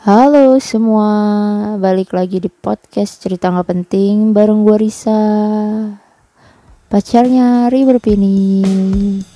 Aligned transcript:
Halo 0.00 0.56
semua, 0.64 1.12
balik 1.76 2.16
lagi 2.16 2.40
di 2.40 2.48
podcast 2.48 3.20
cerita 3.20 3.52
nggak 3.52 3.68
penting 3.68 4.32
bareng 4.32 4.64
gue 4.64 4.80
Risa, 4.80 5.20
pacarnya 6.88 7.68
River 7.68 8.00
Phoenix. 8.00 9.28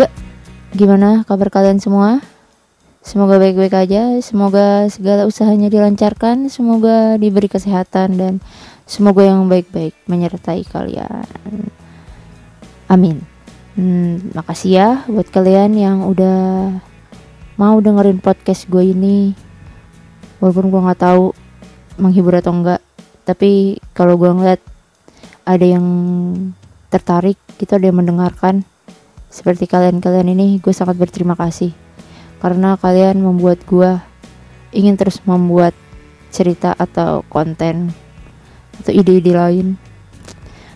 Yuk, 0.00 0.08
gimana 0.72 1.28
kabar 1.28 1.52
kalian 1.52 1.76
semua? 1.76 2.37
Semoga 3.08 3.40
baik-baik 3.40 3.72
aja, 3.72 4.20
semoga 4.20 4.84
segala 4.92 5.24
usahanya 5.24 5.72
dilancarkan, 5.72 6.52
semoga 6.52 7.16
diberi 7.16 7.48
kesehatan 7.48 8.20
dan 8.20 8.34
semoga 8.84 9.24
yang 9.24 9.48
baik-baik 9.48 9.96
menyertai 10.04 10.60
kalian. 10.68 11.24
Amin. 12.84 13.24
Hmm, 13.80 14.28
makasih 14.36 14.70
ya 14.76 14.88
buat 15.08 15.24
kalian 15.32 15.72
yang 15.80 16.04
udah 16.04 16.76
mau 17.56 17.80
dengerin 17.80 18.20
podcast 18.20 18.68
gue 18.68 18.92
ini. 18.92 19.32
Walaupun 20.44 20.68
gue 20.68 20.80
nggak 20.92 21.00
tahu 21.00 21.32
menghibur 21.96 22.36
atau 22.36 22.52
enggak, 22.60 22.84
tapi 23.24 23.80
kalau 23.96 24.20
gue 24.20 24.28
ngeliat 24.36 24.60
ada 25.48 25.64
yang 25.64 25.86
tertarik, 26.92 27.40
gitu 27.56 27.72
ada 27.72 27.88
yang 27.88 28.04
mendengarkan. 28.04 28.68
Seperti 29.32 29.64
kalian-kalian 29.64 30.28
ini, 30.28 30.60
gue 30.60 30.76
sangat 30.76 31.00
berterima 31.00 31.32
kasih 31.32 31.87
karena 32.38 32.78
kalian 32.78 33.18
membuat 33.22 33.62
gue 33.66 33.98
ingin 34.70 34.94
terus 34.94 35.18
membuat 35.26 35.74
cerita 36.30 36.76
atau 36.76 37.26
konten 37.26 37.90
atau 38.78 38.92
ide-ide 38.94 39.34
lain. 39.34 39.74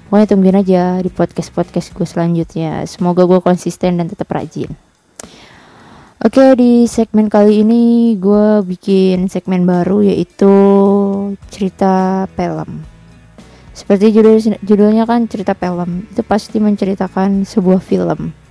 Pokoknya 0.06 0.28
tungguin 0.28 0.60
aja 0.60 0.82
di 1.00 1.08
podcast-podcast 1.08 1.96
gue 1.96 2.04
selanjutnya. 2.04 2.84
Semoga 2.84 3.24
gue 3.24 3.40
konsisten 3.40 3.96
dan 3.96 4.12
tetap 4.12 4.28
rajin. 4.28 4.68
Oke 6.22 6.54
di 6.54 6.86
segmen 6.86 7.26
kali 7.26 7.66
ini 7.66 8.14
gue 8.14 8.62
bikin 8.62 9.26
segmen 9.26 9.66
baru 9.66 10.06
yaitu 10.06 10.52
cerita 11.50 12.26
film. 12.36 12.86
Seperti 13.72 14.12
judul 14.12 14.38
judulnya 14.62 15.08
kan 15.08 15.26
cerita 15.26 15.56
film. 15.56 16.06
Itu 16.12 16.22
pasti 16.22 16.60
menceritakan 16.60 17.48
sebuah 17.48 17.80
film 17.80 18.41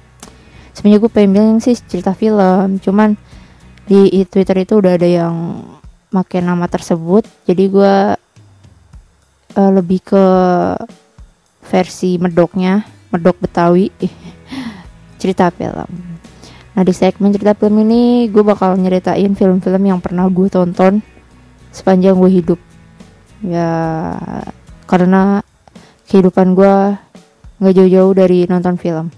sebenarnya 0.73 0.99
gue 1.03 1.11
pengen 1.11 1.31
bilang 1.35 1.59
sih 1.63 1.75
cerita 1.75 2.15
film 2.15 2.79
cuman 2.79 3.15
di 3.85 4.23
Twitter 4.29 4.63
itu 4.63 4.79
udah 4.79 4.95
ada 4.95 5.09
yang 5.09 5.35
make 6.11 6.39
nama 6.39 6.67
tersebut 6.67 7.27
jadi 7.47 7.63
gue 7.67 7.95
uh, 9.55 9.71
lebih 9.71 9.99
ke 10.03 10.25
versi 11.67 12.19
medoknya 12.19 12.83
medok 13.11 13.37
Betawi. 13.43 13.91
Cerita 15.21 15.53
film. 15.53 15.89
Nah 16.71 16.81
di 16.87 16.93
segmen 16.95 17.35
cerita 17.35 17.53
film 17.53 17.83
ini 17.83 18.31
gue 18.31 18.41
bakal 18.41 18.79
nyeritain 18.79 19.35
film-film 19.35 19.83
yang 19.83 19.99
pernah 19.99 20.25
gue 20.31 20.47
tonton 20.47 21.03
sepanjang 21.69 22.17
gue 22.17 22.31
hidup. 22.31 22.59
Ya 23.43 23.69
karena 24.87 25.45
kehidupan 26.09 26.57
gue 26.57 26.75
nggak 27.61 27.73
jauh-jauh 27.75 28.13
dari 28.17 28.49
nonton 28.49 28.81
film 28.81 29.13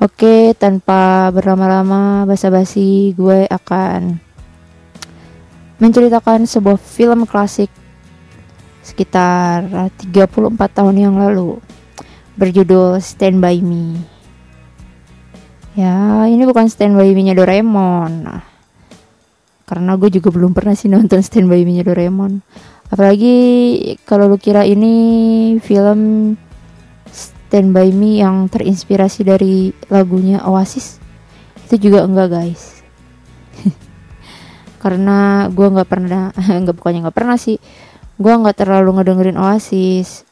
Oke, 0.00 0.56
tanpa 0.56 1.28
berlama-lama 1.28 2.24
basa-basi, 2.24 3.12
gue 3.12 3.44
akan 3.44 4.16
menceritakan 5.76 6.48
sebuah 6.48 6.80
film 6.80 7.28
klasik 7.28 7.68
sekitar 8.80 9.68
34 10.00 10.56
tahun 10.72 10.96
yang 10.96 11.20
lalu 11.20 11.60
berjudul 12.32 12.96
Stand 13.04 13.44
By 13.44 13.60
Me. 13.60 14.00
Ya, 15.76 16.24
ini 16.24 16.48
bukan 16.48 16.72
Stand 16.72 16.96
By 16.96 17.12
Me-nya 17.12 17.36
Doraemon. 17.36 18.24
Nah, 18.24 18.40
karena 19.68 20.00
gue 20.00 20.08
juga 20.16 20.32
belum 20.32 20.56
pernah 20.56 20.72
sih 20.72 20.88
nonton 20.88 21.20
Stand 21.20 21.52
By 21.52 21.60
Me-nya 21.68 21.84
Doraemon. 21.84 22.40
Apalagi 22.88 23.36
kalau 24.08 24.32
lu 24.32 24.40
kira 24.40 24.64
ini 24.64 25.60
film 25.60 26.00
Stand 27.50 27.74
By 27.74 27.90
Me 27.90 28.22
yang 28.22 28.46
terinspirasi 28.46 29.26
dari 29.26 29.74
lagunya 29.90 30.38
Oasis 30.46 31.02
itu 31.66 31.90
juga 31.90 32.06
enggak 32.06 32.30
guys. 32.30 32.78
Karena 34.82 35.50
gue 35.50 35.66
nggak 35.66 35.90
pernah 35.90 36.30
nggak 36.62 36.78
bukannya 36.78 37.10
nggak 37.10 37.18
pernah 37.18 37.34
sih. 37.34 37.58
Gue 38.22 38.30
nggak 38.30 38.54
terlalu 38.54 39.02
ngedengerin 39.02 39.34
Oasis. 39.34 40.22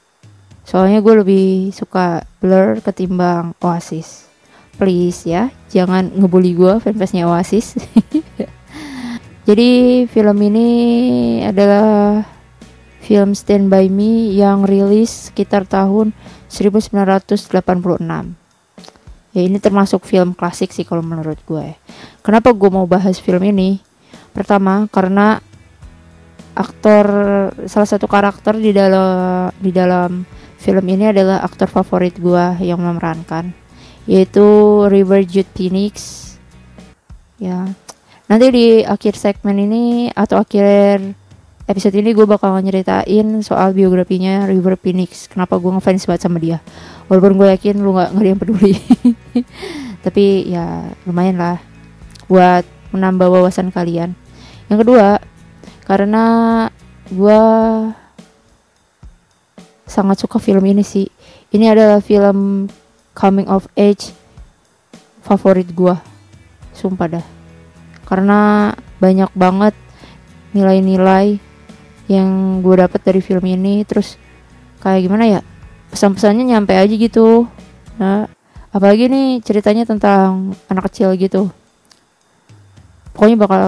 Soalnya 0.63 1.03
gue 1.03 1.15
lebih 1.19 1.75
suka 1.75 2.23
Blur 2.39 2.79
ketimbang 2.87 3.59
Oasis. 3.67 4.31
Please 4.79 5.27
ya 5.27 5.51
jangan 5.75 6.15
ngebully 6.15 6.55
gue 6.55 6.79
fanbase-nya 6.79 7.27
Oasis. 7.27 7.75
Jadi 9.51 10.07
film 10.07 10.39
ini 10.39 10.69
adalah 11.43 12.23
film 13.09 13.33
Stand 13.33 13.73
By 13.73 13.89
Me 13.89 14.37
yang 14.37 14.69
rilis 14.69 15.33
sekitar 15.33 15.65
tahun 15.65 16.13
1986 16.53 17.49
ya 19.33 19.41
ini 19.47 19.57
termasuk 19.63 20.05
film 20.05 20.37
klasik 20.37 20.73
sih 20.73 20.83
kalau 20.83 21.05
menurut 21.05 21.41
gue. 21.47 21.77
Kenapa 22.27 22.53
gue 22.53 22.71
mau 22.73 22.85
bahas 22.91 23.23
film 23.23 23.41
ini? 23.47 23.81
Pertama 24.33 24.91
karena 24.93 25.41
aktor 26.59 27.07
salah 27.71 27.89
satu 27.89 28.11
karakter 28.11 28.59
di 28.59 28.75
dalam 28.75 29.55
di 29.63 29.71
dalam 29.71 30.27
film 30.59 30.85
ini 30.91 31.15
adalah 31.15 31.39
aktor 31.47 31.71
favorit 31.71 32.19
gue 32.19 32.67
yang 32.67 32.83
memerankan 32.83 33.55
yaitu 34.11 34.45
River 34.91 35.23
Jude 35.23 35.49
Phoenix. 35.55 36.27
Ya 37.39 37.69
nanti 38.27 38.47
di 38.53 38.67
akhir 38.85 39.15
segmen 39.17 39.57
ini 39.57 40.11
atau 40.13 40.43
akhir 40.43 41.15
episode 41.69 42.01
ini 42.01 42.17
gue 42.17 42.25
bakal 42.25 42.57
nyeritain 42.65 43.45
soal 43.45 43.77
biografinya 43.77 44.49
River 44.49 44.81
Phoenix. 44.81 45.29
Kenapa 45.29 45.61
gue 45.61 45.69
ngefans 45.69 46.09
banget 46.09 46.23
sama 46.25 46.41
dia? 46.41 46.65
Walaupun 47.13 47.37
gue 47.37 47.53
yakin 47.53 47.85
lu 47.85 47.93
nggak 47.93 48.17
nggak 48.17 48.25
yang 48.25 48.41
peduli. 48.41 48.75
Tapi 50.05 50.49
ya 50.49 50.89
lumayan 51.05 51.37
lah 51.37 51.61
buat 52.25 52.65
menambah 52.97 53.29
wawasan 53.29 53.69
kalian. 53.69 54.17
Yang 54.73 54.79
kedua 54.89 55.21
karena 55.85 56.25
gue 57.13 57.41
sangat 59.85 60.17
suka 60.25 60.41
film 60.41 60.65
ini 60.65 60.81
sih. 60.81 61.05
Ini 61.53 61.77
adalah 61.77 62.01
film 62.01 62.73
coming 63.13 63.45
of 63.45 63.69
age 63.77 64.17
favorit 65.21 65.69
gue 65.77 65.93
sumpah 66.73 67.21
dah. 67.21 67.27
Karena 68.09 68.73
banyak 69.05 69.29
banget 69.37 69.77
nilai-nilai 70.57 71.48
yang 72.09 72.61
gue 72.65 72.75
dapet 72.81 73.01
dari 73.05 73.21
film 73.21 73.45
ini 73.45 73.85
terus 73.85 74.17
kayak 74.81 75.05
gimana 75.05 75.25
ya 75.29 75.41
pesan-pesannya 75.93 76.45
nyampe 76.49 76.73
aja 76.73 76.91
gitu. 76.91 77.45
Nah 78.01 78.27
apalagi 78.73 79.13
nih 79.13 79.45
ceritanya 79.45 79.85
tentang 79.85 80.57
anak 80.73 80.89
kecil 80.89 81.13
gitu. 81.21 81.53
Pokoknya 83.13 83.37
bakal 83.37 83.65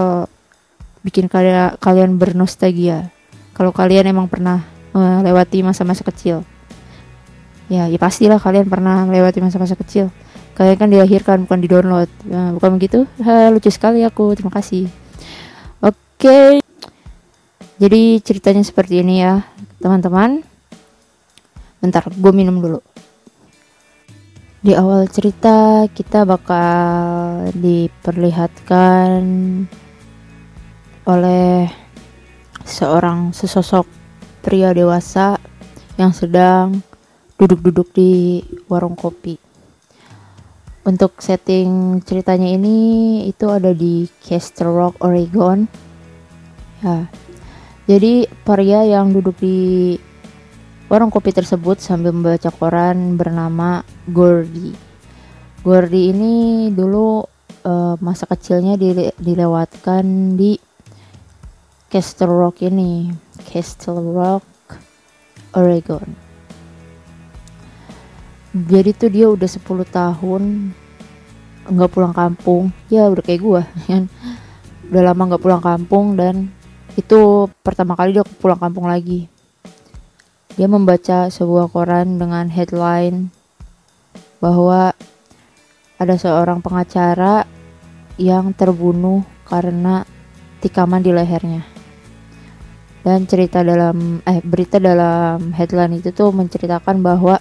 bikin 1.05 1.29
kalian 1.29 1.77
kalian 1.81 2.17
bernostalgia 2.17 3.09
kalau 3.57 3.73
kalian 3.73 4.09
emang 4.09 4.25
pernah 4.25 4.65
melewati 4.91 5.61
masa-masa 5.61 6.01
kecil. 6.01 6.41
Ya 7.69 7.87
ya 7.87 7.97
pastilah 8.01 8.41
kalian 8.41 8.67
pernah 8.67 9.05
melewati 9.05 9.39
masa-masa 9.39 9.77
kecil. 9.77 10.09
Kalian 10.57 10.77
kan 10.77 10.89
dilahirkan 10.89 11.37
bukan 11.47 11.59
di 11.63 11.67
download 11.69 12.09
nah, 12.27 12.51
bukan 12.57 12.75
begitu? 12.75 13.07
Ha, 13.23 13.53
lucu 13.53 13.69
sekali 13.71 14.03
aku. 14.03 14.33
Terima 14.35 14.51
kasih. 14.51 14.89
Oke. 15.79 15.95
okay. 16.19 16.70
Jadi 17.81 18.21
ceritanya 18.21 18.61
seperti 18.61 19.01
ini 19.01 19.25
ya, 19.25 19.41
teman-teman. 19.81 20.45
Bentar, 21.81 22.05
gue 22.13 22.29
minum 22.29 22.61
dulu. 22.61 22.77
Di 24.61 24.77
awal 24.77 25.09
cerita 25.09 25.89
kita 25.89 26.21
bakal 26.21 27.49
diperlihatkan 27.57 29.25
oleh 31.09 31.65
seorang 32.61 33.33
sesosok 33.33 33.89
pria 34.45 34.77
dewasa 34.77 35.41
yang 35.97 36.13
sedang 36.13 36.85
duduk-duduk 37.41 37.89
di 37.97 38.45
warung 38.69 38.93
kopi. 38.93 39.41
Untuk 40.85 41.17
setting 41.17 41.97
ceritanya 42.05 42.53
ini 42.53 42.77
itu 43.25 43.49
ada 43.49 43.73
di 43.73 44.05
Castle 44.21 44.69
Rock, 44.69 45.01
Oregon. 45.01 45.65
Ya, 46.85 47.09
jadi 47.89 48.29
pria 48.45 48.85
yang 48.85 49.09
duduk 49.09 49.41
di 49.41 49.97
warung 50.91 51.09
kopi 51.09 51.33
tersebut 51.33 51.81
sambil 51.81 52.13
membaca 52.13 52.51
koran 52.53 53.17
bernama 53.17 53.81
Gordy. 54.05 54.75
Gordy 55.65 56.13
ini 56.13 56.33
dulu 56.69 57.25
uh, 57.65 57.95
masa 57.97 58.29
kecilnya 58.29 58.77
dile 58.77 59.15
dilewatkan 59.17 60.35
di 60.37 60.59
Castle 61.89 62.31
Rock 62.31 62.61
ini. 62.67 63.09
Castle 63.49 64.13
Rock 64.13 64.45
Oregon. 65.57 66.07
Jadi 68.51 68.91
tuh 68.91 69.09
dia 69.09 69.31
udah 69.31 69.47
10 69.47 69.63
tahun 69.87 70.43
nggak 71.71 71.91
pulang 71.91 72.13
kampung. 72.13 72.69
Ya 72.91 73.07
udah 73.07 73.23
kayak 73.23 73.41
gua 73.41 73.61
kan? 73.89 74.11
Udah 74.91 75.01
lama 75.07 75.33
nggak 75.33 75.43
pulang 75.43 75.63
kampung 75.63 76.19
dan 76.19 76.51
itu 76.99 77.47
pertama 77.63 77.95
kali 77.95 78.19
dia 78.19 78.25
pulang 78.25 78.59
kampung 78.59 78.87
lagi. 78.87 79.31
Dia 80.59 80.67
membaca 80.67 81.31
sebuah 81.31 81.71
koran 81.71 82.19
dengan 82.19 82.51
headline 82.51 83.31
bahwa 84.43 84.91
ada 85.95 86.15
seorang 86.17 86.59
pengacara 86.59 87.47
yang 88.19 88.51
terbunuh 88.51 89.23
karena 89.47 90.03
tikaman 90.59 90.99
di 90.99 91.15
lehernya. 91.15 91.63
Dan 93.01 93.25
cerita 93.25 93.65
dalam 93.65 94.21
eh 94.27 94.43
berita 94.43 94.77
dalam 94.77 95.55
headline 95.55 96.03
itu 96.03 96.13
tuh 96.13 96.29
menceritakan 96.35 97.01
bahwa 97.01 97.39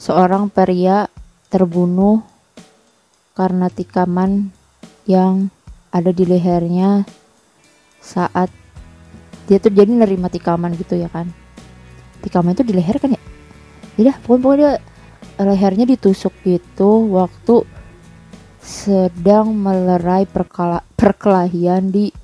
seorang 0.00 0.48
pria 0.48 1.10
terbunuh 1.52 2.24
karena 3.36 3.68
tikaman 3.68 4.54
yang 5.04 5.52
ada 5.90 6.14
di 6.14 6.24
lehernya 6.24 7.04
saat 8.00 8.48
dia 9.50 9.58
tuh 9.58 9.74
jadi 9.74 9.90
nerima 9.90 10.30
tikaman 10.30 10.78
gitu 10.78 10.94
ya 10.94 11.10
kan. 11.10 11.26
Tikaman 12.22 12.54
itu 12.54 12.62
di 12.62 12.70
leher 12.70 13.02
kan 13.02 13.10
ya? 13.10 13.22
Ya 13.98 14.14
pokoknya, 14.22 14.38
pokoknya 14.38 14.56
dia 14.62 14.72
lehernya 15.42 15.84
ditusuk 15.90 16.30
gitu 16.46 17.10
waktu 17.10 17.66
sedang 18.62 19.50
melerai 19.50 20.30
perkala, 20.30 20.86
perkelahian 20.94 21.90
di 21.90 22.14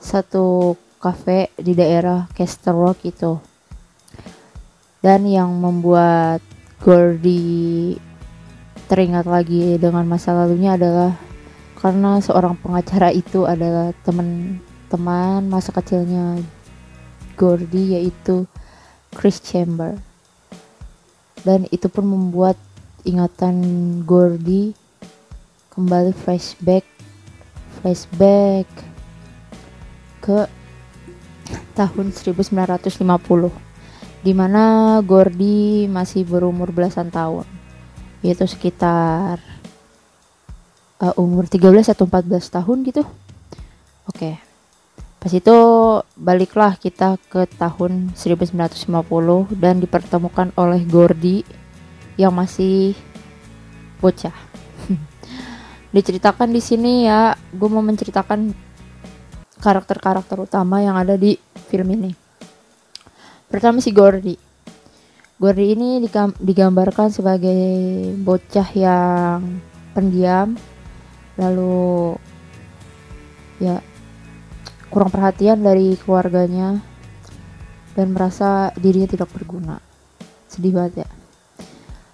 satu 0.00 0.72
kafe 0.96 1.52
di 1.60 1.76
daerah 1.76 2.24
Castle 2.32 2.80
Rock 2.80 3.04
itu. 3.04 3.36
Dan 5.04 5.28
yang 5.28 5.52
membuat 5.60 6.40
Gordy 6.80 8.00
teringat 8.88 9.28
lagi 9.28 9.76
dengan 9.76 10.08
masa 10.08 10.32
lalunya 10.32 10.80
adalah 10.80 11.12
karena 11.76 12.18
seorang 12.24 12.56
pengacara 12.56 13.12
itu 13.12 13.44
adalah 13.44 13.92
teman-teman 14.86 15.50
masa 15.50 15.74
kecilnya 15.74 16.38
Gordy 17.34 17.98
yaitu 17.98 18.46
Chris 19.10 19.42
Chamber 19.42 19.98
dan 21.42 21.66
itu 21.74 21.90
pun 21.90 22.06
membuat 22.06 22.54
ingatan 23.02 23.58
Gordy 24.06 24.78
kembali 25.74 26.14
flashback 26.14 26.86
flashback 27.82 28.70
ke 30.22 30.46
tahun 31.74 32.14
1950 32.14 33.02
di 34.22 34.32
mana 34.38 34.98
Gordy 35.02 35.90
masih 35.90 36.22
berumur 36.22 36.70
belasan 36.70 37.10
tahun 37.10 37.46
yaitu 38.22 38.46
sekitar 38.46 39.42
uh, 41.02 41.14
umur 41.18 41.50
13 41.50 41.90
atau 41.90 42.06
14 42.06 42.54
tahun 42.54 42.78
gitu 42.86 43.02
oke 43.02 44.14
okay. 44.14 44.45
Pas 45.16 45.32
itu 45.32 45.56
baliklah 46.14 46.76
kita 46.76 47.16
ke 47.32 47.48
tahun 47.56 48.14
1950 48.14 48.86
dan 49.56 49.80
dipertemukan 49.80 50.52
oleh 50.54 50.84
Gordy 50.86 51.42
yang 52.20 52.36
masih 52.36 52.94
bocah 53.98 54.34
diceritakan 55.96 56.52
di 56.52 56.60
sini 56.60 57.08
ya 57.08 57.34
gue 57.50 57.68
mau 57.68 57.82
menceritakan 57.82 58.52
karakter-karakter 59.58 60.36
utama 60.36 60.84
yang 60.84 60.94
ada 61.00 61.16
di 61.16 61.34
film 61.66 61.90
ini 61.96 62.26
Pertama 63.46 63.78
si 63.78 63.94
Gordy. 63.94 64.34
Gordy 65.38 65.78
ini 65.78 66.02
digambarkan 66.42 67.14
sebagai 67.14 67.62
bocah 68.18 68.68
yang 68.74 69.62
pendiam, 69.94 70.58
lalu 71.38 72.18
ya 73.62 73.78
kurang 74.90 75.10
perhatian 75.10 75.58
dari 75.60 75.98
keluarganya 75.98 76.78
dan 77.96 78.12
merasa 78.12 78.70
dirinya 78.76 79.08
tidak 79.10 79.32
berguna. 79.32 79.80
Sedih 80.46 80.76
banget 80.76 81.06
ya. 81.06 81.08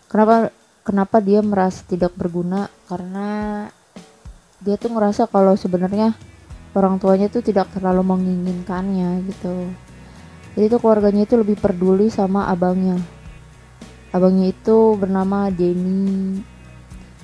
Kenapa 0.08 0.54
kenapa 0.86 1.16
dia 1.20 1.40
merasa 1.44 1.84
tidak 1.84 2.16
berguna? 2.16 2.70
Karena 2.88 3.28
dia 4.62 4.78
tuh 4.78 4.94
ngerasa 4.94 5.26
kalau 5.28 5.58
sebenarnya 5.58 6.14
orang 6.72 6.96
tuanya 6.96 7.28
tuh 7.28 7.44
tidak 7.44 7.68
terlalu 7.74 8.06
menginginkannya 8.06 9.26
gitu. 9.28 9.68
Jadi 10.52 10.64
itu 10.68 10.76
keluarganya 10.78 11.24
itu 11.24 11.34
lebih 11.36 11.56
peduli 11.56 12.12
sama 12.12 12.48
abangnya. 12.48 13.00
Abangnya 14.12 14.52
itu 14.52 14.96
bernama 15.00 15.48
Denny. 15.48 16.40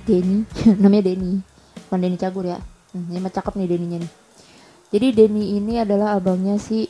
Denny? 0.09 0.49
Namanya 0.81 1.12
Denny. 1.12 1.45
Bukan 1.89 2.00
Denny 2.00 2.17
Cagur 2.17 2.49
ya. 2.49 2.59
Hmm, 2.97 3.05
ini 3.12 3.21
mah 3.21 3.29
cakep 3.29 3.53
nih 3.61 3.69
Denny-nya 3.69 4.00
nih 4.00 4.27
jadi 4.88 5.14
Denny 5.14 5.61
ini 5.61 5.81
adalah 5.81 6.17
abangnya 6.17 6.56
si 6.56 6.88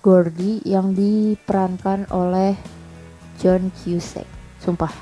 Gordy 0.00 0.62
yang 0.64 0.94
diperankan 0.94 2.08
oleh 2.14 2.54
John 3.40 3.72
Cusack 3.72 4.28
sumpah 4.62 4.92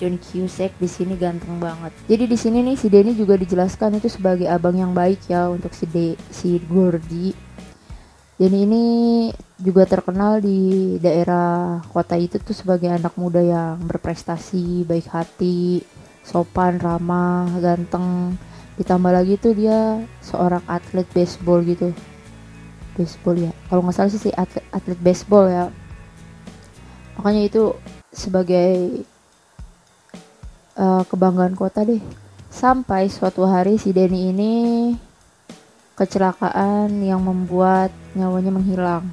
John 0.00 0.16
Cusack 0.16 0.80
di 0.80 0.88
sini 0.88 1.12
ganteng 1.12 1.60
banget. 1.60 1.92
Jadi 2.08 2.24
di 2.24 2.32
sini 2.32 2.64
nih 2.64 2.72
si 2.72 2.88
Denny 2.88 3.12
juga 3.12 3.36
dijelaskan 3.36 4.00
itu 4.00 4.08
sebagai 4.08 4.48
abang 4.48 4.72
yang 4.72 4.96
baik 4.96 5.28
ya 5.28 5.52
untuk 5.52 5.76
si 5.76 5.84
De 5.84 6.16
si 6.32 6.56
Gordy 6.56 7.50
Denny 8.40 8.64
ini 8.64 8.84
juga 9.60 9.84
terkenal 9.84 10.40
di 10.40 10.96
daerah 10.96 11.84
kota 11.92 12.16
itu 12.16 12.40
tuh 12.40 12.56
sebagai 12.56 12.88
anak 12.88 13.12
muda 13.20 13.36
yang 13.36 13.76
berprestasi, 13.84 14.88
baik 14.88 15.12
hati, 15.12 15.84
sopan, 16.24 16.80
ramah, 16.80 17.52
ganteng. 17.60 18.40
Ditambah 18.80 19.12
lagi 19.12 19.36
tuh 19.36 19.52
dia 19.52 20.00
seorang 20.24 20.64
atlet 20.64 21.04
baseball 21.12 21.60
gitu. 21.68 21.92
Baseball 22.96 23.36
ya. 23.36 23.52
Kalau 23.68 23.84
nggak 23.84 23.92
salah 23.92 24.08
sih 24.08 24.22
si 24.24 24.30
atlet, 24.32 24.64
atlet 24.72 24.96
baseball 24.96 25.52
ya. 25.52 25.68
Makanya 27.20 27.42
itu 27.44 27.76
sebagai 28.08 29.04
uh, 30.80 31.04
kebanggaan 31.04 31.52
kota 31.52 31.84
deh. 31.84 32.00
Sampai 32.48 33.12
suatu 33.12 33.44
hari 33.44 33.76
si 33.76 33.92
Denny 33.92 34.32
ini 34.32 34.54
kecelakaan 36.00 37.04
yang 37.04 37.20
membuat 37.20 37.92
nyawanya 38.16 38.48
menghilang. 38.48 39.04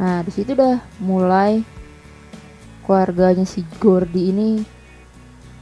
Nah, 0.00 0.24
di 0.24 0.32
situ 0.32 0.56
udah 0.56 0.80
mulai 1.04 1.60
keluarganya 2.88 3.44
si 3.44 3.60
Gordy 3.76 4.32
ini 4.32 4.64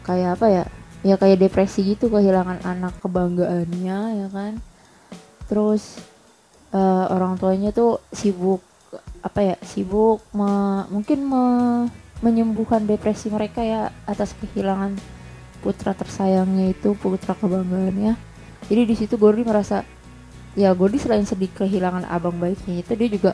kayak 0.06 0.38
apa 0.38 0.47
ya? 0.47 0.64
Ya 1.06 1.14
kayak 1.14 1.38
depresi 1.38 1.86
gitu 1.86 2.10
kehilangan 2.10 2.66
anak 2.66 2.98
kebanggaannya 2.98 3.98
ya 4.26 4.28
kan. 4.34 4.58
Terus 5.46 6.02
uh, 6.75 7.06
orang 7.14 7.38
tuanya 7.38 7.70
tuh 7.70 8.02
sibuk 8.10 8.58
apa 9.22 9.54
ya? 9.54 9.56
Sibuk 9.62 10.26
me, 10.34 10.82
mungkin 10.90 11.22
me, 11.22 11.44
menyembuhkan 12.26 12.82
depresi 12.90 13.30
mereka 13.30 13.62
ya 13.62 13.94
atas 14.02 14.34
kehilangan 14.42 14.98
putra 15.62 15.94
tersayangnya 15.94 16.75
itu, 16.75 16.98
putra 16.98 17.38
kebanggaannya. 17.38 18.18
Jadi 18.66 18.82
di 18.82 18.94
situ 18.98 19.14
Gordy 19.14 19.46
merasa 19.46 19.86
ya 20.56 20.72
Gordy 20.72 20.98
selain 20.98 21.28
sedih 21.28 21.52
kehilangan 21.52 22.08
abang 22.08 22.34
baiknya 22.40 22.80
itu 22.80 22.92
dia 22.96 23.08
juga 23.12 23.32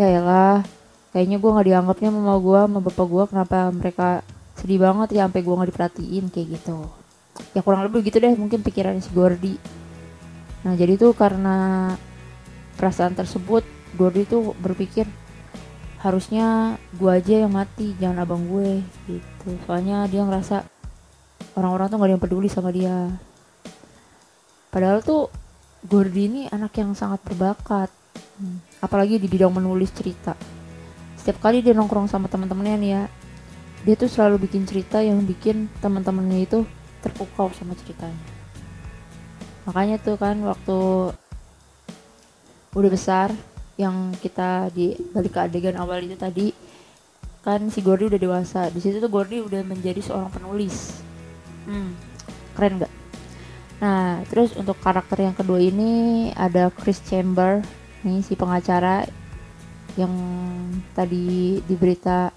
ya 0.00 0.24
lah 0.24 0.64
kayaknya 1.12 1.36
gue 1.36 1.50
nggak 1.52 1.68
dianggapnya 1.68 2.08
mama 2.08 2.34
gue 2.40 2.60
sama 2.64 2.78
bapak 2.80 3.06
gue 3.06 3.24
kenapa 3.28 3.56
mereka 3.68 4.08
sedih 4.56 4.80
banget 4.80 5.20
ya 5.20 5.28
sampai 5.28 5.40
gue 5.44 5.54
nggak 5.54 5.68
diperhatiin 5.68 6.24
kayak 6.32 6.48
gitu 6.56 7.01
ya 7.50 7.60
kurang 7.60 7.82
lebih 7.84 8.06
gitu 8.06 8.22
deh 8.22 8.34
mungkin 8.38 8.62
pikiran 8.62 9.02
si 9.02 9.10
Gordy. 9.10 9.58
Nah 10.62 10.78
jadi 10.78 10.94
tuh 10.94 11.12
karena 11.12 11.90
perasaan 12.78 13.18
tersebut 13.18 13.66
Gordy 13.98 14.22
tuh 14.24 14.54
berpikir 14.62 15.04
harusnya 16.02 16.78
gue 16.98 17.10
aja 17.10 17.46
yang 17.46 17.52
mati 17.54 17.94
jangan 17.98 18.22
abang 18.22 18.46
gue 18.46 18.82
gitu. 19.10 19.48
Soalnya 19.66 20.06
dia 20.06 20.22
ngerasa 20.26 20.66
orang-orang 21.54 21.86
tuh 21.90 21.96
gak 21.98 22.06
ada 22.06 22.14
yang 22.14 22.24
peduli 22.24 22.48
sama 22.50 22.70
dia. 22.74 23.12
Padahal 24.72 25.04
tuh 25.04 25.28
Gordy 25.84 26.22
ini 26.30 26.42
anak 26.48 26.72
yang 26.78 26.94
sangat 26.94 27.20
berbakat. 27.26 27.90
Hmm. 28.32 28.64
apalagi 28.80 29.20
di 29.20 29.28
bidang 29.28 29.52
menulis 29.52 29.92
cerita. 29.92 30.32
Setiap 31.20 31.38
kali 31.38 31.60
dia 31.60 31.76
nongkrong 31.76 32.08
sama 32.08 32.32
teman-temannya 32.32 32.76
nih 32.80 32.90
ya 32.90 33.02
dia 33.82 33.94
tuh 33.98 34.06
selalu 34.06 34.46
bikin 34.46 34.62
cerita 34.62 35.02
yang 35.02 35.18
bikin 35.26 35.66
teman-temannya 35.82 36.46
itu 36.46 36.62
terpukau 37.02 37.50
sama 37.52 37.74
ceritanya. 37.76 38.22
Makanya 39.66 39.98
tuh 39.98 40.16
kan 40.16 40.38
waktu 40.46 40.78
udah 42.72 42.90
besar 42.90 43.28
yang 43.76 44.14
kita 44.22 44.70
di 44.72 44.94
balik 45.12 45.34
ke 45.34 45.40
adegan 45.42 45.76
awal 45.76 46.00
itu 46.00 46.16
tadi 46.16 46.54
kan 47.42 47.66
si 47.68 47.82
Gordy 47.82 48.06
udah 48.06 48.20
dewasa. 48.22 48.70
Di 48.70 48.78
situ 48.78 49.02
tuh 49.02 49.10
Gordy 49.10 49.42
udah 49.42 49.66
menjadi 49.66 49.98
seorang 49.98 50.30
penulis. 50.30 51.02
Hmm, 51.66 51.94
keren 52.54 52.82
gak 52.82 52.92
Nah, 53.82 54.22
terus 54.30 54.54
untuk 54.54 54.78
karakter 54.78 55.26
yang 55.26 55.34
kedua 55.34 55.58
ini 55.58 56.30
ada 56.38 56.70
Chris 56.70 57.02
Chamber 57.02 57.58
nih 58.06 58.22
si 58.22 58.38
pengacara 58.38 59.02
yang 59.98 60.14
tadi 60.94 61.58
diberita 61.66 62.30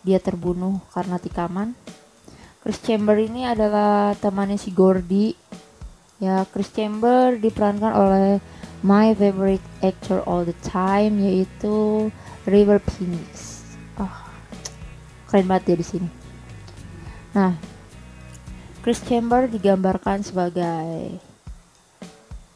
dia 0.00 0.16
terbunuh 0.16 0.80
karena 0.88 1.20
tikaman 1.20 1.76
Chris 2.60 2.76
Chamber 2.84 3.16
ini 3.16 3.48
adalah 3.48 4.12
temannya 4.20 4.60
si 4.60 4.68
Gordy. 4.68 5.32
Ya 6.20 6.44
Chris 6.52 6.68
Chamber 6.76 7.40
diperankan 7.40 7.92
oleh 7.96 8.36
my 8.84 9.16
favorite 9.16 9.64
actor 9.80 10.20
all 10.28 10.44
the 10.44 10.56
time 10.60 11.16
yaitu 11.24 12.08
River 12.44 12.76
Phoenix. 12.84 13.64
Oh, 13.96 14.12
keren 15.32 15.48
banget 15.48 15.72
dia 15.72 15.76
di 15.80 15.86
sini. 15.88 16.10
Nah 17.32 17.56
Chris 18.84 19.00
Chamber 19.08 19.48
digambarkan 19.48 20.20
sebagai 20.20 21.16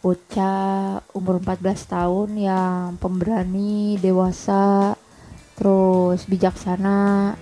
bocah 0.04 1.00
umur 1.16 1.40
14 1.40 1.64
tahun 1.88 2.30
yang 2.36 3.00
pemberani, 3.00 3.96
dewasa, 3.96 5.00
terus 5.56 6.28
bijaksana 6.28 7.32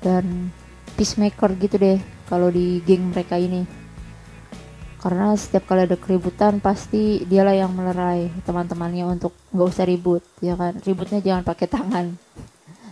dan 0.00 0.48
peacemaker 1.00 1.56
gitu 1.56 1.80
deh 1.80 1.96
kalau 2.28 2.52
di 2.52 2.84
geng 2.84 3.08
mereka 3.08 3.40
ini. 3.40 3.64
Karena 5.00 5.32
setiap 5.32 5.64
kali 5.64 5.88
ada 5.88 5.96
keributan 5.96 6.60
pasti 6.60 7.24
dialah 7.24 7.56
yang 7.56 7.72
melerai 7.72 8.28
teman-temannya 8.44 9.08
untuk 9.08 9.32
nggak 9.48 9.68
usah 9.72 9.88
ribut, 9.88 10.20
ya 10.44 10.60
kan? 10.60 10.76
Ributnya 10.84 11.24
jangan 11.24 11.44
pakai 11.48 11.66
tangan. 11.66 12.06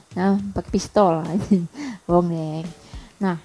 Nah, 0.09 0.35
pakai 0.51 0.73
pistol. 0.73 1.23
Bohong, 2.09 2.33
Neng. 2.33 2.67
Nah, 3.23 3.39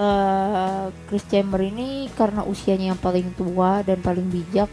uh, 0.00 0.88
Chris 1.06 1.24
Chamber 1.28 1.60
ini 1.60 2.08
karena 2.16 2.42
usianya 2.42 2.96
yang 2.96 3.00
paling 3.00 3.36
tua 3.36 3.84
dan 3.84 4.00
paling 4.00 4.24
bijak 4.26 4.70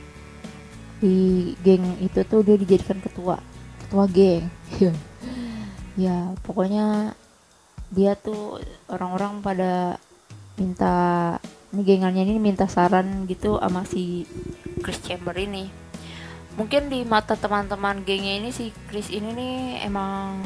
di 0.98 1.53
geng 1.62 1.84
itu 2.01 2.25
tuh 2.25 2.41
dia 2.41 2.57
dijadikan 2.57 2.98
ketua 2.98 3.38
ketua 3.86 4.10
geng 4.10 4.50
ya 6.03 6.34
pokoknya 6.41 7.13
dia 7.91 8.20
tuh 8.20 8.60
orang-orang 8.91 9.39
pada 9.39 9.96
minta 10.60 10.96
ini 11.72 11.82
gengannya 11.84 12.24
ini 12.24 12.39
minta 12.39 12.65
saran 12.65 13.27
gitu 13.27 13.60
sama 13.60 13.84
si 13.84 14.25
Chris 14.82 15.00
Chamber 15.03 15.36
ini. 15.36 15.70
Mungkin 16.58 16.89
di 16.89 17.06
mata 17.06 17.38
teman-teman 17.38 18.01
gengnya 18.01 18.41
ini 18.41 18.50
si 18.50 18.74
Chris 18.89 19.13
ini 19.13 19.29
nih 19.36 19.58
emang 19.86 20.41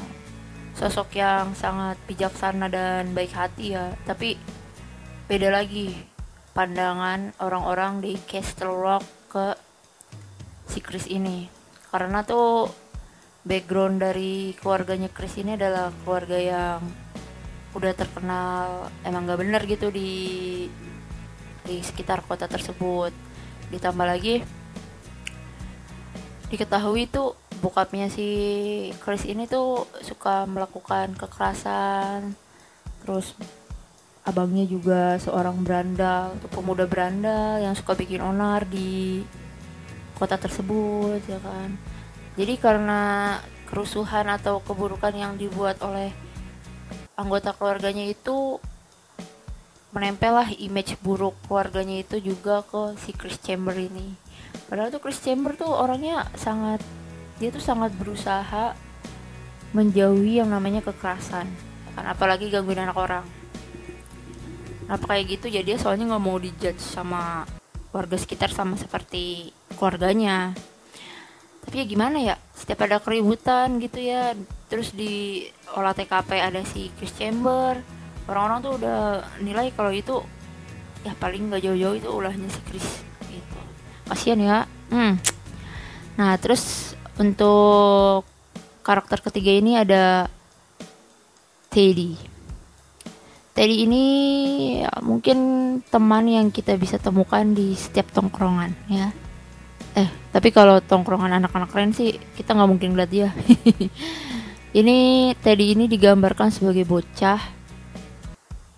sosok 0.76 1.16
yang 1.16 1.56
sangat 1.56 1.96
bijaksana 2.10 2.68
dan 2.68 3.16
baik 3.16 3.32
hati 3.32 3.78
ya. 3.78 3.96
Tapi 4.04 4.36
beda 5.32 5.48
lagi 5.54 5.96
pandangan 6.52 7.32
orang-orang 7.40 8.04
di 8.04 8.20
Castle 8.28 8.76
Rock 8.76 9.06
ke 9.32 9.56
si 10.68 10.84
Chris 10.84 11.08
ini. 11.08 11.48
Karena 11.88 12.28
tuh 12.28 12.68
background 13.48 14.04
dari 14.04 14.52
keluarganya 14.60 15.08
Chris 15.08 15.40
ini 15.40 15.56
adalah 15.56 15.96
keluarga 16.04 16.38
yang 16.38 16.80
udah 17.72 17.92
terkenal 17.96 18.92
emang 19.08 19.24
gak 19.28 19.40
bener 19.40 19.62
gitu 19.64 19.88
di 19.92 20.12
di 21.66 21.76
sekitar 21.80 22.26
kota 22.26 22.50
tersebut. 22.50 23.14
Ditambah 23.72 24.08
lagi 24.08 24.44
diketahui 26.52 27.08
tuh 27.08 27.40
bokapnya 27.64 28.12
si 28.12 28.28
Chris 29.00 29.24
ini 29.24 29.48
tuh 29.48 29.88
suka 30.04 30.44
melakukan 30.50 31.16
kekerasan. 31.16 32.36
Terus 33.06 33.38
abangnya 34.28 34.68
juga 34.68 35.18
seorang 35.18 35.64
berandal 35.64 36.38
atau 36.38 36.50
pemuda 36.52 36.86
berandal 36.86 37.58
yang 37.58 37.74
suka 37.74 37.98
bikin 37.98 38.22
onar 38.22 38.68
di 38.68 39.24
kota 40.20 40.38
tersebut 40.38 41.24
ya 41.26 41.40
kan. 41.40 41.80
Jadi 42.36 42.54
karena 42.60 43.38
kerusuhan 43.72 44.28
atau 44.28 44.60
keburukan 44.60 45.16
yang 45.16 45.40
dibuat 45.40 45.80
oleh 45.80 46.12
anggota 47.20 47.54
keluarganya 47.56 48.08
itu 48.08 48.58
menempel 49.92 50.32
lah 50.32 50.50
image 50.56 50.96
buruk 51.04 51.36
keluarganya 51.46 52.00
itu 52.00 52.24
juga 52.24 52.64
ke 52.64 52.96
si 53.04 53.12
Chris 53.12 53.36
Chamber 53.44 53.76
ini. 53.76 54.16
Padahal 54.72 54.88
tuh 54.88 55.04
Chris 55.04 55.20
Chamber 55.20 55.52
tuh 55.56 55.68
orangnya 55.68 56.28
sangat 56.40 56.80
dia 57.40 57.52
tuh 57.52 57.60
sangat 57.60 57.92
berusaha 58.00 58.72
menjauhi 59.76 60.40
yang 60.40 60.48
namanya 60.48 60.80
kekerasan. 60.80 61.48
Kan 61.92 62.06
apalagi 62.08 62.48
gangguin 62.48 62.80
anak 62.80 62.96
orang. 62.96 63.26
Apa 64.88 65.16
kayak 65.16 65.40
gitu? 65.40 65.52
Jadi 65.52 65.76
ya 65.76 65.80
soalnya 65.80 66.16
nggak 66.16 66.24
mau 66.24 66.40
dijudge 66.40 66.80
sama 66.80 67.44
warga 67.92 68.16
sekitar 68.16 68.52
sama 68.52 68.80
seperti 68.80 69.52
keluarganya. 69.76 70.56
Tapi 71.68 71.84
ya 71.84 71.86
gimana 71.88 72.18
ya? 72.24 72.36
Setiap 72.56 72.88
ada 72.88 73.04
keributan 73.04 73.76
gitu 73.84 74.00
ya 74.00 74.36
terus 74.72 74.96
di 74.96 75.44
olah 75.76 75.92
TKP 75.92 76.40
ada 76.40 76.64
si 76.64 76.88
Chris 76.96 77.12
Chamber 77.20 77.76
orang-orang 78.32 78.60
tuh 78.64 78.74
udah 78.80 79.00
nilai 79.44 79.68
kalau 79.76 79.92
itu 79.92 80.24
ya 81.04 81.12
paling 81.20 81.52
nggak 81.52 81.68
jauh-jauh 81.68 82.00
itu 82.00 82.08
ulahnya 82.08 82.48
si 82.48 82.62
Chris 82.72 82.88
gitu 83.28 83.60
kasian 84.08 84.40
ya 84.40 84.64
hmm. 84.96 85.20
nah 86.16 86.40
terus 86.40 86.96
untuk 87.20 88.24
karakter 88.80 89.20
ketiga 89.20 89.52
ini 89.60 89.76
ada 89.76 90.32
Teddy 91.68 92.32
Teddy 93.52 93.84
ini 93.84 94.06
ya, 94.80 94.92
mungkin 95.04 95.38
teman 95.92 96.24
yang 96.32 96.48
kita 96.56 96.80
bisa 96.80 96.96
temukan 96.96 97.44
di 97.52 97.76
setiap 97.76 98.08
tongkrongan 98.16 98.72
ya. 98.88 99.12
Eh, 99.92 100.08
tapi 100.32 100.56
kalau 100.56 100.80
tongkrongan 100.80 101.36
anak-anak 101.36 101.68
keren 101.68 101.92
sih 101.92 102.16
kita 102.40 102.56
nggak 102.56 102.70
mungkin 102.72 102.96
lihat 102.96 103.12
dia. 103.12 103.30
ini 104.72 105.32
Teddy 105.40 105.76
ini 105.76 105.86
digambarkan 105.92 106.52
sebagai 106.52 106.88
bocah 106.88 107.40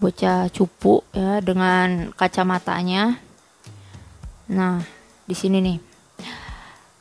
bocah 0.02 0.52
cupu 0.52 1.00
ya 1.16 1.40
dengan 1.40 2.12
kacamatanya. 2.12 3.16
Nah, 4.52 4.84
di 5.24 5.32
sini 5.32 5.64
nih. 5.64 5.78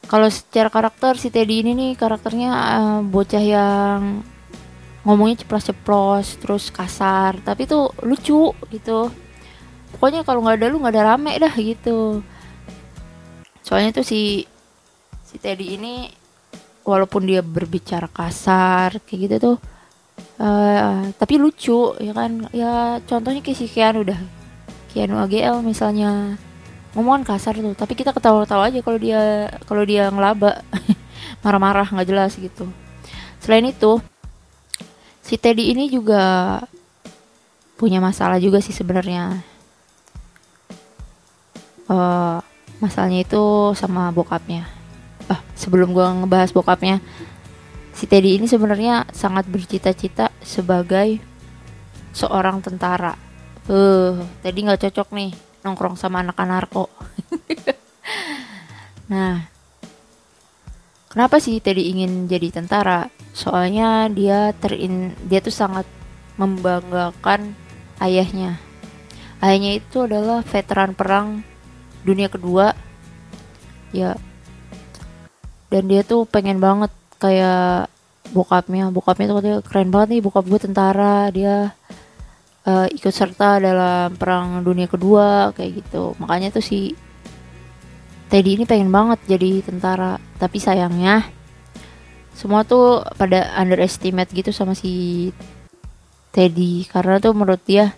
Kalau 0.06 0.28
secara 0.30 0.70
karakter 0.70 1.18
si 1.18 1.32
Teddy 1.32 1.66
ini 1.66 1.72
nih 1.74 1.92
karakternya 1.98 2.50
uh, 2.52 3.00
bocah 3.02 3.42
yang 3.42 4.22
ngomongnya 5.02 5.42
ceplos-ceplos 5.42 6.38
terus 6.38 6.70
kasar 6.70 7.42
tapi 7.42 7.66
tuh 7.66 7.90
lucu 8.06 8.54
gitu 8.70 9.10
pokoknya 9.94 10.22
kalau 10.22 10.46
nggak 10.46 10.62
ada 10.62 10.70
lu 10.70 10.78
nggak 10.78 10.94
ada 10.94 11.06
rame 11.14 11.34
dah 11.42 11.50
gitu 11.58 12.22
soalnya 13.66 13.98
tuh 13.98 14.06
si 14.06 14.46
si 15.26 15.36
Teddy 15.42 15.74
ini 15.74 16.06
walaupun 16.82 17.26
dia 17.26 17.40
berbicara 17.42 18.10
kasar 18.10 18.98
kayak 19.06 19.20
gitu 19.26 19.36
tuh 19.38 19.56
uh, 20.38 21.10
tapi 21.16 21.38
lucu 21.38 21.94
ya 21.98 22.12
kan? 22.14 22.48
Ya 22.54 22.98
contohnya 23.06 23.40
kayak 23.40 23.58
si 23.58 23.66
Keanu 23.70 24.04
udah 24.06 24.20
Keanu 24.92 25.18
AGL 25.22 25.62
misalnya. 25.64 26.36
Ngomongan 26.92 27.24
kasar 27.24 27.56
tuh 27.56 27.72
tapi 27.72 27.96
kita 27.96 28.12
ketawa-tawa 28.12 28.68
aja 28.68 28.84
kalau 28.84 28.98
dia 29.00 29.48
kalau 29.64 29.82
dia 29.86 30.12
ngelaba. 30.12 30.60
Marah-marah 31.42 31.88
nggak 31.88 32.08
jelas 32.08 32.36
gitu. 32.36 32.68
Selain 33.42 33.64
itu 33.66 33.98
si 35.24 35.34
Teddy 35.40 35.74
ini 35.74 35.90
juga 35.90 36.60
punya 37.80 37.98
masalah 37.98 38.38
juga 38.38 38.62
sih 38.62 38.76
sebenarnya. 38.76 39.42
Uh, 41.90 42.38
masalahnya 42.78 43.26
itu 43.26 43.74
sama 43.74 44.14
bokapnya 44.14 44.81
sebelum 45.62 45.94
gue 45.94 46.02
ngebahas 46.02 46.50
bokapnya 46.50 46.98
si 47.94 48.10
Teddy 48.10 48.42
ini 48.42 48.50
sebenarnya 48.50 49.06
sangat 49.14 49.46
bercita-cita 49.46 50.34
sebagai 50.42 51.22
seorang 52.10 52.58
tentara. 52.58 53.14
Eh 53.70 54.18
uh, 54.18 54.26
Teddy 54.42 54.66
nggak 54.66 54.90
cocok 54.90 55.14
nih 55.14 55.30
nongkrong 55.62 55.94
sama 55.94 56.26
anak-anak 56.26 56.66
narko. 56.66 56.90
Nah 59.12 59.44
kenapa 61.12 61.36
sih 61.36 61.60
Teddy 61.60 61.92
ingin 61.92 62.24
jadi 62.24 62.48
tentara? 62.48 63.12
Soalnya 63.36 64.08
dia 64.08 64.56
terin 64.56 65.12
dia 65.28 65.44
tuh 65.44 65.52
sangat 65.52 65.84
membanggakan 66.40 67.52
ayahnya. 68.00 68.56
Ayahnya 69.44 69.84
itu 69.84 70.08
adalah 70.08 70.40
veteran 70.40 70.96
perang 70.96 71.44
dunia 72.08 72.32
kedua. 72.32 72.72
Ya 73.92 74.16
dan 75.72 75.88
dia 75.88 76.04
tuh 76.04 76.28
pengen 76.28 76.60
banget 76.60 76.92
kayak 77.16 77.88
bokapnya. 78.36 78.92
Bokapnya 78.92 79.32
tuh 79.32 79.36
katanya 79.40 79.58
keren 79.64 79.88
banget 79.88 80.08
nih 80.12 80.20
bokap 80.20 80.44
gue 80.44 80.60
tentara 80.60 81.32
dia 81.32 81.72
uh, 82.68 82.86
ikut 82.92 83.08
serta 83.08 83.56
dalam 83.56 84.12
perang 84.20 84.60
dunia 84.60 84.84
kedua 84.84 85.56
kayak 85.56 85.80
gitu. 85.80 86.12
Makanya 86.20 86.52
tuh 86.52 86.60
si 86.60 86.92
Teddy 88.28 88.60
ini 88.60 88.64
pengen 88.68 88.92
banget 88.92 89.24
jadi 89.24 89.64
tentara. 89.64 90.20
Tapi 90.36 90.60
sayangnya 90.60 91.24
semua 92.36 92.68
tuh 92.68 93.00
pada 93.16 93.56
underestimate 93.56 94.28
gitu 94.36 94.52
sama 94.52 94.76
si 94.76 95.32
Teddy. 96.36 96.84
Karena 96.84 97.16
tuh 97.16 97.32
menurut 97.32 97.64
dia 97.64 97.96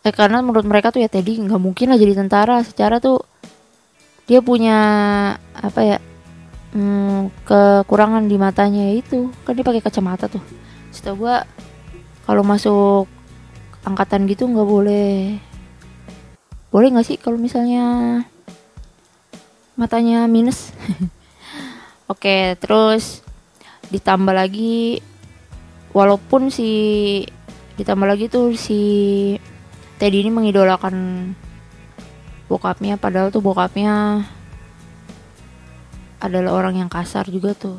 eh 0.00 0.16
karena 0.16 0.40
menurut 0.40 0.64
mereka 0.64 0.88
tuh 0.88 1.04
ya 1.04 1.12
Teddy 1.12 1.44
nggak 1.44 1.60
mungkin 1.60 1.92
lah 1.92 2.00
jadi 2.00 2.16
tentara. 2.24 2.64
Secara 2.64 3.04
tuh 3.04 3.20
dia 4.30 4.38
punya 4.38 4.78
apa 5.50 5.80
ya 5.82 5.98
hmm, 6.70 7.34
kekurangan 7.42 8.30
di 8.30 8.38
matanya 8.38 8.86
itu. 8.94 9.26
Kan 9.42 9.58
dia 9.58 9.66
pakai 9.66 9.82
kacamata 9.82 10.30
tuh. 10.30 10.38
Setahu 10.94 11.26
gua 11.26 11.42
kalau 12.30 12.46
masuk 12.46 13.10
angkatan 13.82 14.30
gitu 14.30 14.46
nggak 14.46 14.70
boleh. 14.70 15.42
Boleh 16.70 16.88
nggak 16.94 17.06
sih 17.10 17.18
kalau 17.18 17.42
misalnya 17.42 18.22
matanya 19.74 20.30
minus? 20.30 20.70
Oke 22.12 22.54
terus 22.62 23.26
ditambah 23.90 24.30
lagi 24.30 25.02
walaupun 25.90 26.54
si 26.54 26.70
ditambah 27.74 28.06
lagi 28.06 28.30
tuh 28.30 28.54
si 28.54 28.78
Teddy 29.98 30.22
ini 30.22 30.30
mengidolakan 30.30 30.94
bokapnya 32.50 32.98
padahal 32.98 33.30
tuh 33.30 33.38
bokapnya 33.38 34.26
adalah 36.18 36.52
orang 36.52 36.82
yang 36.82 36.90
kasar 36.90 37.30
juga 37.30 37.54
tuh. 37.54 37.78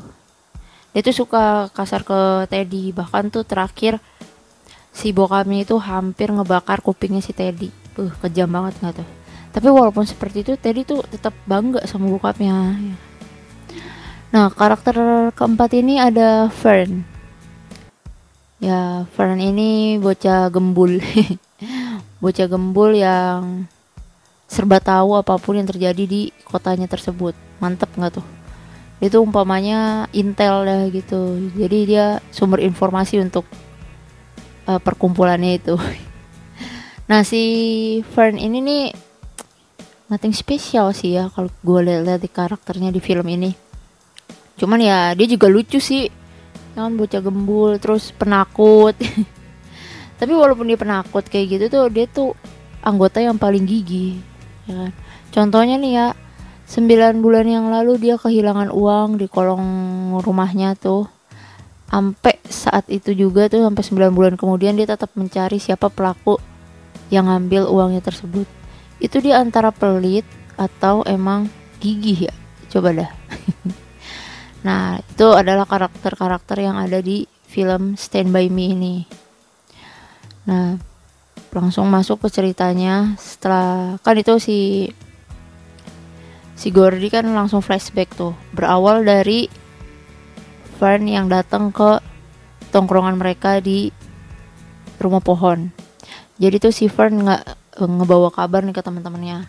Dia 0.96 1.04
tuh 1.04 1.12
suka 1.12 1.68
kasar 1.76 2.02
ke 2.02 2.48
Teddy. 2.48 2.90
Bahkan 2.96 3.28
tuh 3.28 3.44
terakhir 3.44 4.00
si 4.92 5.12
bokapnya 5.12 5.68
itu 5.68 5.76
hampir 5.76 6.32
ngebakar 6.32 6.80
kupingnya 6.80 7.20
si 7.20 7.36
Teddy. 7.36 7.68
Uh 8.00 8.12
kejam 8.24 8.48
banget 8.48 8.80
nggak 8.80 8.94
tuh? 9.04 9.08
Tapi 9.52 9.68
walaupun 9.68 10.08
seperti 10.08 10.44
itu 10.44 10.52
Teddy 10.56 10.88
tuh 10.88 11.04
tetap 11.04 11.36
bangga 11.44 11.84
sama 11.84 12.08
bokapnya. 12.08 12.76
Nah 14.32 14.48
karakter 14.48 14.96
keempat 15.36 15.70
ini 15.76 16.00
ada 16.00 16.48
Fern. 16.48 17.04
Ya 18.56 19.04
Fern 19.12 19.36
ini 19.36 20.00
bocah 20.00 20.48
gembul. 20.48 20.98
Bocah 22.22 22.46
gembul 22.46 22.94
yang 22.94 23.66
serba 24.52 24.84
tahu 24.84 25.16
apa 25.16 25.40
pun 25.40 25.56
yang 25.56 25.64
terjadi 25.64 26.04
di 26.04 26.28
kotanya 26.44 26.84
tersebut. 26.84 27.32
Mantep 27.56 27.88
nggak 27.96 28.20
tuh? 28.20 28.26
Itu 29.00 29.24
umpamanya 29.24 30.12
intel 30.12 30.68
dah 30.68 30.84
gitu. 30.92 31.40
Jadi 31.56 31.78
dia 31.88 32.20
sumber 32.28 32.60
informasi 32.60 33.16
untuk 33.24 33.48
uh, 34.68 34.76
perkumpulannya 34.76 35.56
itu. 35.56 35.76
Nah 37.02 37.26
si 37.26 37.42
Fern 38.14 38.40
ini 38.40 38.62
nih 38.62 38.84
nothing 40.08 40.32
special 40.32 40.96
sih 40.96 41.18
ya 41.18 41.28
kalau 41.34 41.50
gue 41.60 41.80
lihat 41.84 42.24
di 42.24 42.30
karakternya 42.30 42.88
di 42.88 43.04
film 43.04 43.26
ini. 43.28 43.52
Cuman 44.56 44.80
ya 44.80 45.12
dia 45.12 45.26
juga 45.28 45.50
lucu 45.50 45.76
sih. 45.76 46.08
Kan 46.72 46.96
bocah 46.96 47.20
gembul 47.20 47.76
terus 47.82 48.16
penakut. 48.16 48.96
Tapi 50.22 50.32
walaupun 50.32 50.72
dia 50.72 50.78
penakut 50.78 51.26
kayak 51.26 51.58
gitu 51.58 51.64
tuh 51.68 51.84
dia 51.92 52.06
tuh 52.08 52.32
anggota 52.80 53.20
yang 53.20 53.36
paling 53.36 53.66
gigih 53.66 54.31
ya 54.68 54.74
kan? 54.86 54.92
Contohnya 55.32 55.76
nih 55.80 55.92
ya 55.92 56.06
9 56.68 57.24
bulan 57.24 57.46
yang 57.48 57.66
lalu 57.68 58.00
dia 58.00 58.16
kehilangan 58.16 58.72
uang 58.72 59.20
di 59.20 59.26
kolong 59.28 59.64
rumahnya 60.24 60.76
tuh. 60.78 61.08
Sampai 61.92 62.40
saat 62.48 62.88
itu 62.88 63.12
juga 63.12 63.52
tuh 63.52 63.68
sampai 63.68 63.84
9 63.84 64.16
bulan 64.16 64.34
kemudian 64.40 64.72
dia 64.78 64.88
tetap 64.88 65.12
mencari 65.12 65.60
siapa 65.60 65.92
pelaku 65.92 66.40
yang 67.12 67.28
ngambil 67.28 67.68
uangnya 67.68 68.00
tersebut. 68.00 68.48
Itu 68.96 69.20
dia 69.20 69.42
antara 69.42 69.68
pelit 69.74 70.24
atau 70.56 71.04
emang 71.04 71.52
gigih 71.82 72.32
ya? 72.32 72.34
Coba 72.72 72.96
dah. 72.96 73.10
Nah 74.62 75.02
itu 75.02 75.26
adalah 75.34 75.66
karakter-karakter 75.66 76.62
yang 76.62 76.78
ada 76.78 77.02
di 77.02 77.26
film 77.50 77.98
Stand 77.98 78.30
By 78.30 78.46
Me 78.46 78.66
ini. 78.72 78.96
Nah 80.46 80.78
langsung 81.52 81.86
masuk 81.92 82.24
ke 82.24 82.28
ceritanya 82.32 83.12
setelah 83.20 84.00
kan 84.00 84.16
itu 84.16 84.40
si 84.40 84.58
si 86.56 86.72
Gordy 86.72 87.12
kan 87.12 87.28
langsung 87.28 87.60
flashback 87.60 88.16
tuh 88.16 88.32
berawal 88.56 89.04
dari 89.04 89.52
Fern 90.80 91.04
yang 91.04 91.28
datang 91.28 91.68
ke 91.68 92.00
tongkrongan 92.72 93.20
mereka 93.20 93.60
di 93.60 93.92
rumah 94.96 95.20
pohon 95.20 95.68
jadi 96.40 96.56
tuh 96.56 96.72
si 96.72 96.88
Fern 96.88 97.20
nggak 97.20 97.44
ngebawa 97.84 98.32
kabar 98.32 98.64
nih 98.64 98.72
ke 98.72 98.80
teman-temannya 98.80 99.44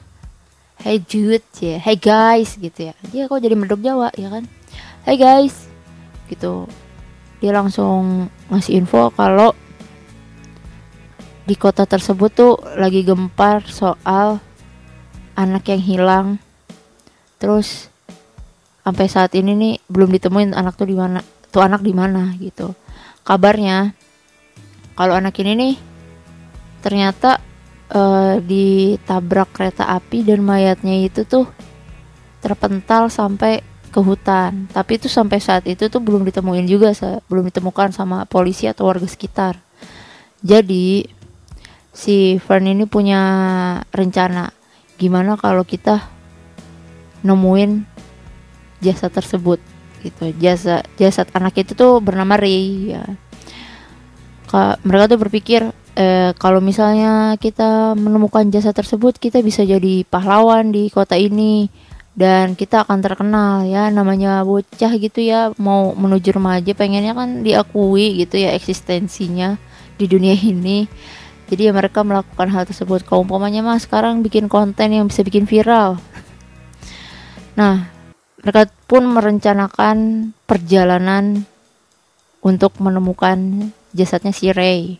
Hey 0.84 1.00
Jude 1.00 1.48
ya, 1.64 1.80
Hey 1.80 1.96
guys 1.96 2.60
gitu 2.60 2.92
ya. 2.92 2.94
Dia 3.08 3.32
kok 3.32 3.40
jadi 3.40 3.56
medok 3.56 3.80
Jawa 3.80 4.12
ya 4.20 4.28
kan? 4.28 4.44
Hey 5.08 5.16
guys 5.16 5.72
gitu. 6.28 6.68
Dia 7.40 7.56
langsung 7.56 8.28
ngasih 8.52 8.84
info 8.84 9.08
kalau 9.16 9.56
di 11.44 11.56
kota 11.60 11.84
tersebut 11.84 12.32
tuh 12.32 12.54
lagi 12.80 13.04
gempar 13.04 13.68
soal 13.68 14.40
anak 15.36 15.68
yang 15.70 15.84
hilang. 15.84 16.28
Terus 17.40 17.92
sampai 18.84 19.08
saat 19.12 19.36
ini 19.36 19.52
nih 19.56 19.74
belum 19.92 20.12
ditemuin 20.12 20.56
anak 20.56 20.80
tuh 20.80 20.88
di 20.88 20.96
mana 20.96 21.20
tuh 21.52 21.62
anak 21.64 21.84
di 21.84 21.92
mana 21.92 22.32
gitu. 22.40 22.72
Kabarnya 23.24 23.92
kalau 24.96 25.16
anak 25.20 25.36
ini 25.44 25.52
nih 25.56 25.76
ternyata 26.84 27.40
uh, 27.92 28.40
ditabrak 28.44 29.56
kereta 29.56 29.88
api 29.88 30.24
dan 30.24 30.44
mayatnya 30.44 30.96
itu 31.00 31.24
tuh 31.24 31.48
terpental 32.44 33.08
sampai 33.08 33.64
ke 33.94 34.00
hutan. 34.02 34.68
Tapi 34.72 34.98
itu 35.00 35.08
sampai 35.08 35.40
saat 35.40 35.64
itu 35.70 35.88
tuh 35.88 36.02
belum 36.02 36.28
ditemuin 36.28 36.66
juga 36.68 36.92
belum 37.28 37.48
ditemukan 37.52 37.96
sama 37.96 38.24
polisi 38.28 38.68
atau 38.68 38.88
warga 38.88 39.08
sekitar. 39.08 39.60
Jadi 40.44 41.08
si 41.94 42.42
Fern 42.42 42.66
ini 42.66 42.90
punya 42.90 43.22
rencana 43.94 44.50
gimana 44.98 45.38
kalau 45.38 45.62
kita 45.62 46.02
nemuin 47.22 47.86
jasa 48.84 49.08
tersebut 49.08 49.62
gitu. 50.04 50.34
Jasa 50.42 50.84
jasad 51.00 51.30
anak 51.32 51.56
itu 51.64 51.78
tuh 51.78 52.04
bernama 52.04 52.36
Ray 52.36 52.98
ya. 52.98 53.06
Ka, 54.50 54.76
mereka 54.84 55.16
tuh 55.16 55.20
berpikir 55.24 55.62
eh, 55.96 56.36
kalau 56.36 56.60
misalnya 56.60 57.40
kita 57.40 57.96
menemukan 57.96 58.50
jasa 58.52 58.76
tersebut 58.76 59.18
kita 59.18 59.40
bisa 59.40 59.64
jadi 59.64 60.04
pahlawan 60.04 60.74
di 60.74 60.92
kota 60.92 61.16
ini 61.16 61.72
dan 62.14 62.54
kita 62.54 62.84
akan 62.84 63.00
terkenal 63.00 63.64
ya. 63.64 63.88
Namanya 63.90 64.44
bocah 64.44 64.92
gitu 65.00 65.24
ya. 65.24 65.56
Mau 65.56 65.96
menuju 65.96 66.36
remaja 66.36 66.76
pengennya 66.76 67.16
kan 67.16 67.42
diakui 67.42 68.20
gitu 68.20 68.44
ya 68.44 68.52
eksistensinya 68.52 69.56
di 69.96 70.06
dunia 70.10 70.36
ini 70.36 70.90
jadi 71.52 71.76
mereka 71.76 72.02
melakukan 72.08 72.48
hal 72.50 72.64
tersebut. 72.64 73.04
Kalau 73.04 73.28
umpamanya 73.28 73.62
mah 73.66 73.80
sekarang 73.80 74.24
bikin 74.24 74.48
konten 74.48 74.96
yang 74.96 75.06
bisa 75.12 75.24
bikin 75.26 75.44
viral. 75.44 76.00
Nah 77.60 77.92
mereka 78.44 78.68
pun 78.88 79.08
merencanakan 79.08 80.32
perjalanan 80.44 81.48
untuk 82.44 82.76
menemukan 82.84 83.72
jasadnya 83.96 84.36
si 84.36 84.52
Ray 84.52 85.00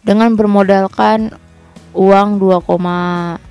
dengan 0.00 0.32
bermodalkan 0.32 1.36
uang 1.92 2.28
2,37 2.40 3.42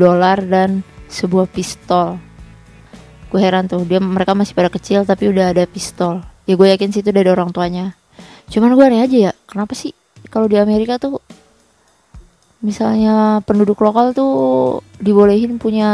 dolar 0.00 0.40
dan 0.40 0.80
sebuah 1.12 1.50
pistol. 1.52 2.16
Gue 3.28 3.42
heran 3.42 3.68
tuh 3.68 3.84
dia 3.84 4.00
mereka 4.00 4.32
masih 4.32 4.54
pada 4.56 4.70
kecil 4.72 5.04
tapi 5.04 5.28
udah 5.28 5.52
ada 5.52 5.68
pistol. 5.68 6.24
Ya 6.46 6.54
gue 6.56 6.70
yakin 6.72 6.94
sih 6.94 7.02
itu 7.02 7.10
dari 7.12 7.28
orang 7.28 7.52
tuanya. 7.52 7.98
Cuman 8.48 8.72
gue 8.78 8.84
aneh 8.86 9.02
aja 9.02 9.16
ya 9.28 9.32
kenapa 9.44 9.74
sih 9.74 9.92
kalau 10.36 10.52
di 10.52 10.60
Amerika 10.60 11.00
tuh 11.00 11.24
misalnya 12.60 13.40
penduduk 13.48 13.80
lokal 13.80 14.12
tuh 14.12 14.36
dibolehin 15.00 15.56
punya 15.56 15.88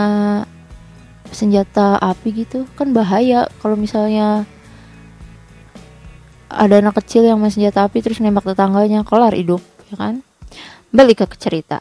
senjata 1.31 1.95
api 2.03 2.43
gitu 2.43 2.67
kan 2.75 2.91
bahaya. 2.91 3.47
Kalau 3.63 3.79
misalnya 3.79 4.43
ada 6.51 6.83
anak 6.83 6.99
kecil 6.99 7.23
yang 7.23 7.39
main 7.39 7.55
senjata 7.55 7.87
api 7.87 8.03
terus 8.03 8.19
nembak 8.19 8.43
tetangganya 8.43 9.07
kelar 9.07 9.31
hidup 9.31 9.63
ya 9.95 9.95
kan? 9.95 10.27
Balik 10.91 11.23
ke 11.23 11.39
cerita. 11.39 11.79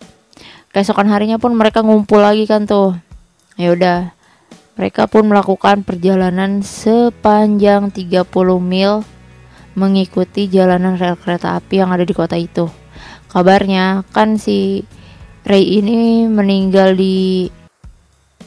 Keesokan 0.70 1.10
harinya 1.10 1.42
pun 1.42 1.58
mereka 1.58 1.82
ngumpul 1.82 2.22
lagi 2.22 2.46
kan 2.46 2.70
tuh. 2.70 2.94
Ya 3.58 3.74
udah 3.74 4.14
mereka 4.78 5.10
pun 5.10 5.26
melakukan 5.26 5.82
perjalanan 5.82 6.62
sepanjang 6.62 7.90
30 7.90 8.22
mil 8.62 9.02
mengikuti 9.76 10.52
jalanan 10.52 11.00
rel 11.00 11.16
kereta 11.16 11.56
api 11.56 11.80
yang 11.80 11.92
ada 11.92 12.04
di 12.04 12.12
kota 12.12 12.36
itu. 12.36 12.68
Kabarnya 13.32 14.04
kan 14.12 14.36
si 14.36 14.84
Ray 15.42 15.82
ini 15.82 16.28
meninggal 16.30 16.94
di 16.94 17.48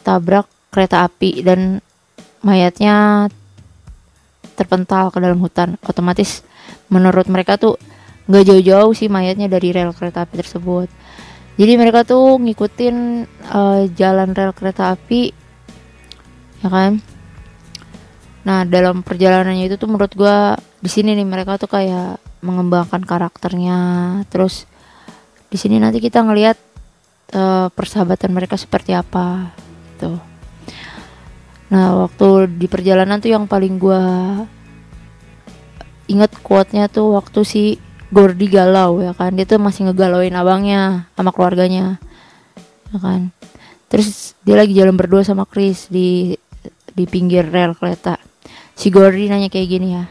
tabrak 0.04 0.46
kereta 0.70 1.08
api 1.08 1.42
dan 1.42 1.80
mayatnya 2.44 3.26
terpental 4.54 5.10
ke 5.10 5.18
dalam 5.18 5.40
hutan. 5.40 5.80
Otomatis 5.82 6.44
menurut 6.92 7.26
mereka 7.26 7.56
tuh 7.56 7.80
nggak 8.28 8.44
jauh-jauh 8.44 8.92
sih 8.92 9.08
mayatnya 9.08 9.48
dari 9.50 9.72
rel 9.72 9.96
kereta 9.96 10.28
api 10.28 10.34
tersebut. 10.38 10.88
Jadi 11.54 11.72
mereka 11.78 12.02
tuh 12.02 12.38
ngikutin 12.42 12.96
uh, 13.46 13.86
jalan 13.94 14.34
rel 14.34 14.50
kereta 14.50 14.98
api, 14.98 15.30
ya 16.62 16.68
kan? 16.68 16.98
Nah 18.44 18.68
dalam 18.68 19.00
perjalanannya 19.00 19.68
itu 19.68 19.76
tuh 19.80 19.88
menurut 19.88 20.12
gue 20.12 20.36
di 20.80 20.90
sini 20.92 21.16
nih 21.16 21.24
mereka 21.24 21.56
tuh 21.56 21.68
kayak 21.68 22.20
mengembangkan 22.44 23.00
karakternya. 23.04 23.78
Terus 24.28 24.68
di 25.48 25.56
sini 25.56 25.80
nanti 25.80 25.98
kita 25.98 26.20
ngelihat 26.20 26.56
uh, 27.32 27.68
persahabatan 27.72 28.30
mereka 28.34 28.58
seperti 28.58 28.92
apa 28.92 29.54
nah 31.72 31.96
waktu 32.06 32.60
di 32.60 32.68
perjalanan 32.68 33.18
tuh 33.18 33.32
yang 33.32 33.48
paling 33.48 33.80
gue 33.80 34.02
inget 36.06 36.30
quote-nya 36.44 36.92
tuh 36.92 37.16
waktu 37.16 37.40
si 37.42 37.62
Gordi 38.14 38.46
galau 38.46 39.02
ya 39.02 39.16
kan? 39.16 39.34
Dia 39.34 39.48
tuh 39.48 39.58
masih 39.58 39.90
ngegalauin 39.90 40.36
abangnya 40.36 41.08
sama 41.16 41.32
keluarganya 41.32 41.98
ya 42.92 42.98
kan? 43.00 43.32
Terus 43.88 44.38
dia 44.44 44.54
lagi 44.54 44.76
jalan 44.76 44.94
berdua 44.94 45.24
sama 45.24 45.48
Chris 45.48 45.88
di 45.88 46.36
di 46.94 47.04
pinggir 47.10 47.48
rel 47.48 47.74
kereta 47.74 48.20
si 48.74 48.90
Gordi 48.90 49.30
nanya 49.30 49.48
kayak 49.48 49.68
gini 49.70 49.88
ya 49.94 50.04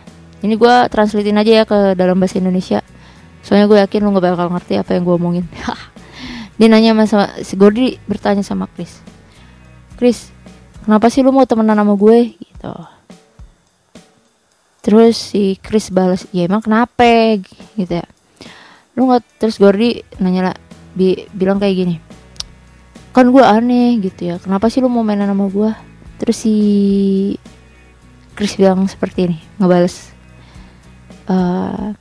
ini 0.43 0.59
gue 0.59 0.75
translatein 0.91 1.39
aja 1.39 1.51
ya 1.51 1.63
ke 1.63 1.95
dalam 1.95 2.19
bahasa 2.19 2.35
Indonesia. 2.35 2.83
Soalnya 3.39 3.71
gue 3.71 3.79
yakin 3.79 4.03
lu 4.03 4.11
gak 4.11 4.35
bakal 4.35 4.51
ngerti 4.51 4.75
apa 4.75 4.91
yang 4.99 5.07
gue 5.07 5.15
omongin. 5.15 5.45
Dia 6.59 6.67
nanya 6.67 6.91
sama 7.07 7.31
si 7.39 7.55
Gordi 7.55 7.95
bertanya 8.03 8.43
sama 8.43 8.67
Chris. 8.75 8.99
Chris 9.95 10.35
kenapa 10.83 11.07
sih 11.07 11.23
lu 11.23 11.31
mau 11.31 11.47
temenan 11.47 11.79
sama 11.79 11.95
gue? 11.95 12.35
Gitu. 12.35 12.73
Terus 14.83 15.15
si 15.15 15.55
Chris 15.63 15.87
balas 15.87 16.27
ya 16.35 16.43
emang 16.43 16.59
kenapa? 16.59 17.39
Gitu 17.79 18.03
ya. 18.03 18.05
Lu 18.99 19.07
nggak 19.07 19.23
terus 19.39 19.55
Gordy 19.55 20.03
nanya 20.19 20.51
lah 20.51 20.55
bi 20.93 21.25
bilang 21.33 21.57
kayak 21.57 21.73
gini 21.73 21.95
kan 23.13 23.29
gue 23.29 23.41
aneh 23.45 23.97
gitu 24.01 24.29
ya 24.29 24.35
kenapa 24.41 24.69
sih 24.73 24.81
lu 24.81 24.89
mau 24.89 25.05
mainan 25.05 25.29
sama 25.29 25.45
gue 25.49 25.69
terus 26.17 26.37
si 26.37 26.53
Chris 28.33 28.57
bilang 28.57 28.85
seperti 28.89 29.29
ini 29.29 29.37
ngebales 29.61 30.13
uh, 31.27 31.93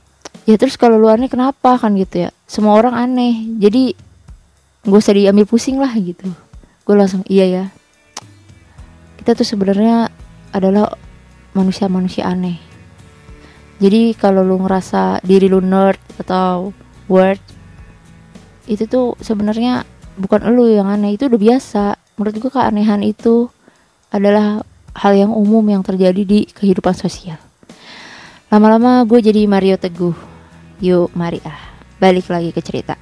ya 0.43 0.55
terus 0.59 0.75
kalau 0.75 0.99
lu 0.99 1.07
aneh 1.07 1.31
kenapa? 1.31 1.79
Kan 1.79 1.95
gitu 1.95 2.27
ya. 2.27 2.29
Semua 2.47 2.75
orang 2.79 2.95
aneh. 2.95 3.47
Jadi 3.59 3.95
gue 4.83 4.99
usah 4.99 5.15
diambil 5.15 5.47
pusing 5.47 5.79
lah 5.79 5.91
gitu. 5.95 6.27
Gue 6.83 6.95
langsung 6.95 7.23
iya 7.31 7.45
ya. 7.47 7.65
Kita 9.19 9.39
tuh 9.39 9.47
sebenarnya 9.47 10.11
adalah 10.51 10.91
manusia-manusia 11.55 12.27
aneh. 12.27 12.59
Jadi 13.79 14.15
kalau 14.15 14.43
lu 14.43 14.59
ngerasa 14.63 15.23
diri 15.23 15.47
lu 15.47 15.59
nerd 15.59 15.99
atau 16.19 16.71
word 17.11 17.39
itu 18.63 18.87
tuh 18.87 19.19
sebenarnya 19.19 19.83
bukan 20.19 20.51
lu 20.51 20.67
yang 20.67 20.91
aneh. 20.91 21.15
Itu 21.15 21.31
udah 21.31 21.39
biasa. 21.39 21.83
Menurut 22.19 22.35
gue 22.37 22.51
keanehan 22.51 23.01
itu 23.01 23.47
adalah 24.13 24.61
hal 24.93 25.13
yang 25.17 25.31
umum 25.33 25.65
yang 25.65 25.81
terjadi 25.81 26.21
di 26.21 26.45
kehidupan 26.49 26.93
sosial. 26.93 27.41
Lama-lama 28.53 29.01
gue 29.09 29.19
jadi 29.19 29.49
Mario 29.49 29.81
Teguh. 29.81 30.13
Yuk 30.83 31.09
mari 31.17 31.41
ah 31.41 31.73
balik 31.97 32.29
lagi 32.29 32.53
ke 32.53 32.61
cerita. 32.61 32.99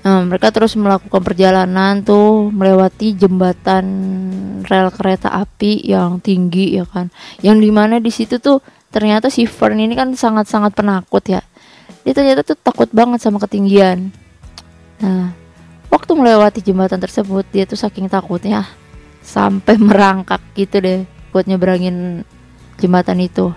Nah, 0.00 0.24
mereka 0.24 0.48
terus 0.48 0.72
melakukan 0.80 1.20
perjalanan 1.20 2.00
tuh 2.00 2.48
melewati 2.48 3.12
jembatan 3.12 3.84
rel 4.64 4.88
kereta 4.88 5.28
api 5.28 5.84
yang 5.84 6.24
tinggi 6.24 6.80
ya 6.80 6.88
kan. 6.88 7.12
Yang 7.44 7.56
di 7.68 7.70
mana 7.72 8.00
di 8.00 8.08
situ 8.08 8.40
tuh 8.40 8.64
ternyata 8.88 9.28
si 9.28 9.44
Fern 9.44 9.76
ini 9.76 9.92
kan 9.92 10.12
sangat-sangat 10.16 10.72
penakut 10.72 11.20
ya. 11.28 11.44
Dia 12.00 12.16
ternyata 12.16 12.46
tuh 12.46 12.56
takut 12.56 12.88
banget 12.94 13.20
sama 13.20 13.36
ketinggian. 13.42 14.08
Nah 15.04 15.36
waktu 15.92 16.12
melewati 16.16 16.64
jembatan 16.64 17.02
tersebut 17.02 17.44
dia 17.52 17.66
tuh 17.66 17.76
saking 17.76 18.08
takutnya 18.08 18.64
sampai 19.20 19.76
merangkak 19.78 20.40
gitu 20.56 20.80
deh 20.80 21.00
buat 21.30 21.46
nyebrangin 21.46 22.26
jembatan 22.80 23.20
itu. 23.22 23.52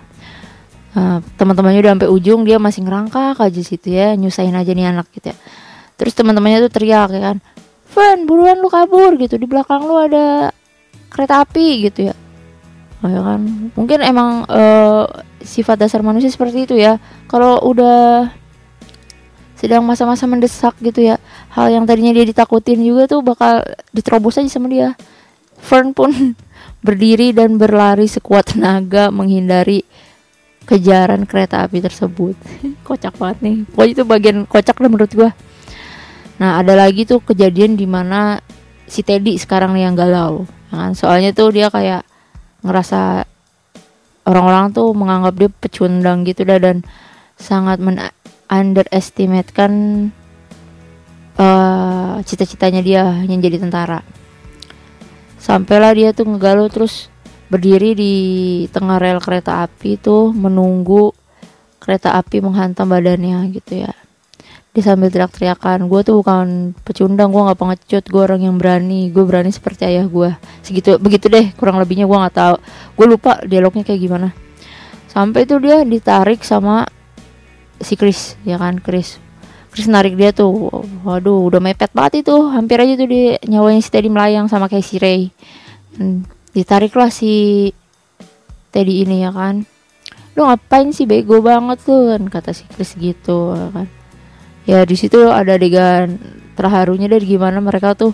Nah, 0.94 1.26
teman-temannya 1.40 1.82
udah 1.82 1.94
sampai 1.98 2.10
ujung 2.14 2.46
dia 2.46 2.62
masih 2.62 2.86
ngerangkak 2.86 3.42
aja 3.42 3.62
situ 3.66 3.98
ya 3.98 4.14
nyusahin 4.14 4.54
aja 4.54 4.72
nih 4.72 4.94
anak 4.94 5.10
gitu 5.10 5.34
ya. 5.34 5.38
Terus 5.98 6.14
teman-temannya 6.14 6.70
tuh 6.70 6.74
teriak 6.74 7.10
ya 7.14 7.22
kan 7.34 7.38
Fern 7.90 8.26
buruan 8.30 8.62
lu 8.62 8.70
kabur 8.70 9.18
gitu. 9.18 9.38
Di 9.38 9.46
belakang 9.50 9.86
lu 9.86 9.98
ada 9.98 10.54
kereta 11.10 11.42
api 11.42 11.90
gitu 11.90 12.14
ya. 12.14 12.16
Oh 13.02 13.10
ya 13.10 13.22
kan. 13.26 13.42
Mungkin 13.74 14.00
emang 14.06 14.46
uh, 14.46 15.06
sifat 15.42 15.82
dasar 15.82 16.06
manusia 16.06 16.30
seperti 16.30 16.70
itu 16.70 16.76
ya. 16.78 17.02
Kalau 17.26 17.62
udah 17.66 18.30
sedang 19.64 19.80
masa-masa 19.88 20.28
mendesak 20.28 20.76
gitu 20.84 21.00
ya 21.00 21.16
hal 21.48 21.72
yang 21.72 21.88
tadinya 21.88 22.12
dia 22.12 22.28
ditakutin 22.28 22.84
juga 22.84 23.08
tuh 23.08 23.24
bakal 23.24 23.64
diterobos 23.96 24.36
aja 24.36 24.52
sama 24.52 24.68
dia 24.68 24.92
Fern 25.64 25.96
pun 25.96 26.12
berdiri 26.86 27.32
dan 27.32 27.56
berlari 27.56 28.12
sekuat 28.12 28.54
tenaga 28.54 29.08
menghindari 29.08 29.88
kejaran 30.68 31.24
kereta 31.24 31.64
api 31.64 31.80
tersebut. 31.80 32.36
Kocak 32.88 33.16
banget 33.16 33.38
nih. 33.40 33.58
Pokoknya 33.72 33.92
itu 33.96 34.04
bagian 34.04 34.38
kocak 34.44 34.78
lah 34.84 34.90
menurut 34.92 35.12
gua. 35.16 35.32
Nah 36.40 36.60
ada 36.60 36.76
lagi 36.76 37.08
tuh 37.08 37.24
kejadian 37.24 37.80
di 37.80 37.88
mana 37.88 38.44
si 38.84 39.00
Teddy 39.00 39.40
sekarang 39.40 39.72
nih 39.72 39.88
yang 39.88 39.96
galau 39.96 40.44
ya 40.74 40.76
kan? 40.76 40.92
Soalnya 40.98 41.32
tuh 41.32 41.54
dia 41.56 41.72
kayak 41.72 42.04
ngerasa 42.64 43.28
orang-orang 44.24 44.72
tuh 44.72 44.90
menganggap 44.96 45.34
dia 45.36 45.50
pecundang 45.52 46.24
gitu 46.24 46.48
dah 46.48 46.60
dan 46.60 46.82
sangat 47.36 47.78
men 47.80 48.00
underestimate 48.48 49.52
kan 49.52 49.72
uh, 51.36 52.20
cita-citanya 52.24 52.82
dia 52.84 53.04
yang 53.28 53.44
jadi 53.44 53.60
tentara 53.60 54.04
sampailah 55.44 55.92
dia 55.92 56.10
tuh 56.16 56.24
ngegalau 56.24 56.72
terus 56.72 57.12
berdiri 57.52 57.92
di 57.94 58.14
tengah 58.72 58.96
rel 58.98 59.20
kereta 59.20 59.68
api 59.68 60.00
tuh 60.00 60.32
menunggu 60.32 61.12
kereta 61.84 62.16
api 62.16 62.40
menghantam 62.40 62.88
badannya 62.88 63.52
gitu 63.52 63.84
ya. 63.84 63.92
Dia 64.74 64.82
sambil 64.82 65.14
teriak-teriakan 65.14 65.86
gue 65.86 66.02
tuh 66.02 66.24
bukan 66.24 66.74
pecundang 66.82 67.30
gue 67.30 67.44
nggak 67.46 67.60
pengecut 67.60 68.04
gue 68.10 68.22
orang 68.24 68.42
yang 68.42 68.56
berani 68.58 69.14
gue 69.14 69.22
berani 69.22 69.54
seperti 69.54 69.86
ayah 69.86 70.10
gue 70.10 70.34
segitu 70.66 70.98
begitu 70.98 71.30
deh 71.30 71.54
kurang 71.60 71.78
lebihnya 71.78 72.08
gue 72.08 72.18
nggak 72.18 72.34
tahu. 72.34 72.56
Gue 72.98 73.06
lupa 73.06 73.44
dialognya 73.44 73.84
kayak 73.86 74.02
gimana. 74.02 74.30
Sampai 75.12 75.46
tuh 75.46 75.62
dia 75.62 75.86
ditarik 75.86 76.42
sama 76.42 76.90
si 77.84 78.00
Chris 78.00 78.40
ya 78.48 78.58
kan 78.58 78.80
Chris 78.80 79.20
Chris 79.74 79.90
narik 79.90 80.14
dia 80.14 80.30
tuh 80.30 80.54
waduh 81.02 81.50
udah 81.50 81.58
mepet 81.58 81.90
banget 81.90 82.22
itu 82.22 82.36
hampir 82.54 82.78
aja 82.78 82.94
tuh 82.94 83.10
di 83.10 83.34
nyawanya 83.50 83.82
si 83.82 83.90
Teddy 83.90 84.10
melayang 84.14 84.46
sama 84.46 84.70
kayak 84.70 84.86
si 84.86 85.02
Ray 85.02 85.34
hmm, 85.98 86.30
ditariklah 86.54 87.10
si 87.10 87.74
Teddy 88.70 89.02
ini 89.02 89.26
ya 89.26 89.34
kan 89.34 89.66
lu 90.38 90.46
ngapain 90.46 90.94
sih 90.94 91.10
bego 91.10 91.42
banget 91.42 91.82
tuh 91.82 92.14
kan 92.14 92.22
kata 92.30 92.54
si 92.54 92.70
Chris 92.70 92.94
gitu 92.94 93.58
ya 93.58 93.70
kan 93.74 93.88
ya 94.70 94.80
di 94.86 94.94
situ 94.94 95.26
ada 95.26 95.58
adegan 95.58 96.22
terharunya 96.54 97.10
dari 97.10 97.26
gimana 97.26 97.58
mereka 97.58 97.98
tuh 97.98 98.14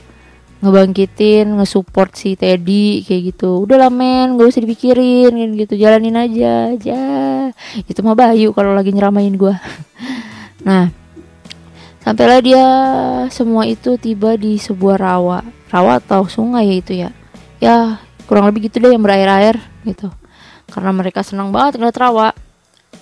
ngebangkitin, 0.60 1.56
ngesupport 1.56 2.12
si 2.12 2.36
Teddy 2.36 3.04
kayak 3.08 3.36
gitu. 3.36 3.64
Udah 3.64 3.80
lah 3.80 3.92
men, 3.92 4.36
gak 4.36 4.52
usah 4.52 4.64
dipikirin 4.64 5.32
gitu, 5.56 5.80
jalanin 5.80 6.20
aja, 6.20 6.76
aja. 6.76 7.02
Itu 7.88 8.04
mah 8.04 8.16
Bayu 8.16 8.52
kalau 8.52 8.76
lagi 8.76 8.92
nyeramain 8.92 9.32
gue. 9.32 9.56
nah, 10.68 10.92
sampailah 12.10 12.42
dia 12.42 12.66
semua 13.30 13.70
itu 13.70 13.94
tiba 14.02 14.34
di 14.34 14.58
sebuah 14.58 14.98
rawa, 14.98 15.46
rawa 15.70 16.02
atau 16.02 16.26
sungai 16.26 16.66
ya 16.66 16.76
itu 16.82 16.94
ya. 16.98 17.10
Ya 17.62 17.78
kurang 18.26 18.50
lebih 18.50 18.66
gitu 18.66 18.82
deh 18.82 18.98
yang 18.98 19.06
berair-air 19.06 19.62
gitu. 19.86 20.10
Karena 20.74 20.90
mereka 20.90 21.22
senang 21.22 21.54
banget 21.54 21.78
ngeliat 21.78 22.02
rawa 22.02 22.34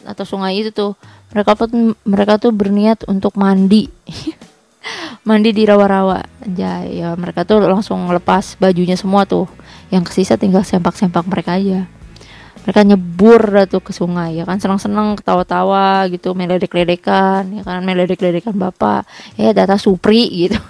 atau 0.03 0.27
sungai 0.27 0.59
itu 0.59 0.75
tuh. 0.75 0.99
Mereka 1.31 1.55
pun 1.55 1.95
mereka 2.03 2.35
tuh 2.35 2.51
berniat 2.51 3.07
untuk 3.07 3.39
mandi. 3.39 3.87
Mandi 5.27 5.55
di 5.55 5.63
rawa-rawa. 5.63 6.43
Aja 6.43 6.83
ya 6.83 7.15
mereka 7.15 7.47
tuh 7.47 7.63
langsung 7.63 8.11
ngelepas 8.11 8.59
bajunya 8.59 8.99
semua 8.99 9.23
tuh. 9.23 9.47
Yang 9.87 10.11
kesisa 10.11 10.35
tinggal 10.35 10.67
sempak-sempak 10.67 11.23
mereka 11.31 11.55
aja 11.55 11.87
mereka 12.67 12.83
nyebur 12.83 13.63
tuh 13.71 13.79
ke 13.79 13.95
sungai 13.95 14.35
ya 14.35 14.43
kan? 14.43 14.59
Senang-senang 14.59 15.15
ketawa-tawa 15.15 16.03
gitu 16.11 16.35
meledek-ledekan 16.35 17.47
ya 17.55 17.63
kan? 17.63 17.79
Meledek-ledekan 17.87 18.51
bapak. 18.59 19.07
Ya 19.39 19.55
data 19.55 19.79
supri 19.79 20.27
gitu. 20.27 20.59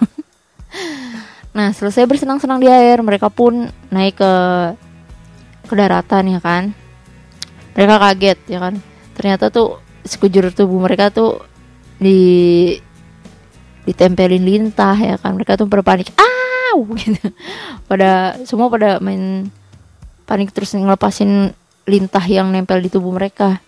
Nah 1.57 1.73
selesai 1.73 2.05
bersenang-senang 2.05 2.61
di 2.61 2.69
air 2.69 3.01
mereka 3.01 3.33
pun 3.33 3.65
naik 3.89 4.21
ke 4.21 4.33
ke 5.65 5.73
daratan 5.73 6.37
ya 6.37 6.37
kan? 6.37 6.69
Mereka 7.73 7.97
kaget 7.97 8.39
ya 8.45 8.61
kan? 8.61 8.77
Ternyata 9.17 9.49
tuh 9.49 9.81
sekujur 10.05 10.53
tubuh 10.53 10.77
mereka 10.77 11.09
tuh 11.09 11.41
di 11.97 12.77
ditempelin 13.89 14.45
lintah 14.45 14.93
ya 15.01 15.17
kan? 15.17 15.33
Mereka 15.33 15.57
tuh 15.57 15.65
berpanik 15.65 16.13
ah 16.13 16.77
gitu. 17.01 17.25
Pada 17.89 18.37
semua 18.45 18.69
pada 18.69 19.01
main 19.01 19.49
panik 20.29 20.53
terus 20.53 20.77
ngelepasin 20.77 21.57
lintah 21.87 22.21
yang 22.27 22.51
nempel 22.51 22.83
di 22.83 22.91
tubuh 22.91 23.15
mereka. 23.15 23.63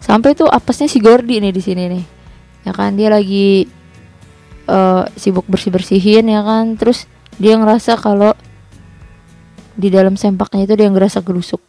Sampai 0.00 0.32
tuh 0.32 0.48
apesnya 0.48 0.88
si 0.88 0.98
Gordi 0.98 1.38
nih 1.38 1.52
di 1.52 1.62
sini 1.62 1.84
nih. 1.92 2.04
Ya 2.64 2.72
kan 2.74 2.96
dia 2.96 3.12
lagi 3.12 3.68
uh, 4.66 5.06
sibuk 5.14 5.44
bersih 5.46 5.70
bersihin 5.70 6.26
ya 6.32 6.40
kan. 6.42 6.74
Terus 6.80 7.04
dia 7.36 7.54
ngerasa 7.60 8.00
kalau 8.00 8.32
di 9.76 9.92
dalam 9.92 10.16
sempaknya 10.16 10.64
itu 10.64 10.74
dia 10.74 10.88
ngerasa 10.88 11.20
gerusuk. 11.20 11.60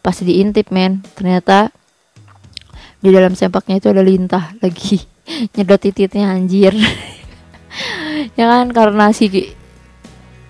Pas 0.00 0.14
diintip 0.14 0.70
men 0.70 1.02
ternyata 1.18 1.74
di 3.02 3.10
dalam 3.10 3.34
sempaknya 3.34 3.82
itu 3.82 3.90
ada 3.90 4.00
lintah 4.06 4.54
lagi. 4.62 5.02
Nyedot 5.58 5.82
titiknya 5.82 6.32
anjir. 6.32 6.72
Ya 8.36 8.44
kan 8.44 8.68
karena 8.76 9.16
si 9.16 9.56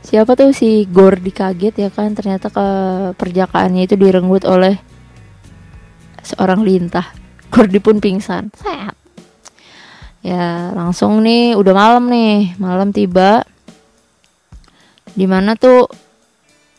siapa 0.03 0.35
tuh 0.35 0.51
si 0.51 0.85
Gordy 0.91 1.31
kaget 1.31 1.75
ya 1.87 1.91
kan? 1.95 2.12
Ternyata 2.12 2.51
ke 2.51 2.67
perjakaannya 3.17 3.87
itu 3.87 3.95
direnggut 3.95 4.45
oleh 4.45 4.77
seorang 6.27 6.67
lintah. 6.67 7.07
Gordy 7.53 7.79
pun 7.79 8.03
pingsan. 8.03 8.51
Set. 8.55 8.99
ya 10.23 10.71
langsung 10.79 11.23
nih 11.23 11.55
udah 11.55 11.75
malam 11.75 12.11
nih. 12.11 12.59
Malam 12.59 12.91
tiba. 12.91 13.47
Di 15.12 15.27
mana 15.29 15.55
tuh 15.55 15.87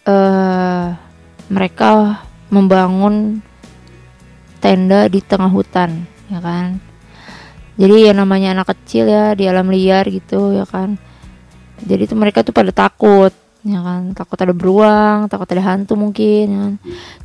uh, 0.09 0.87
mereka 1.47 2.23
membangun 2.49 3.43
tenda 4.63 5.11
di 5.11 5.19
tengah 5.19 5.51
hutan 5.51 6.07
ya 6.27 6.39
kan? 6.39 6.79
Jadi 7.73 8.05
ya 8.05 8.13
namanya 8.13 8.53
anak 8.53 8.73
kecil 8.73 9.09
ya 9.09 9.33
di 9.33 9.49
alam 9.49 9.69
liar 9.73 10.05
gitu 10.05 10.53
ya 10.53 10.65
kan 10.65 10.97
jadi 11.83 12.03
tuh 12.07 12.17
mereka 12.17 12.41
tuh 12.41 12.55
pada 12.55 12.71
takut 12.71 13.31
ya 13.63 13.79
kan? 13.79 14.11
Takut 14.11 14.37
ada 14.39 14.53
beruang 14.55 15.31
takut 15.31 15.47
ada 15.47 15.63
hantu 15.63 15.95
mungkin 15.95 16.45
ya 16.47 16.59
kan? 16.59 16.73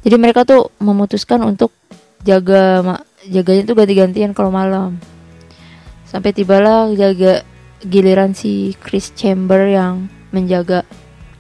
Jadi 0.07 0.16
mereka 0.18 0.47
tuh 0.47 0.71
memutuskan 0.79 1.42
untuk 1.47 1.75
jaga 2.23 2.99
jaganya 3.27 3.62
tuh 3.66 3.77
ganti-gantian 3.79 4.31
kalau 4.35 4.51
malam. 4.51 4.99
Sampai 6.09 6.33
tibalah 6.33 6.88
jaga 6.94 7.44
giliran 7.85 8.35
si 8.35 8.75
Chris 8.81 9.14
Chamber 9.14 9.68
yang 9.68 10.09
menjaga 10.35 10.83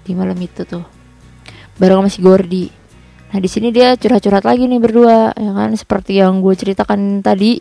di 0.06 0.12
malam 0.14 0.38
itu 0.38 0.62
tuh. 0.64 0.84
Bareng 1.78 2.04
sama 2.04 2.10
si 2.10 2.20
Gordy. 2.22 2.66
Nah 3.28 3.38
di 3.38 3.48
sini 3.50 3.68
dia 3.68 3.94
curhat-curhat 3.94 4.44
lagi 4.46 4.66
nih 4.66 4.80
berdua 4.80 5.32
ya 5.36 5.52
kan? 5.54 5.70
Seperti 5.74 6.18
yang 6.20 6.40
gue 6.40 6.54
ceritakan 6.56 7.20
tadi 7.20 7.60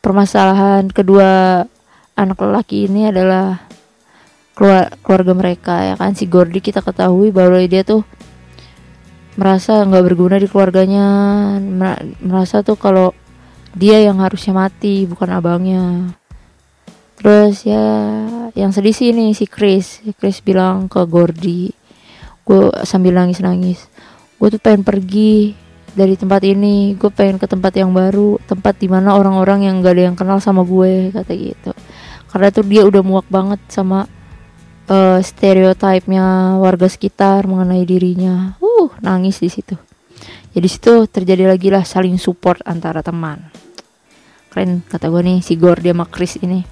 permasalahan 0.00 0.88
kedua 0.88 1.60
anak 2.16 2.38
lelaki 2.40 2.88
ini 2.88 3.08
adalah 3.08 3.69
keluarga 5.00 5.32
mereka 5.32 5.74
ya 5.80 5.94
kan? 5.96 6.12
Si 6.12 6.28
Gordy 6.28 6.60
kita 6.60 6.84
ketahui 6.84 7.32
bahwa 7.32 7.56
dia 7.64 7.80
tuh 7.80 8.04
merasa 9.40 9.80
nggak 9.88 10.04
berguna 10.04 10.36
di 10.36 10.44
keluarganya 10.44 11.06
merasa 12.20 12.60
tuh 12.60 12.76
kalau 12.76 13.16
dia 13.72 14.04
yang 14.04 14.20
harusnya 14.20 14.52
mati 14.52 15.08
bukan 15.08 15.32
abangnya. 15.32 16.12
Terus 17.16 17.64
ya 17.64 17.84
yang 18.52 18.72
sedih 18.76 18.92
sih 18.92 19.16
ini 19.16 19.32
si 19.32 19.48
Chris. 19.48 20.04
Chris 20.20 20.44
bilang 20.44 20.92
ke 20.92 21.00
Gordy 21.08 21.72
gue 22.44 22.72
sambil 22.82 23.14
nangis 23.14 23.38
nangis 23.38 23.86
gue 24.40 24.48
tuh 24.48 24.60
pengen 24.60 24.84
pergi 24.84 25.52
dari 25.92 26.16
tempat 26.16 26.40
ini. 26.44 26.96
Gue 26.96 27.08
pengen 27.12 27.36
ke 27.36 27.48
tempat 27.48 27.76
yang 27.76 27.92
baru 27.92 28.40
tempat 28.48 28.76
di 28.80 28.88
mana 28.88 29.16
orang-orang 29.16 29.68
yang 29.68 29.84
gak 29.84 29.94
ada 29.96 30.02
yang 30.08 30.16
kenal 30.16 30.40
sama 30.40 30.64
gue 30.64 31.12
kata 31.12 31.32
gitu. 31.32 31.72
Karena 32.28 32.48
tuh 32.48 32.64
dia 32.64 32.84
udah 32.88 33.02
muak 33.04 33.28
banget 33.28 33.60
sama 33.68 34.08
uh, 34.90 35.18
stereotipnya 35.22 36.58
warga 36.58 36.90
sekitar 36.90 37.46
mengenai 37.46 37.86
dirinya. 37.86 38.58
Uh, 38.58 38.90
nangis 38.98 39.38
di 39.38 39.48
situ. 39.48 39.78
Jadi 40.50 40.66
ya, 40.66 40.72
situ 40.74 40.94
terjadi 41.06 41.46
lagi 41.46 41.70
lah 41.70 41.86
saling 41.86 42.18
support 42.18 42.58
antara 42.66 43.06
teman. 43.06 43.38
Keren 44.50 44.82
kata 44.82 45.06
gue 45.06 45.22
nih 45.22 45.38
si 45.46 45.54
Gordy 45.54 45.94
sama 45.94 46.10
Chris 46.10 46.34
ini. 46.42 46.66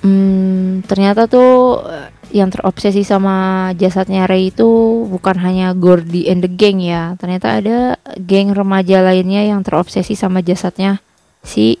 Hmm, 0.00 0.84
ternyata 0.84 1.28
tuh 1.28 1.80
eh, 1.88 2.08
yang 2.32 2.48
terobsesi 2.48 3.04
sama 3.04 3.68
jasadnya 3.76 4.24
Ray 4.24 4.52
itu 4.52 4.64
bukan 5.08 5.36
hanya 5.44 5.76
Gordy 5.76 6.28
and 6.32 6.40
the 6.40 6.48
gang 6.48 6.80
ya. 6.80 7.20
Ternyata 7.20 7.60
ada 7.60 7.78
geng 8.16 8.56
remaja 8.56 9.04
lainnya 9.04 9.44
yang 9.44 9.60
terobsesi 9.60 10.16
sama 10.16 10.40
jasadnya 10.40 11.04
si 11.44 11.76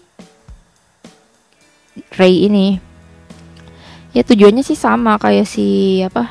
Ray 2.12 2.44
ini 2.44 2.93
ya 4.14 4.22
tujuannya 4.22 4.62
sih 4.62 4.78
sama 4.78 5.18
kayak 5.18 5.44
si 5.44 5.98
apa 6.06 6.30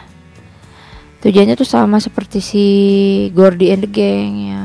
tujuannya 1.20 1.60
tuh 1.60 1.68
sama 1.68 2.00
seperti 2.00 2.40
si 2.40 2.66
Gordy 3.32 3.72
and 3.72 3.88
the 3.88 3.92
Gang 3.92 4.34
ya. 4.44 4.64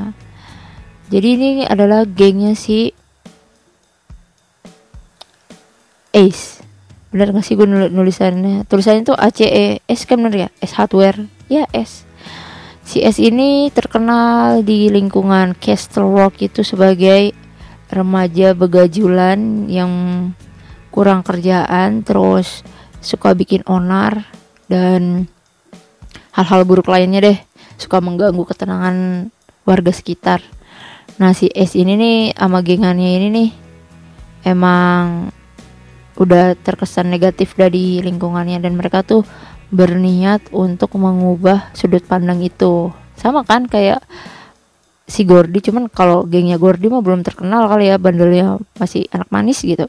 Jadi 1.09 1.29
ini 1.39 1.49
adalah 1.65 2.05
gengnya 2.05 2.53
si 2.53 2.93
Ace. 6.13 6.61
Bener 7.09 7.33
gak 7.33 7.47
sih 7.47 7.57
gue 7.57 7.65
nul 7.65 7.89
nulisannya? 7.89 8.67
Tulisannya 8.69 9.03
tuh 9.07 9.17
A 9.17 9.33
C 9.33 9.49
E 9.49 9.67
S 9.89 10.05
kan 10.05 10.21
bener 10.21 10.47
ya 10.47 10.49
S 10.61 10.77
hardware. 10.77 11.25
Ya 11.49 11.65
S. 11.73 12.05
Si 12.85 13.01
S 13.01 13.17
ini 13.23 13.73
terkenal 13.73 14.61
di 14.67 14.93
lingkungan 14.93 15.57
Castle 15.57 16.11
Rock 16.11 16.45
itu 16.45 16.61
sebagai 16.61 17.33
remaja 17.89 18.53
begajulan 18.53 19.71
yang 19.71 19.93
kurang 20.93 21.25
kerjaan 21.25 22.05
terus 22.05 22.67
suka 23.01 23.35
bikin 23.35 23.63
onar 23.69 24.27
dan 24.67 25.27
hal-hal 26.35 26.63
buruk 26.63 26.91
lainnya 26.91 27.21
deh. 27.23 27.39
Suka 27.79 28.03
mengganggu 28.03 28.43
ketenangan 28.43 29.29
warga 29.63 29.93
sekitar. 29.95 30.43
Nah 31.19 31.35
si 31.35 31.51
S 31.51 31.75
ini 31.75 31.95
nih 31.99 32.19
sama 32.35 32.63
gengannya 32.63 33.19
ini 33.19 33.29
nih 33.31 33.51
emang 34.47 35.31
udah 36.19 36.59
terkesan 36.59 37.11
negatif 37.11 37.55
dari 37.55 38.03
lingkungannya 38.03 38.59
dan 38.59 38.75
mereka 38.75 39.07
tuh 39.07 39.23
berniat 39.71 40.51
untuk 40.51 40.99
mengubah 40.99 41.71
sudut 41.75 42.03
pandang 42.03 42.43
itu. 42.43 42.91
Sama 43.15 43.47
kan 43.47 43.67
kayak 43.71 44.03
si 45.09 45.25
Gordy 45.25 45.63
cuman 45.65 45.89
kalau 45.89 46.27
gengnya 46.27 46.61
Gordy 46.61 46.91
mah 46.91 47.01
belum 47.01 47.23
terkenal 47.25 47.67
kali 47.71 47.89
ya 47.89 47.97
bandelnya 47.97 48.59
masih 48.77 49.07
anak 49.15 49.29
manis 49.31 49.63
gitu. 49.63 49.87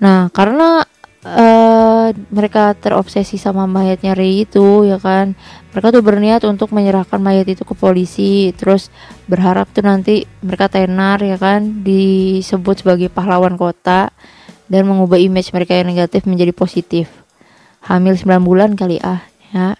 Nah 0.00 0.32
karena 0.32 0.84
uh, 1.24 2.14
mereka 2.30 2.76
terobsesi 2.78 3.40
sama 3.40 3.66
mayatnya 3.66 4.14
Ray 4.14 4.46
itu 4.46 4.86
ya 4.86 5.00
kan? 5.00 5.34
Mereka 5.74 5.90
tuh 5.90 6.02
berniat 6.04 6.42
untuk 6.46 6.70
menyerahkan 6.70 7.18
mayat 7.18 7.48
itu 7.50 7.62
ke 7.66 7.74
polisi 7.74 8.54
terus 8.54 8.92
berharap 9.26 9.70
tuh 9.74 9.82
nanti 9.86 10.28
mereka 10.44 10.70
tenar 10.70 11.18
ya 11.24 11.40
kan? 11.40 11.82
Disebut 11.82 12.84
sebagai 12.84 13.08
pahlawan 13.10 13.58
kota 13.58 14.14
dan 14.68 14.82
mengubah 14.84 15.16
image 15.18 15.50
mereka 15.50 15.74
yang 15.74 15.90
negatif 15.90 16.28
menjadi 16.28 16.52
positif. 16.52 17.08
Hamil 17.88 18.14
9 18.14 18.44
bulan 18.44 18.76
kali 18.76 19.00
ah 19.00 19.24
ya. 19.54 19.74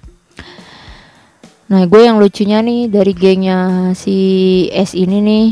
Nah 1.69 1.85
gue 1.85 2.01
yang 2.01 2.17
lucunya 2.17 2.65
nih 2.65 2.89
dari 2.89 3.13
gengnya 3.13 3.93
si 3.93 4.17
S 4.73 4.97
ini 4.97 5.21
nih. 5.21 5.47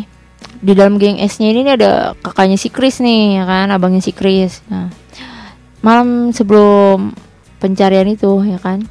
Di 0.57 0.73
dalam 0.73 0.97
geng 0.97 1.21
S 1.21 1.37
nya 1.37 1.53
ini 1.53 1.69
ada 1.69 2.17
kakaknya 2.17 2.57
si 2.57 2.73
Chris 2.73 3.05
nih 3.05 3.37
ya 3.37 3.45
kan? 3.45 3.69
Abangnya 3.69 4.01
si 4.01 4.17
Chris. 4.17 4.65
Nah 4.73 4.89
malam 5.81 6.33
sebelum 6.33 7.13
pencarian 7.59 8.09
itu 8.09 8.31
ya 8.47 8.59
kan? 8.61 8.85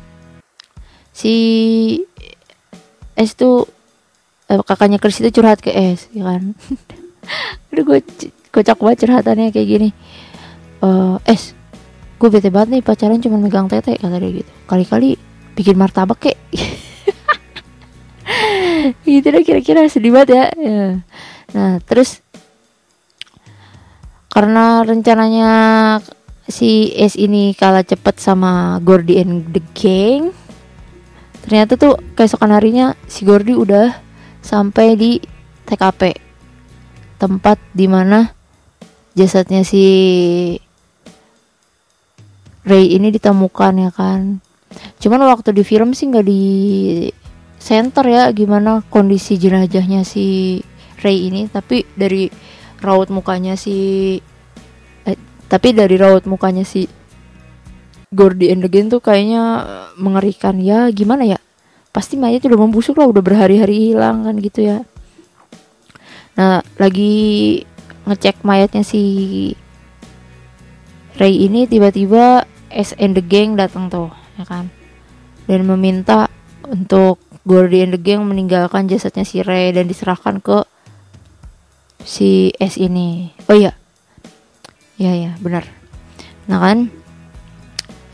Si 1.15 1.35
S 3.15 3.37
tuh 3.39 3.69
eh, 4.51 4.59
kakaknya 4.61 4.99
Chris 4.99 5.23
itu 5.23 5.41
curhat 5.41 5.63
ke 5.63 5.71
S 5.71 6.11
ya 6.11 6.27
kan? 6.27 6.53
Udah 7.71 7.83
gue 7.83 7.99
kocak 8.51 8.77
banget 8.79 8.97
curhatannya 9.07 9.49
kayak 9.55 9.67
gini. 9.67 9.89
Uh, 10.83 11.17
S 11.25 11.55
gue 12.15 12.29
bete 12.31 12.47
banget 12.47 12.79
nih 12.79 12.83
pacaran 12.83 13.19
cuma 13.19 13.37
megang 13.37 13.67
tete 13.67 13.99
kata 13.99 14.15
dia 14.19 14.43
gitu. 14.43 14.51
Kali-kali 14.67 15.19
bikin 15.55 15.75
martabak 15.79 16.19
kek. 16.19 16.37
Gitu 19.01 19.25
deh 19.25 19.41
kira-kira 19.41 19.89
sedih 19.89 20.13
banget 20.13 20.37
ya. 20.37 20.45
ya. 20.61 21.01
Nah 21.57 21.81
terus 21.81 22.21
karena 24.29 24.83
rencananya 24.83 25.49
si 26.45 26.93
S 26.93 27.17
ini 27.17 27.57
kalah 27.57 27.81
cepet 27.81 28.21
sama 28.21 28.77
Gordy 28.81 29.21
and 29.21 29.49
the 29.49 29.61
Gang. 29.73 30.29
Ternyata 31.45 31.77
tuh 31.77 31.97
keesokan 32.17 32.53
harinya 32.53 32.97
si 33.05 33.25
Gordy 33.25 33.53
udah 33.53 33.93
sampai 34.41 34.97
di 34.97 35.11
TKP 35.65 36.17
tempat 37.17 37.57
di 37.73 37.85
mana 37.89 38.29
jasadnya 39.17 39.65
si 39.65 39.85
Ray 42.65 42.97
ini 42.97 43.13
ditemukan 43.13 43.73
ya 43.77 43.91
kan? 43.93 44.41
Cuman 44.97 45.21
waktu 45.29 45.53
di 45.53 45.61
film 45.61 45.93
sih 45.93 46.09
nggak 46.09 46.25
di 46.25 46.43
center 47.61 48.05
ya 48.09 48.29
gimana 48.33 48.81
kondisi 48.89 49.37
jenazahnya 49.37 50.01
si 50.01 50.59
Ray 51.01 51.29
ini. 51.29 51.45
Tapi 51.45 51.85
dari 51.93 52.25
raut 52.81 53.13
mukanya 53.13 53.53
si 53.53 54.17
tapi 55.45 55.77
dari 55.77 55.95
raut 55.95 56.25
mukanya 56.25 56.65
si 56.65 56.89
Gordy 58.15 58.49
and 58.49 58.63
Again 58.63 58.87
tuh 58.87 59.03
kayaknya 59.03 59.65
mengerikan. 59.99 60.57
Ya 60.63 60.87
gimana 60.89 61.27
ya? 61.27 61.39
Pasti 61.91 62.15
mayat 62.19 62.43
udah 62.47 62.59
membusuk 62.59 62.99
lah 62.99 63.07
udah 63.07 63.23
berhari-hari 63.23 63.91
hilang 63.91 64.23
kan 64.27 64.35
gitu 64.39 64.63
ya. 64.63 64.77
Nah 66.35 66.63
lagi 66.79 67.63
ngecek 68.07 68.43
mayatnya 68.43 68.83
si 68.83 69.03
Ray 71.15 71.47
ini 71.47 71.63
tiba-tiba 71.67 72.43
S 72.67 72.91
and 72.99 73.15
the 73.15 73.23
Gang 73.23 73.55
datang 73.55 73.87
tuh 73.87 74.11
ya 74.35 74.43
kan? 74.43 74.67
Dan 75.47 75.63
meminta 75.69 76.27
untuk 76.67 77.21
Gordy 77.47 77.85
and 77.85 77.95
the 77.95 78.01
Gang 78.01 78.25
meninggalkan 78.27 78.91
jasadnya 78.91 79.23
si 79.23 79.39
Ray 79.45 79.71
dan 79.71 79.87
diserahkan 79.87 80.43
ke 80.43 80.67
si 82.03 82.51
S 82.59 82.75
ini. 82.75 83.31
Oh 83.47 83.55
iya 83.55 83.84
ya 84.95 85.11
ya 85.11 85.31
benar. 85.43 85.67
Nah 86.47 86.57
kan 86.61 86.77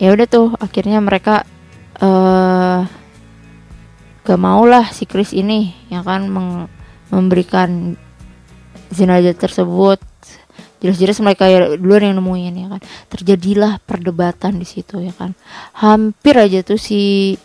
ya 0.02 0.10
udah 0.14 0.26
tuh 0.26 0.58
akhirnya 0.58 0.98
mereka 0.98 1.46
uh, 2.02 2.90
gak 4.22 4.40
mau 4.42 4.66
lah 4.66 4.90
si 4.90 5.06
Chris 5.06 5.34
ini 5.34 5.74
yang 5.94 6.02
kan 6.06 6.26
memberikan 7.10 7.98
jenazah 8.94 9.38
tersebut. 9.38 10.02
Jelas-jelas 10.82 11.22
mereka 11.22 11.46
ya 11.46 11.78
duluan 11.78 12.10
yang 12.10 12.18
nemuin 12.18 12.54
ya 12.58 12.68
kan. 12.74 12.82
Terjadilah 13.14 13.78
perdebatan 13.86 14.58
di 14.58 14.66
situ 14.66 14.98
ya 14.98 15.14
kan. 15.14 15.38
Hampir 15.78 16.34
aja 16.42 16.66
tuh 16.66 16.82
si 16.82 17.38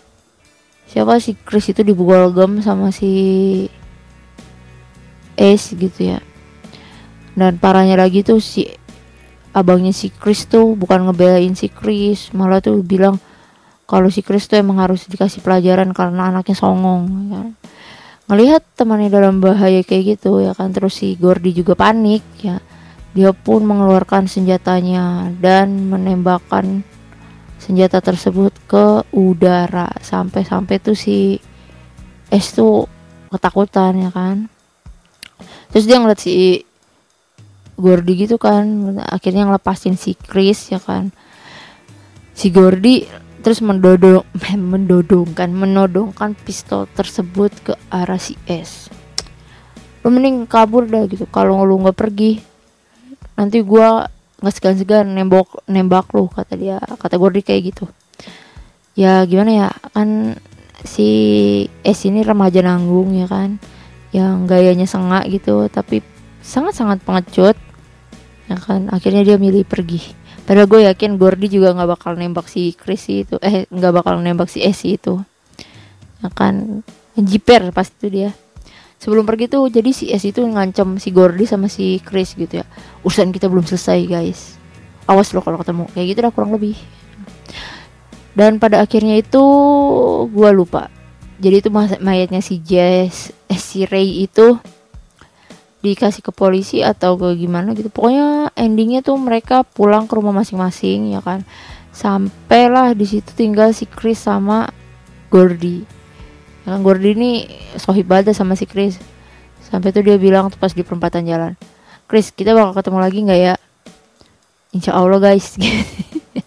siapa 0.88 1.20
si 1.20 1.36
Chris 1.36 1.68
itu 1.68 1.84
gem 1.84 2.64
sama 2.64 2.88
si 2.88 3.12
Ace 5.36 5.76
gitu 5.76 6.16
ya. 6.16 6.24
Dan 7.36 7.60
parahnya 7.60 8.00
lagi 8.00 8.24
tuh 8.24 8.40
si 8.40 8.64
abangnya 9.56 9.96
si 9.96 10.12
Chris 10.12 10.44
tuh 10.44 10.76
bukan 10.76 11.08
ngebelain 11.08 11.56
si 11.56 11.72
Chris 11.72 12.28
malah 12.36 12.60
tuh 12.60 12.84
bilang 12.84 13.16
kalau 13.88 14.12
si 14.12 14.20
Chris 14.20 14.44
tuh 14.44 14.60
emang 14.60 14.82
harus 14.84 15.08
dikasih 15.08 15.40
pelajaran 15.40 15.96
karena 15.96 16.28
anaknya 16.28 16.58
songong 16.58 17.32
ya 17.32 17.38
kan. 17.40 17.48
Ngelihat 18.26 18.62
temannya 18.74 19.06
dalam 19.06 19.38
bahaya 19.38 19.86
kayak 19.86 20.18
gitu 20.18 20.42
ya 20.42 20.52
kan 20.52 20.74
terus 20.74 20.98
si 20.98 21.14
Gordy 21.16 21.54
juga 21.54 21.78
panik 21.78 22.26
ya. 22.42 22.58
Dia 23.14 23.30
pun 23.32 23.64
mengeluarkan 23.64 24.28
senjatanya 24.28 25.30
dan 25.40 25.88
menembakkan 25.88 26.82
senjata 27.62 28.02
tersebut 28.02 28.52
ke 28.66 29.06
udara. 29.14 29.88
Sampai-sampai 30.02 30.82
tuh 30.82 30.98
si 30.98 31.38
S 32.28 32.58
tuh 32.58 32.90
ketakutan 33.30 33.94
ya 34.02 34.10
kan. 34.10 34.50
Terus 35.70 35.86
dia 35.86 36.02
ngeliat 36.02 36.18
si 36.18 36.65
Gordy 37.76 38.24
gitu 38.24 38.40
kan, 38.40 38.96
akhirnya 39.04 39.44
ngelepasin 39.44 40.00
si 40.00 40.16
Chris 40.16 40.72
ya 40.72 40.80
kan. 40.80 41.12
Si 42.32 42.48
Gordy 42.48 43.04
terus 43.44 43.62
mendodong 43.62 44.26
mendodongkan 44.74 45.54
menodongkan 45.54 46.34
pistol 46.42 46.90
tersebut 46.96 47.52
ke 47.62 47.72
arah 47.92 48.18
si 48.18 48.34
S. 48.48 48.88
Lu 50.02 50.10
mending 50.10 50.48
kabur 50.50 50.88
dah 50.88 51.06
gitu. 51.06 51.30
Kalau 51.30 51.62
lu 51.62 51.78
nggak 51.78 51.94
pergi 51.94 52.42
nanti 53.36 53.60
gue 53.60 53.88
nggak 54.40 54.54
segan-segan 54.56 55.12
nembak 55.12 55.46
nembak 55.68 56.08
lu 56.16 56.26
kata 56.26 56.56
dia 56.56 56.80
kata 56.80 57.20
Gordy 57.20 57.44
kayak 57.44 57.76
gitu. 57.76 57.84
Ya 58.96 59.22
gimana 59.28 59.52
ya? 59.52 59.68
Kan 59.92 60.40
si 60.82 61.08
S 61.84 62.08
ini 62.08 62.24
remaja 62.24 62.64
nanggung 62.64 63.12
ya 63.14 63.28
kan? 63.28 63.60
Yang 64.16 64.34
gayanya 64.48 64.88
sengak 64.88 65.28
gitu 65.28 65.68
tapi 65.68 66.00
sangat-sangat 66.40 67.04
pengecut 67.04 67.58
ya 68.46 68.58
kan? 68.58 68.90
Akhirnya 68.90 69.22
dia 69.22 69.36
milih 69.38 69.66
pergi. 69.66 70.02
Padahal 70.46 70.70
gue 70.70 70.86
yakin 70.86 71.18
Gordy 71.18 71.50
juga 71.50 71.74
nggak 71.74 71.90
bakal 71.98 72.12
nembak 72.14 72.46
si 72.46 72.70
Chris 72.78 73.10
itu. 73.10 73.36
Eh 73.42 73.66
nggak 73.66 73.92
bakal 74.02 74.22
nembak 74.22 74.46
si 74.46 74.62
S 74.62 74.86
itu. 74.86 75.18
Ya 76.22 76.30
kan? 76.30 76.86
Jiper 77.18 77.74
pasti 77.74 78.06
itu 78.06 78.08
dia. 78.22 78.30
Sebelum 78.96 79.28
pergi 79.28 79.50
tuh 79.50 79.68
jadi 79.68 79.90
si 79.90 80.08
S 80.14 80.22
itu 80.24 80.40
ngancam 80.46 80.96
si 81.02 81.10
Gordy 81.10 81.44
sama 81.44 81.66
si 81.66 81.98
Chris 81.98 82.38
gitu 82.38 82.62
ya. 82.62 82.66
Urusan 83.02 83.34
kita 83.34 83.50
belum 83.50 83.66
selesai 83.66 84.06
guys. 84.06 84.54
Awas 85.10 85.34
lo 85.34 85.42
kalau 85.42 85.58
ketemu. 85.58 85.90
Kayak 85.92 86.06
gitu 86.14 86.18
dah 86.22 86.32
kurang 86.32 86.54
lebih. 86.54 86.78
Dan 88.36 88.60
pada 88.62 88.84
akhirnya 88.84 89.18
itu 89.18 89.42
gue 90.30 90.50
lupa. 90.54 90.92
Jadi 91.36 91.56
itu 91.60 91.68
mayatnya 92.00 92.40
si 92.40 92.62
Jess 92.62 93.34
eh, 93.50 93.60
si 93.60 93.84
Ray 93.84 94.24
itu 94.24 94.56
dikasih 95.84 96.24
ke 96.24 96.32
polisi 96.32 96.80
atau 96.80 97.16
ke 97.16 97.36
gimana 97.36 97.72
gitu. 97.76 97.92
Pokoknya 97.92 98.52
endingnya 98.56 99.04
tuh 99.04 99.16
mereka 99.20 99.62
pulang 99.64 100.08
ke 100.08 100.16
rumah 100.16 100.32
masing-masing 100.32 101.16
ya 101.16 101.20
kan. 101.20 101.44
Sampailah 101.92 102.92
di 102.92 103.08
situ 103.08 103.32
tinggal 103.32 103.72
si 103.72 103.88
Chris 103.88 104.20
sama 104.20 104.68
Gordy. 105.32 105.84
Ya 106.64 106.76
kan 106.76 106.80
Gordy 106.84 107.12
ini 107.16 107.30
sohib 107.80 108.08
banget 108.08 108.36
sama 108.36 108.56
si 108.56 108.68
Chris. 108.68 109.00
Sampai 109.64 109.90
tuh 109.90 110.04
dia 110.04 110.14
bilang 110.20 110.52
pas 110.54 110.70
di 110.70 110.86
perempatan 110.86 111.26
jalan 111.26 111.58
Chris 112.06 112.30
kita 112.30 112.54
bakal 112.54 112.70
ketemu 112.78 112.98
lagi 113.02 113.18
nggak 113.26 113.40
ya? 113.42 113.54
Insya 114.70 114.94
Allah 114.94 115.18
guys. 115.18 115.58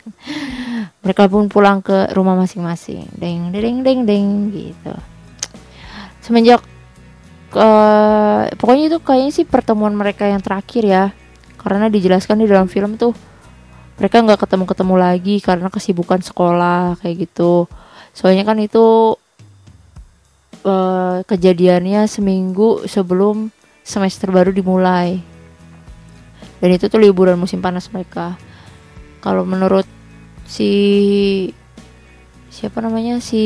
Mereka 1.04 1.28
pun 1.28 1.52
pulang 1.52 1.84
ke 1.84 2.15
rumah 2.15 2.39
masing-masing. 2.39 3.12
Deng 3.20 3.52
deng 3.52 3.84
deng 3.84 4.08
deng 4.08 4.28
gitu. 4.56 4.96
Semenjak 6.24 6.63
uh, 7.56 8.50
pokoknya 8.58 8.94
itu 8.94 8.98
kayaknya 9.02 9.32
sih 9.34 9.46
pertemuan 9.46 9.94
mereka 9.96 10.26
yang 10.28 10.42
terakhir 10.44 10.84
ya. 10.86 11.06
Karena 11.60 11.92
dijelaskan 11.92 12.40
di 12.40 12.48
dalam 12.48 12.72
film 12.72 12.96
tuh 12.96 13.12
mereka 14.00 14.24
nggak 14.24 14.48
ketemu-ketemu 14.48 14.96
lagi 14.96 15.36
karena 15.44 15.68
kesibukan 15.68 16.24
sekolah 16.24 16.96
kayak 17.04 17.30
gitu. 17.30 17.68
Soalnya 18.16 18.48
kan 18.48 18.58
itu 18.64 19.16
uh, 20.64 21.20
kejadiannya 21.28 22.08
seminggu 22.08 22.88
sebelum 22.88 23.52
semester 23.84 24.32
baru 24.32 24.56
dimulai. 24.56 25.20
Dan 26.60 26.70
itu 26.76 26.88
tuh 26.92 27.00
liburan 27.00 27.40
musim 27.40 27.60
panas 27.60 27.88
mereka. 27.92 28.36
Kalau 29.20 29.44
menurut 29.44 29.88
si 30.48 30.72
siapa 32.52 32.80
namanya? 32.80 33.20
Si 33.20 33.44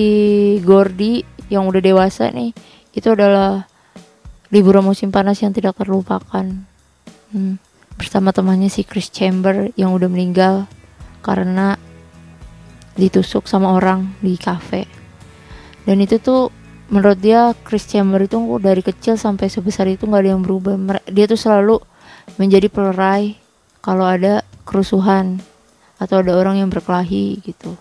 Gordy 0.61 1.25
yang 1.49 1.65
udah 1.69 1.81
dewasa 1.81 2.29
nih 2.29 2.53
itu 2.93 3.09
adalah 3.09 3.65
liburan 4.53 4.85
musim 4.85 5.09
panas 5.09 5.41
yang 5.41 5.49
tidak 5.49 5.73
terlupakan. 5.81 6.45
Hmm, 7.33 7.57
bersama 7.97 8.29
temannya 8.29 8.69
si 8.69 8.85
Chris 8.85 9.09
Chamber 9.09 9.73
yang 9.73 9.89
udah 9.97 10.05
meninggal 10.05 10.69
karena 11.25 11.81
ditusuk 12.93 13.49
sama 13.49 13.73
orang 13.73 14.13
di 14.21 14.37
cafe 14.37 14.85
dan 15.83 15.99
itu 15.99 16.19
tuh 16.19 16.47
menurut 16.87 17.19
dia 17.19 17.51
Chris 17.67 17.87
Chamber 17.87 18.23
itu 18.23 18.39
dari 18.59 18.79
kecil 18.79 19.19
sampai 19.19 19.51
sebesar 19.51 19.87
itu 19.91 20.07
nggak 20.07 20.21
ada 20.23 20.31
yang 20.35 20.43
berubah. 20.43 20.75
Dia 21.11 21.27
tuh 21.27 21.39
selalu 21.39 21.79
menjadi 22.39 22.71
pelerai 22.71 23.35
kalau 23.83 24.07
ada 24.07 24.47
kerusuhan 24.63 25.43
atau 25.99 26.23
ada 26.23 26.35
orang 26.39 26.63
yang 26.63 26.69
berkelahi 26.71 27.43
gitu. 27.43 27.75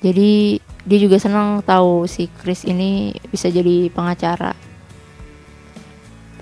Jadi 0.00 0.64
dia 0.88 0.98
juga 0.98 1.20
senang 1.20 1.60
tahu 1.60 2.08
si 2.08 2.32
Chris 2.40 2.64
ini 2.64 3.12
bisa 3.28 3.52
jadi 3.52 3.92
pengacara 3.92 4.56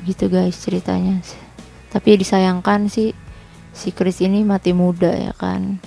begitu 0.08 0.32
guys 0.32 0.56
ceritanya 0.56 1.20
tapi 1.92 2.16
disayangkan 2.16 2.88
sih 2.88 3.12
si 3.76 3.92
Chris 3.92 4.24
ini 4.24 4.40
mati 4.40 4.72
muda 4.72 5.12
ya 5.12 5.36
kan 5.36 5.84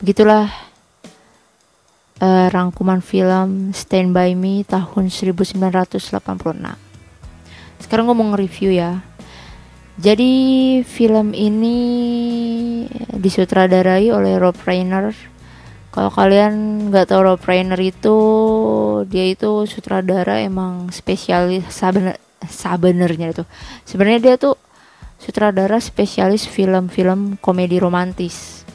begitulah 0.00 0.48
uh, 2.24 2.46
rangkuman 2.48 3.04
film 3.04 3.76
Stand 3.76 4.16
By 4.16 4.32
Me 4.32 4.64
tahun 4.64 5.12
1986. 5.12 6.08
Sekarang 7.76 8.08
gue 8.08 8.16
mau 8.16 8.26
nge-review 8.32 8.72
ya. 8.72 9.04
Jadi 9.94 10.32
film 10.82 11.36
ini 11.36 11.78
disutradarai 13.14 14.10
oleh 14.10 14.40
Rob 14.40 14.56
Reiner. 14.64 15.14
Kalau 15.94 16.10
kalian 16.10 16.88
nggak 16.90 17.14
tahu 17.14 17.20
Rob 17.22 17.42
Reiner 17.46 17.78
itu, 17.78 18.16
dia 19.06 19.30
itu 19.30 19.62
sutradara 19.70 20.42
emang 20.42 20.90
spesialis 20.90 21.70
sabener, 22.50 23.10
sabenernya 23.10 23.28
itu. 23.32 23.44
Sebenarnya 23.86 24.20
dia 24.20 24.34
tuh 24.36 24.54
sutradara 25.18 25.80
spesialis 25.80 26.44
film-film 26.44 27.40
komedi 27.40 27.80
romantis. 27.80 28.66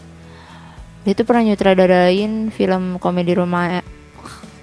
Dia 1.06 1.14
tuh 1.16 1.26
pernah 1.26 1.48
nyutradarain 1.48 2.52
film 2.52 2.98
komedi 3.00 3.34
roma 3.38 3.82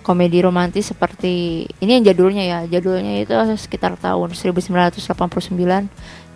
komedi 0.06 0.38
romantis 0.38 0.94
seperti 0.94 1.66
ini 1.82 1.98
yang 1.98 2.04
jadulnya 2.06 2.44
ya 2.46 2.58
jadulnya 2.78 3.26
itu 3.26 3.34
sekitar 3.58 3.98
tahun 3.98 4.38
1989 4.38 5.02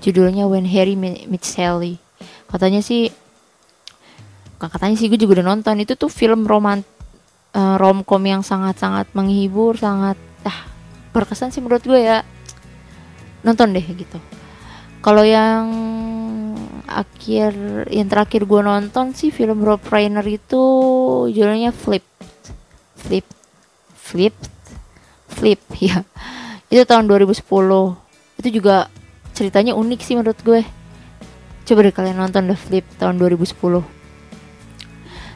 judulnya 0.02 0.50
When 0.50 0.66
Harry 0.66 0.98
Met 0.98 1.46
Sally. 1.46 2.02
Katanya 2.50 2.82
sih 2.82 3.14
katanya 4.58 4.98
sih 4.98 5.06
gue 5.08 5.16
juga 5.16 5.40
udah 5.40 5.56
nonton 5.56 5.78
itu 5.80 5.94
tuh 5.96 6.10
film 6.12 6.44
romant 6.44 6.84
uh, 7.56 7.80
romcom 7.80 8.20
yang 8.20 8.42
sangat-sangat 8.44 9.08
menghibur 9.16 9.78
sangat 9.78 10.20
ah 10.44 10.68
berkesan 11.16 11.48
sih 11.48 11.64
menurut 11.64 11.80
gue 11.80 11.96
ya 11.96 12.20
nonton 13.44 13.72
deh 13.72 13.84
gitu. 13.84 14.18
Kalau 15.00 15.24
yang 15.24 15.64
akhir 16.90 17.54
yang 17.88 18.10
terakhir 18.10 18.44
gue 18.44 18.60
nonton 18.60 19.14
sih 19.14 19.30
film 19.30 19.62
Rob 19.62 19.80
Reiner 19.86 20.26
itu 20.26 20.62
judulnya 21.30 21.70
Flip 21.70 22.02
Flip 22.98 23.26
Flip 24.10 24.36
Flip 25.30 25.60
ya 25.78 26.02
itu 26.70 26.82
tahun 26.86 27.06
2010 27.06 27.46
itu 28.42 28.48
juga 28.50 28.90
ceritanya 29.34 29.72
unik 29.78 30.00
sih 30.02 30.14
menurut 30.18 30.40
gue. 30.42 30.62
Coba 31.64 31.86
deh 31.86 31.94
kalian 31.94 32.18
nonton 32.18 32.50
The 32.50 32.56
Flip 32.58 32.86
tahun 32.98 33.22
2010 33.22 33.56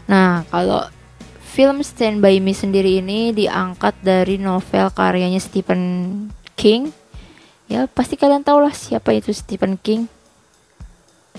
nah 0.04 0.44
kalau 0.52 0.84
film 1.54 1.80
Stand 1.80 2.20
By 2.20 2.42
Me 2.42 2.52
sendiri 2.52 2.98
ini 2.98 3.30
diangkat 3.32 4.02
dari 4.02 4.36
novel 4.36 4.90
karyanya 4.92 5.38
Stephen 5.40 6.26
King 6.58 7.03
ya 7.74 7.90
pasti 7.90 8.14
kalian 8.14 8.46
tahu 8.46 8.62
lah 8.62 8.70
siapa 8.70 9.10
itu 9.10 9.34
Stephen 9.34 9.74
King. 9.74 10.06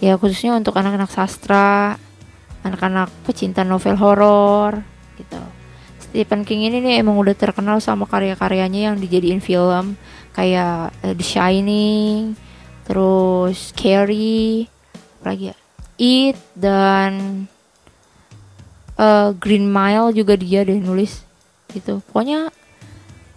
Ya 0.03 0.19
khususnya 0.19 0.59
untuk 0.59 0.75
anak-anak 0.75 1.07
sastra 1.07 1.95
anak-anak 2.59 3.07
pecinta 3.23 3.63
novel 3.63 3.95
horor 3.95 4.83
gitu. 5.15 5.39
Stephen 6.03 6.43
King 6.43 6.67
ini 6.67 6.83
nih 6.83 6.99
emang 6.99 7.15
udah 7.15 7.31
terkenal 7.31 7.79
sama 7.79 8.03
karya-karyanya 8.03 8.91
yang 8.91 8.95
dijadiin 8.99 9.39
film. 9.39 9.95
Kayak 10.35 10.91
uh, 10.99 11.15
The 11.15 11.23
Shining 11.23 12.35
terus 12.83 13.71
Carrie 13.71 14.67
lagi 15.23 15.55
ya? 15.55 15.57
It 15.95 16.35
dan 16.59 17.47
uh, 18.99 19.31
Green 19.39 19.71
Mile 19.71 20.11
juga 20.11 20.35
dia 20.35 20.67
deh 20.67 20.83
nulis 20.83 21.23
gitu. 21.71 22.03
Pokoknya 22.11 22.51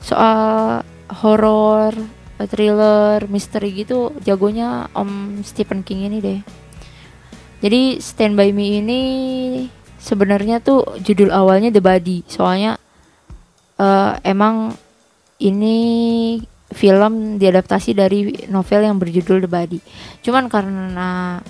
soal 0.02 0.82
horor 1.22 2.17
thriller 2.46 3.26
misteri 3.26 3.74
gitu 3.74 4.14
jagonya 4.22 4.86
Om 4.94 5.42
Stephen 5.42 5.82
King 5.82 6.06
ini 6.06 6.18
deh. 6.22 6.40
Jadi 7.58 7.98
Stand 7.98 8.38
By 8.38 8.54
Me 8.54 8.78
ini 8.78 9.02
sebenarnya 9.98 10.62
tuh 10.62 10.86
judul 11.02 11.34
awalnya 11.34 11.74
The 11.74 11.82
Body. 11.82 12.22
Soalnya 12.30 12.78
uh, 13.82 14.14
emang 14.22 14.78
ini 15.42 15.78
film 16.70 17.40
diadaptasi 17.40 17.96
dari 17.96 18.46
novel 18.46 18.86
yang 18.86 19.02
berjudul 19.02 19.42
The 19.42 19.50
Body. 19.50 19.78
Cuman 20.22 20.46
karena 20.46 21.42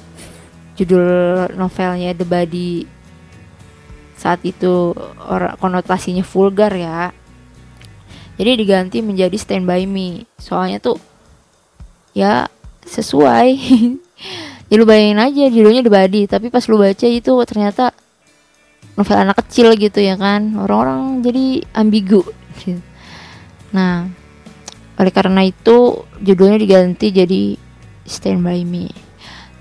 judul 0.79 1.05
novelnya 1.59 2.17
The 2.17 2.25
Body 2.25 2.71
saat 4.19 4.43
itu 4.43 4.97
konotasinya 5.63 6.27
vulgar 6.27 6.75
ya 6.75 7.15
jadi 8.39 8.55
diganti 8.55 9.03
menjadi 9.03 9.35
Stand 9.35 9.67
By 9.67 9.83
Me. 9.85 10.23
Soalnya 10.39 10.79
tuh 10.79 10.97
ya 12.15 12.47
sesuai. 12.87 13.51
Ya 14.69 14.77
lu 14.77 14.85
bayangin 14.85 15.17
aja 15.17 15.49
judulnya 15.49 15.81
The 15.81 15.89
Body. 15.89 16.23
Tapi 16.29 16.53
pas 16.53 16.61
lu 16.69 16.77
baca 16.77 17.09
itu 17.09 17.33
ternyata 17.49 17.89
novel 19.01 19.17
anak 19.17 19.41
kecil 19.41 19.73
gitu 19.81 19.97
ya 20.05 20.21
kan. 20.21 20.61
Orang-orang 20.61 21.25
jadi 21.25 21.65
ambigu. 21.73 22.23
Nah 23.69 24.09
oleh 25.01 25.13
karena 25.13 25.45
itu 25.45 26.05
judulnya 26.21 26.61
diganti 26.61 27.09
jadi 27.09 27.57
Stand 28.05 28.45
By 28.45 28.69
Me. 28.69 28.93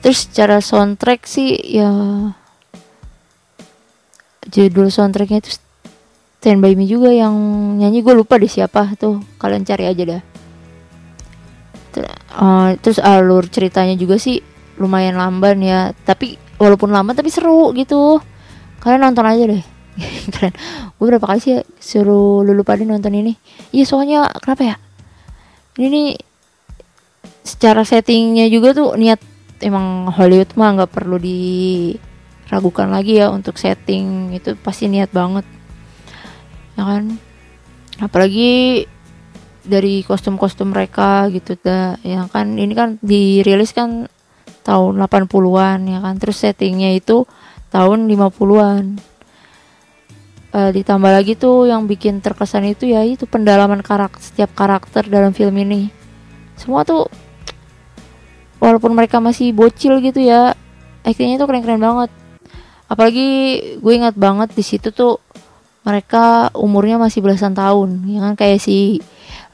Terus 0.03 0.27
secara 0.27 0.59
soundtrack 0.59 1.23
sih 1.23 1.55
ya 1.55 1.87
judul 4.47 4.91
soundtracknya 4.91 5.39
itu 5.43 5.55
Stand 6.47 6.63
By 6.63 6.79
Me 6.79 6.87
juga 6.87 7.11
yang 7.11 7.35
nyanyi 7.75 7.99
gue 7.99 8.15
lupa 8.15 8.39
deh 8.39 8.47
siapa 8.47 8.95
tuh 8.95 9.19
kalian 9.35 9.67
cari 9.67 9.83
aja 9.83 10.15
dah. 10.15 10.21
Uh, 12.39 12.71
terus 12.79 13.03
alur 13.03 13.51
ceritanya 13.51 13.99
juga 13.99 14.15
sih 14.15 14.39
lumayan 14.79 15.19
lamban 15.19 15.59
ya 15.59 15.91
tapi 16.07 16.39
walaupun 16.55 16.95
lamban 16.95 17.19
tapi 17.19 17.27
seru 17.27 17.75
gitu. 17.75 18.23
Kalian 18.79 19.11
nonton 19.11 19.27
aja 19.27 19.43
deh. 19.43 19.59
Kalian 20.39 20.55
gue 20.95 21.05
berapa 21.11 21.27
kali 21.27 21.39
sih 21.43 21.59
ya 21.59 21.67
suruh 21.83 22.47
lulu 22.47 22.63
pada 22.63 22.79
nonton 22.87 23.11
ini? 23.11 23.35
Iya 23.75 23.83
soalnya 23.83 24.31
kenapa 24.39 24.63
ya? 24.71 24.75
Ini 25.75 25.87
nih 25.91 26.09
secara 27.43 27.83
settingnya 27.83 28.47
juga 28.47 28.71
tuh 28.71 28.95
niat 28.95 29.19
emang 29.59 30.15
Hollywood 30.15 30.55
mah 30.55 30.79
nggak 30.79 30.95
perlu 30.95 31.19
di 31.19 31.91
ragukan 32.47 32.87
lagi 32.87 33.19
ya 33.19 33.35
untuk 33.35 33.59
setting. 33.59 34.31
Itu 34.31 34.55
pasti 34.55 34.87
niat 34.87 35.11
banget 35.11 35.56
ya 36.77 36.83
kan? 36.85 37.17
Apalagi 37.97 38.85
dari 39.67 40.05
kostum-kostum 40.05 40.71
mereka 40.71 41.27
gitu 41.33 41.57
dah 41.57 41.97
ya 42.05 42.29
kan? 42.29 42.55
Ini 42.55 42.73
kan 42.77 42.89
dirilis 43.01 43.73
kan 43.73 44.05
tahun 44.61 45.01
80-an 45.01 45.79
ya 45.89 45.99
kan? 46.05 46.15
Terus 46.21 46.37
settingnya 46.39 46.93
itu 46.93 47.25
tahun 47.73 48.07
50-an 48.07 48.83
e, 50.53 50.59
ditambah 50.71 51.11
lagi 51.11 51.35
tuh 51.35 51.67
yang 51.67 51.85
bikin 51.85 52.23
terkesan 52.23 52.65
itu 52.71 52.87
ya 52.87 53.03
itu 53.03 53.27
pendalaman 53.27 53.83
karakter 53.83 54.23
setiap 54.23 54.55
karakter 54.55 55.05
dalam 55.07 55.35
film 55.35 55.55
ini. 55.59 55.91
Semua 56.55 56.87
tuh 56.87 57.09
walaupun 58.57 58.95
mereka 58.97 59.21
masih 59.21 59.53
bocil 59.53 60.01
gitu 60.01 60.23
ya 60.23 60.55
aktingnya 61.03 61.39
tuh 61.39 61.47
keren-keren 61.47 61.81
banget. 61.81 62.11
Apalagi 62.87 63.27
gue 63.83 63.93
ingat 63.93 64.15
banget 64.15 64.55
di 64.55 64.63
situ 64.63 64.95
tuh 64.95 65.19
mereka 65.87 66.51
umurnya 66.51 66.99
masih 66.99 67.23
belasan 67.23 67.55
tahun. 67.55 68.03
Ya 68.11 68.19
kan? 68.19 68.33
Kayak 68.35 68.59
si 68.59 68.99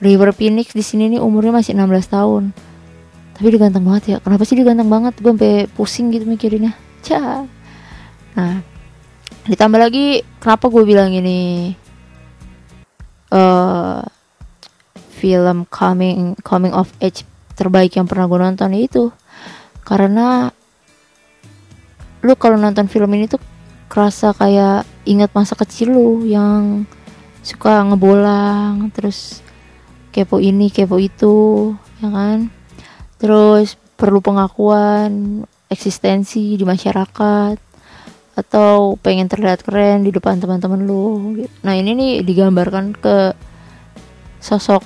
River 0.02 0.34
Phoenix 0.34 0.74
di 0.74 0.82
sini 0.82 1.14
nih 1.14 1.22
umurnya 1.22 1.54
masih 1.54 1.78
16 1.78 2.10
tahun. 2.10 2.44
Tapi 3.38 3.46
dia 3.54 3.62
ganteng 3.62 3.86
banget 3.86 4.04
ya. 4.10 4.18
Kenapa 4.18 4.42
sih 4.50 4.58
dia 4.58 4.66
ganteng 4.66 4.90
banget? 4.90 5.14
Gue 5.22 5.30
sampai 5.38 5.70
pusing 5.78 6.10
gitu 6.10 6.26
mikirinnya. 6.26 6.74
Cah. 7.06 7.46
nah 8.34 8.66
ditambah 9.46 9.76
lagi 9.76 10.24
kenapa 10.40 10.72
gue 10.72 10.84
bilang 10.88 11.12
ini 11.12 11.76
uh, 13.30 14.00
film 15.20 15.68
coming 15.68 16.34
coming 16.42 16.72
of 16.72 16.90
age 17.04 17.28
terbaik 17.54 17.94
yang 17.94 18.08
pernah 18.08 18.26
gue 18.26 18.40
nonton 18.40 18.72
itu 18.74 19.12
karena 19.84 20.48
lu 22.24 22.34
kalau 22.40 22.56
nonton 22.56 22.88
film 22.88 23.12
ini 23.14 23.28
tuh 23.28 23.38
kerasa 23.94 24.34
kayak 24.34 24.90
ingat 25.06 25.30
masa 25.38 25.54
kecil 25.54 25.94
lu 25.94 26.26
yang 26.26 26.90
suka 27.46 27.86
ngebolang 27.86 28.90
terus 28.90 29.46
kepo 30.10 30.42
ini 30.42 30.74
kepo 30.74 30.98
itu 30.98 31.70
ya 32.02 32.10
kan 32.10 32.50
terus 33.22 33.78
perlu 33.94 34.18
pengakuan 34.18 35.46
eksistensi 35.70 36.58
di 36.58 36.66
masyarakat 36.66 37.62
atau 38.34 38.98
pengen 38.98 39.30
terlihat 39.30 39.62
keren 39.62 40.02
di 40.02 40.10
depan 40.10 40.42
teman-teman 40.42 40.82
lu 40.82 41.38
gitu. 41.38 41.54
nah 41.62 41.78
ini 41.78 41.94
nih 41.94 42.14
digambarkan 42.26 42.98
ke 42.98 43.38
sosok 44.42 44.82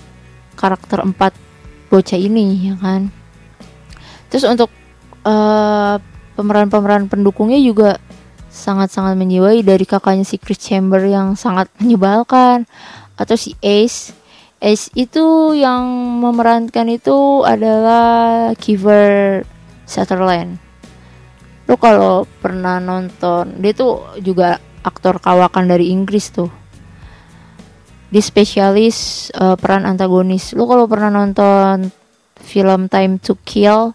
karakter 0.59 0.99
empat 0.99 1.31
bocah 1.87 2.19
ini 2.19 2.73
ya 2.73 2.75
kan 2.75 3.07
terus 4.27 4.43
untuk 4.43 4.67
uh, 5.23 5.95
pemeran-pemeran 6.35 7.07
pendukungnya 7.07 7.55
juga 7.63 7.95
sangat-sangat 8.47 9.19
menjiwai 9.19 9.61
dari 9.61 9.83
kakaknya 9.83 10.23
si 10.23 10.39
Chris 10.39 10.59
Chamber 10.59 11.03
yang 11.03 11.35
sangat 11.37 11.67
menyebalkan 11.79 12.65
atau 13.19 13.35
si 13.35 13.53
Ace. 13.61 14.13
Ace 14.57 14.89
itu 14.97 15.53
yang 15.53 15.85
memerankan 16.17 16.89
itu 16.89 17.45
adalah 17.45 18.51
Kiefer 18.57 19.45
Sutherland. 19.85 20.57
Lo 21.67 21.75
kalau 21.77 22.23
pernah 22.39 22.79
nonton 22.79 23.59
dia 23.59 23.75
tuh 23.75 24.17
juga 24.23 24.57
aktor 24.81 25.19
kawakan 25.19 25.67
dari 25.67 25.91
Inggris 25.91 26.31
tuh. 26.31 26.49
Di 28.07 28.23
spesialis 28.23 29.29
uh, 29.35 29.59
peran 29.59 29.83
antagonis. 29.83 30.55
Lo 30.55 30.63
kalau 30.63 30.87
pernah 30.87 31.11
nonton 31.11 31.91
film 32.39 32.87
Time 32.87 33.19
to 33.19 33.35
Kill 33.43 33.91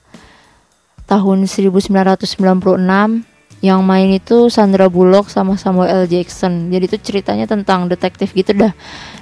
tahun 1.09 1.49
1996 1.49 3.32
yang 3.63 3.87
main 3.87 4.11
itu 4.11 4.51
Sandra 4.51 4.91
Bullock 4.91 5.31
sama 5.31 5.55
Samuel 5.55 6.03
L. 6.03 6.05
Jackson. 6.11 6.67
Jadi 6.75 6.85
itu 6.91 6.99
ceritanya 6.99 7.47
tentang 7.47 7.87
detektif 7.87 8.35
gitu 8.35 8.51
dah. 8.51 8.75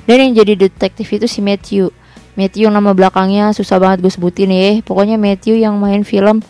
Dan 0.09 0.17
yang 0.17 0.33
jadi 0.41 0.57
detektif 0.57 1.13
itu 1.13 1.29
si 1.29 1.45
Matthew. 1.45 1.93
Matthew 2.41 2.73
nama 2.73 2.97
belakangnya 2.97 3.53
susah 3.53 3.77
banget 3.77 4.01
gue 4.01 4.09
sebutin 4.09 4.49
ya. 4.49 4.81
Pokoknya 4.81 5.21
Matthew 5.21 5.61
yang 5.61 5.77
main 5.77 6.09
film 6.09 6.41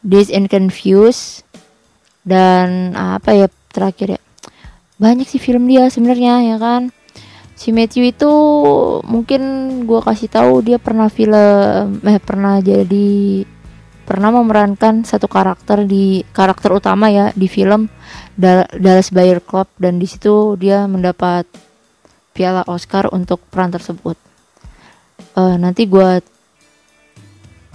Days 0.00 0.32
and 0.32 0.48
Confused. 0.48 1.44
Dan 2.24 2.96
apa 2.96 3.36
ya 3.36 3.46
terakhir 3.76 4.16
ya. 4.16 4.20
Banyak 4.96 5.28
sih 5.28 5.36
film 5.36 5.68
dia 5.68 5.84
sebenarnya 5.92 6.40
ya 6.48 6.56
kan? 6.56 6.88
Si 7.60 7.76
Matthew 7.76 8.16
itu 8.16 8.32
mungkin 9.04 9.42
gue 9.84 10.00
kasih 10.00 10.32
tahu 10.32 10.64
dia 10.64 10.80
pernah 10.80 11.12
film 11.12 12.00
eh 12.08 12.20
pernah 12.24 12.56
jadi 12.64 13.44
pernah 14.08 14.32
memerankan 14.32 15.04
satu 15.04 15.28
karakter 15.28 15.84
di 15.84 16.24
karakter 16.32 16.72
utama 16.72 17.12
ya 17.12 17.28
di 17.36 17.44
film 17.44 17.92
Dallas 18.40 19.12
Buyer 19.12 19.44
Club 19.44 19.68
dan 19.76 20.00
di 20.00 20.08
situ 20.08 20.56
dia 20.56 20.88
mendapat 20.88 21.44
piala 22.32 22.64
Oscar 22.64 23.12
untuk 23.12 23.44
peran 23.52 23.68
tersebut. 23.68 24.16
Uh, 25.36 25.60
nanti 25.60 25.84
gue 25.84 26.24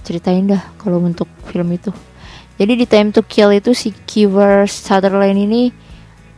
ceritain 0.02 0.50
dah 0.50 0.74
kalau 0.82 0.98
untuk 1.06 1.30
film 1.54 1.70
itu. 1.70 1.94
Jadi 2.58 2.82
di 2.82 2.86
Time 2.90 3.14
to 3.14 3.22
Kill 3.22 3.54
itu 3.54 3.78
si 3.78 3.94
Kiefer 3.94 4.66
Sutherland 4.66 5.38
ini 5.38 5.70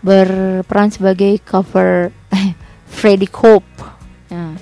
berperan 0.03 0.91
sebagai 0.91 1.39
cover 1.47 2.11
Freddy 2.99 3.31
Cope. 3.31 3.71
Nah, 4.27 4.59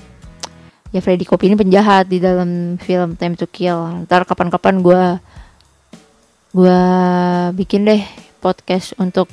ya 0.94 1.02
Freddy 1.02 1.26
Cope 1.26 1.50
ini 1.50 1.58
penjahat 1.58 2.06
di 2.06 2.22
dalam 2.22 2.78
film 2.78 3.18
Time 3.18 3.34
to 3.34 3.50
Kill. 3.50 4.06
Ntar 4.06 4.30
kapan-kapan 4.30 4.86
gue 4.86 5.04
gue 6.54 6.82
bikin 7.58 7.89
deh 7.89 8.06
podcast 8.38 8.94
untuk 9.02 9.26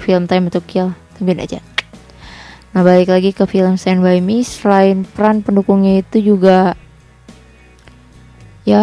film 0.00 0.24
Time 0.24 0.48
to 0.48 0.64
Kill. 0.64 0.96
Tungguin 1.20 1.44
aja. 1.44 1.60
Nah 2.72 2.80
balik 2.80 3.12
lagi 3.12 3.36
ke 3.36 3.44
film 3.44 3.76
Stand 3.76 4.00
By 4.00 4.24
Me. 4.24 4.40
Selain 4.40 5.04
peran 5.04 5.44
pendukungnya 5.44 6.00
itu 6.00 6.34
juga 6.34 6.72
ya 8.64 8.82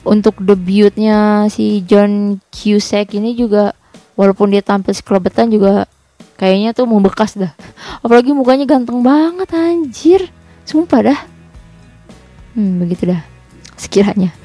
untuk 0.00 0.40
debutnya 0.40 1.44
si 1.52 1.84
John 1.84 2.40
Cusack 2.48 3.12
ini 3.12 3.36
juga 3.36 3.76
walaupun 4.16 4.56
dia 4.56 4.64
tampil 4.64 4.96
sekelebetan 4.96 5.52
juga 5.52 5.84
kayaknya 6.40 6.72
tuh 6.72 6.88
membekas 6.88 7.36
dah. 7.36 7.52
Apalagi 8.00 8.32
mukanya 8.32 8.64
ganteng 8.64 9.04
banget 9.04 9.52
anjir 9.52 10.32
sumpah 10.70 11.00
dah 11.02 11.20
hmm 12.54 12.86
begitu 12.86 13.10
dah 13.10 13.20
sekiranya 13.74 14.30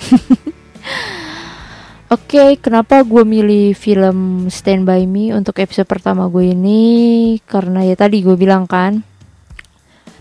Oke, 2.06 2.38
okay, 2.38 2.50
kenapa 2.62 3.02
gue 3.02 3.26
milih 3.26 3.74
film 3.74 4.46
Stand 4.46 4.86
By 4.86 5.10
Me 5.10 5.34
untuk 5.34 5.58
episode 5.58 5.90
pertama 5.90 6.30
gue 6.30 6.54
ini? 6.54 7.34
Karena 7.50 7.82
ya 7.82 7.98
tadi 7.98 8.22
gue 8.22 8.38
bilang 8.38 8.70
kan, 8.70 9.02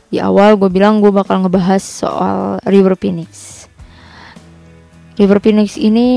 di 0.09 0.17
awal 0.17 0.57
gue 0.57 0.73
bilang 0.73 1.05
gue 1.05 1.13
bakal 1.13 1.45
ngebahas 1.45 1.85
soal 1.85 2.57
River 2.65 2.97
Phoenix. 2.97 3.69
River 5.21 5.45
Phoenix 5.45 5.77
ini 5.77 6.09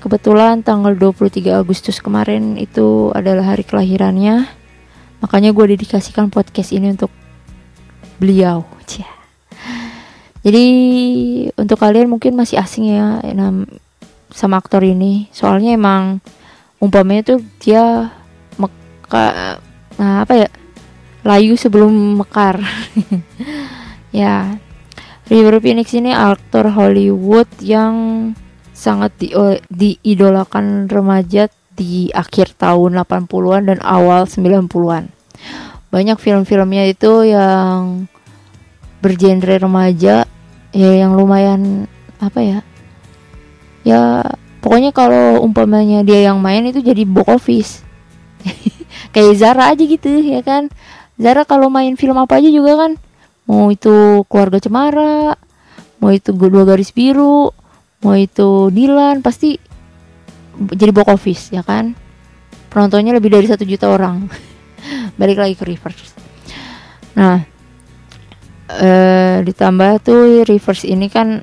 kebetulan 0.00 0.64
tanggal 0.64 0.96
23 0.96 1.60
Agustus 1.60 2.00
kemarin 2.00 2.56
itu 2.56 3.12
adalah 3.12 3.52
hari 3.52 3.68
kelahirannya. 3.68 4.48
Makanya 5.20 5.52
gue 5.52 5.76
dedikasikan 5.76 6.32
podcast 6.32 6.72
ini 6.72 6.88
untuk 6.96 7.12
beliau. 8.16 8.72
Jadi 10.42 10.66
untuk 11.54 11.78
kalian 11.78 12.10
mungkin 12.10 12.34
masih 12.34 12.58
asing 12.58 12.90
ya 12.90 13.22
sama 14.32 14.58
aktor 14.58 14.82
ini 14.82 15.28
soalnya 15.30 15.76
emang 15.76 16.18
umpamanya 16.82 17.36
tuh 17.36 17.38
dia 17.60 18.10
meka 18.56 19.60
nah 20.00 20.24
apa 20.24 20.34
ya 20.34 20.48
layu 21.22 21.54
sebelum 21.54 22.18
mekar 22.18 22.58
ya 24.10 24.56
River 25.30 25.62
Phoenix 25.62 25.94
ini 25.94 26.10
aktor 26.10 26.72
Hollywood 26.74 27.46
yang 27.62 27.94
sangat 28.74 29.14
di, 29.20 29.30
diidolakan 29.70 30.90
remaja 30.90 31.46
di 31.72 32.10
akhir 32.10 32.58
tahun 32.58 33.00
80-an 33.00 33.62
dan 33.70 33.78
awal 33.80 34.28
90-an. 34.28 35.08
Banyak 35.88 36.18
film-filmnya 36.20 36.84
itu 36.90 37.32
yang 37.32 38.10
bergenre 39.00 39.56
remaja 39.56 40.28
ya 40.72 40.90
yang 41.04 41.14
lumayan 41.16 41.86
apa 42.18 42.40
ya? 42.40 42.58
Ya 43.84 44.24
pokoknya 44.64 44.90
kalau 44.90 45.44
umpamanya 45.44 46.02
dia 46.02 46.32
yang 46.32 46.40
main 46.40 46.64
itu 46.66 46.80
jadi 46.80 47.04
box 47.04 47.28
office. 47.28 47.72
Kayak 49.14 49.36
Zara 49.38 49.64
aja 49.72 49.84
gitu 49.84 50.08
ya 50.08 50.40
kan? 50.42 50.72
Zara 51.20 51.44
kalau 51.44 51.68
main 51.68 51.94
film 51.94 52.16
apa 52.18 52.40
aja 52.40 52.48
juga 52.48 52.88
kan? 52.88 52.92
Mau 53.46 53.68
itu 53.70 54.24
keluarga 54.26 54.58
cemara 54.58 55.36
mau 56.02 56.10
itu 56.10 56.34
dua 56.34 56.66
garis 56.66 56.90
biru 56.90 57.54
mau 58.02 58.18
itu 58.18 58.74
Dilan 58.74 59.22
pasti 59.22 59.54
jadi 60.58 60.90
box 60.90 61.08
office 61.08 61.44
ya 61.54 61.62
kan? 61.62 61.94
Penontonnya 62.72 63.14
lebih 63.14 63.30
dari 63.30 63.46
satu 63.46 63.62
juta 63.62 63.86
orang. 63.86 64.26
Balik 65.20 65.38
lagi 65.38 65.54
ke 65.54 65.64
reverse. 65.68 66.16
Nah 67.14 67.51
eh, 68.80 69.36
ditambah 69.44 69.92
tuh 70.04 70.46
reverse 70.48 70.88
ini 70.88 71.10
kan 71.12 71.42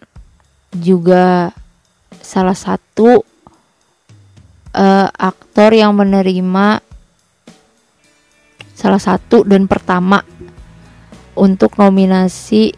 juga 0.74 1.50
salah 2.22 2.54
satu 2.54 3.26
uh, 4.76 5.08
aktor 5.10 5.74
yang 5.74 5.98
menerima 5.98 6.78
salah 8.78 9.02
satu 9.02 9.44
dan 9.44 9.66
pertama 9.66 10.22
untuk 11.36 11.76
nominasi 11.76 12.72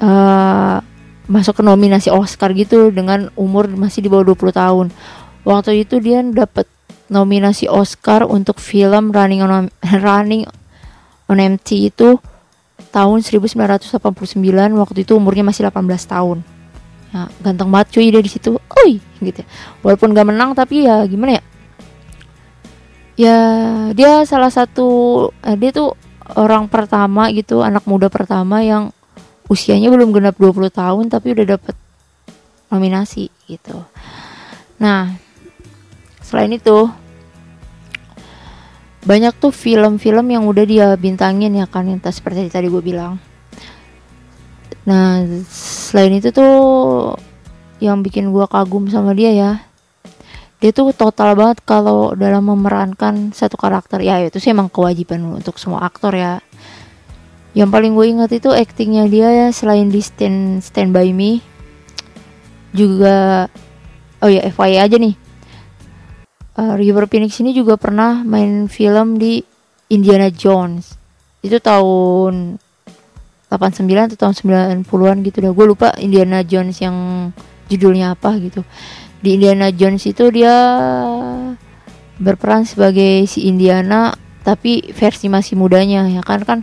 uh, 0.00 0.78
masuk 1.26 1.60
ke 1.60 1.62
nominasi 1.66 2.08
Oscar 2.08 2.54
gitu 2.54 2.94
dengan 2.94 3.28
umur 3.34 3.66
masih 3.66 4.06
di 4.06 4.08
bawah 4.08 4.32
20 4.32 4.54
tahun. 4.54 4.86
Waktu 5.42 5.82
itu 5.86 5.98
dia 5.98 6.22
dapat 6.22 6.70
nominasi 7.10 7.66
Oscar 7.66 8.26
untuk 8.26 8.62
film 8.62 9.10
Running 9.10 9.42
on 9.42 9.68
Running 10.06 10.46
on 11.26 11.38
MT 11.42 11.90
itu 11.92 12.18
tahun 12.92 13.20
1989 13.20 14.00
waktu 14.76 14.98
itu 15.04 15.12
umurnya 15.16 15.44
masih 15.44 15.68
18 15.68 15.84
tahun. 16.08 16.38
Nah, 17.12 17.28
ganteng 17.40 17.72
banget 17.72 17.96
cuy 17.96 18.08
dari 18.12 18.28
situ. 18.28 18.56
Oi 18.56 19.00
gitu 19.24 19.40
ya. 19.40 19.46
walaupun 19.80 20.12
gak 20.12 20.28
menang 20.28 20.52
tapi 20.52 20.84
ya 20.84 21.04
gimana 21.08 21.40
ya? 21.40 21.42
Ya 23.16 23.38
dia 23.96 24.12
salah 24.28 24.52
satu 24.52 24.88
eh, 25.40 25.56
dia 25.56 25.72
tuh 25.72 25.96
orang 26.36 26.68
pertama 26.68 27.32
gitu 27.32 27.64
anak 27.64 27.88
muda 27.88 28.12
pertama 28.12 28.60
yang 28.60 28.92
usianya 29.48 29.88
belum 29.88 30.12
genap 30.12 30.36
20 30.36 30.68
tahun 30.68 31.04
tapi 31.08 31.32
udah 31.32 31.56
dapet 31.56 31.76
nominasi 32.68 33.32
gitu. 33.48 33.80
Nah 34.76 35.16
selain 36.20 36.52
itu 36.52 36.90
banyak 39.06 39.32
tuh 39.38 39.54
film-film 39.54 40.26
yang 40.34 40.44
udah 40.50 40.64
dia 40.66 40.86
bintangin 40.98 41.54
ya 41.54 41.70
kan 41.70 41.86
yang 41.86 42.02
seperti 42.02 42.50
tadi 42.50 42.66
gue 42.66 42.82
bilang 42.82 43.22
Nah, 44.86 45.26
selain 45.50 46.14
itu 46.14 46.30
tuh 46.30 46.54
yang 47.82 48.06
bikin 48.06 48.30
gue 48.30 48.46
kagum 48.46 48.86
sama 48.86 49.12
dia 49.18 49.34
ya. 49.34 49.52
Dia 50.62 50.70
tuh 50.70 50.94
total 50.94 51.34
banget 51.34 51.58
kalau 51.66 52.14
dalam 52.14 52.46
memerankan 52.46 53.34
satu 53.34 53.58
karakter. 53.58 53.98
Ya, 54.00 54.22
itu 54.22 54.38
sih 54.38 54.54
emang 54.54 54.70
kewajiban 54.70 55.26
untuk 55.26 55.58
semua 55.58 55.82
aktor 55.82 56.14
ya. 56.14 56.38
Yang 57.52 57.70
paling 57.74 57.92
gue 57.98 58.06
ingat 58.06 58.30
itu 58.30 58.54
aktingnya 58.54 59.10
dia 59.10 59.28
ya 59.34 59.46
selain 59.50 59.90
di 59.90 59.98
Stand 59.98 60.62
Stand 60.62 60.94
By 60.94 61.10
Me 61.10 61.42
juga 62.70 63.48
oh 64.22 64.30
ya 64.30 64.46
FYI 64.46 64.86
aja 64.86 64.96
nih. 65.02 65.18
Uh, 66.56 66.74
River 66.80 67.04
Phoenix 67.04 67.36
ini 67.44 67.52
juga 67.52 67.76
pernah 67.76 68.24
main 68.24 68.64
film 68.72 69.20
di 69.20 69.44
Indiana 69.92 70.32
Jones. 70.32 70.96
Itu 71.44 71.60
tahun 71.60 72.56
89 73.52 74.16
atau 74.16 74.18
tahun 74.18 74.34
90-an 74.82 75.16
gitu 75.22 75.38
dah. 75.44 75.52
Gue 75.52 75.66
lupa 75.68 75.94
Indiana 76.00 76.42
Jones 76.42 76.80
yang 76.82 76.96
judulnya 77.70 78.16
apa 78.18 78.34
gitu. 78.42 78.64
Di 79.22 79.38
Indiana 79.38 79.70
Jones 79.70 80.02
itu 80.08 80.32
dia 80.34 80.54
berperan 82.16 82.64
sebagai 82.64 83.28
si 83.28 83.46
Indiana 83.46 84.16
tapi 84.40 84.94
versi 84.94 85.28
masih 85.28 85.58
mudanya 85.58 86.06
ya 86.10 86.22
kan? 86.24 86.42
Kan 86.42 86.60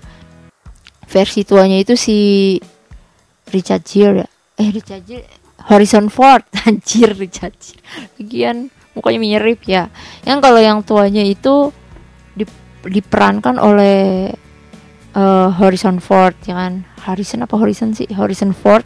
versi 1.07 1.45
tuanya 1.45 1.79
itu 1.79 1.93
si 1.93 2.17
Richard 3.51 3.85
Gere 3.85 4.25
ya? 4.25 4.27
Eh 4.59 4.69
Richard 4.73 5.03
Gere 5.07 5.27
Harrison 5.69 6.11
Ford. 6.11 6.43
Anjir 6.67 7.15
Richard 7.15 7.55
Gere. 7.59 7.83
Bagian 8.19 8.67
mukanya 8.93 9.19
mirip 9.19 9.65
ya. 9.65 9.89
Yang 10.25 10.39
kalau 10.41 10.61
yang 10.61 10.79
tuanya 10.85 11.25
itu 11.25 11.73
diperankan 12.83 13.61
oleh 13.61 14.29
uh, 15.13 15.49
Harrison 15.53 16.01
Ford 16.01 16.35
ya 16.45 16.57
kan? 16.57 16.85
Harrison 17.03 17.45
apa 17.45 17.55
Harrison 17.57 17.93
sih? 17.93 18.09
Harrison 18.09 18.53
Ford. 18.55 18.85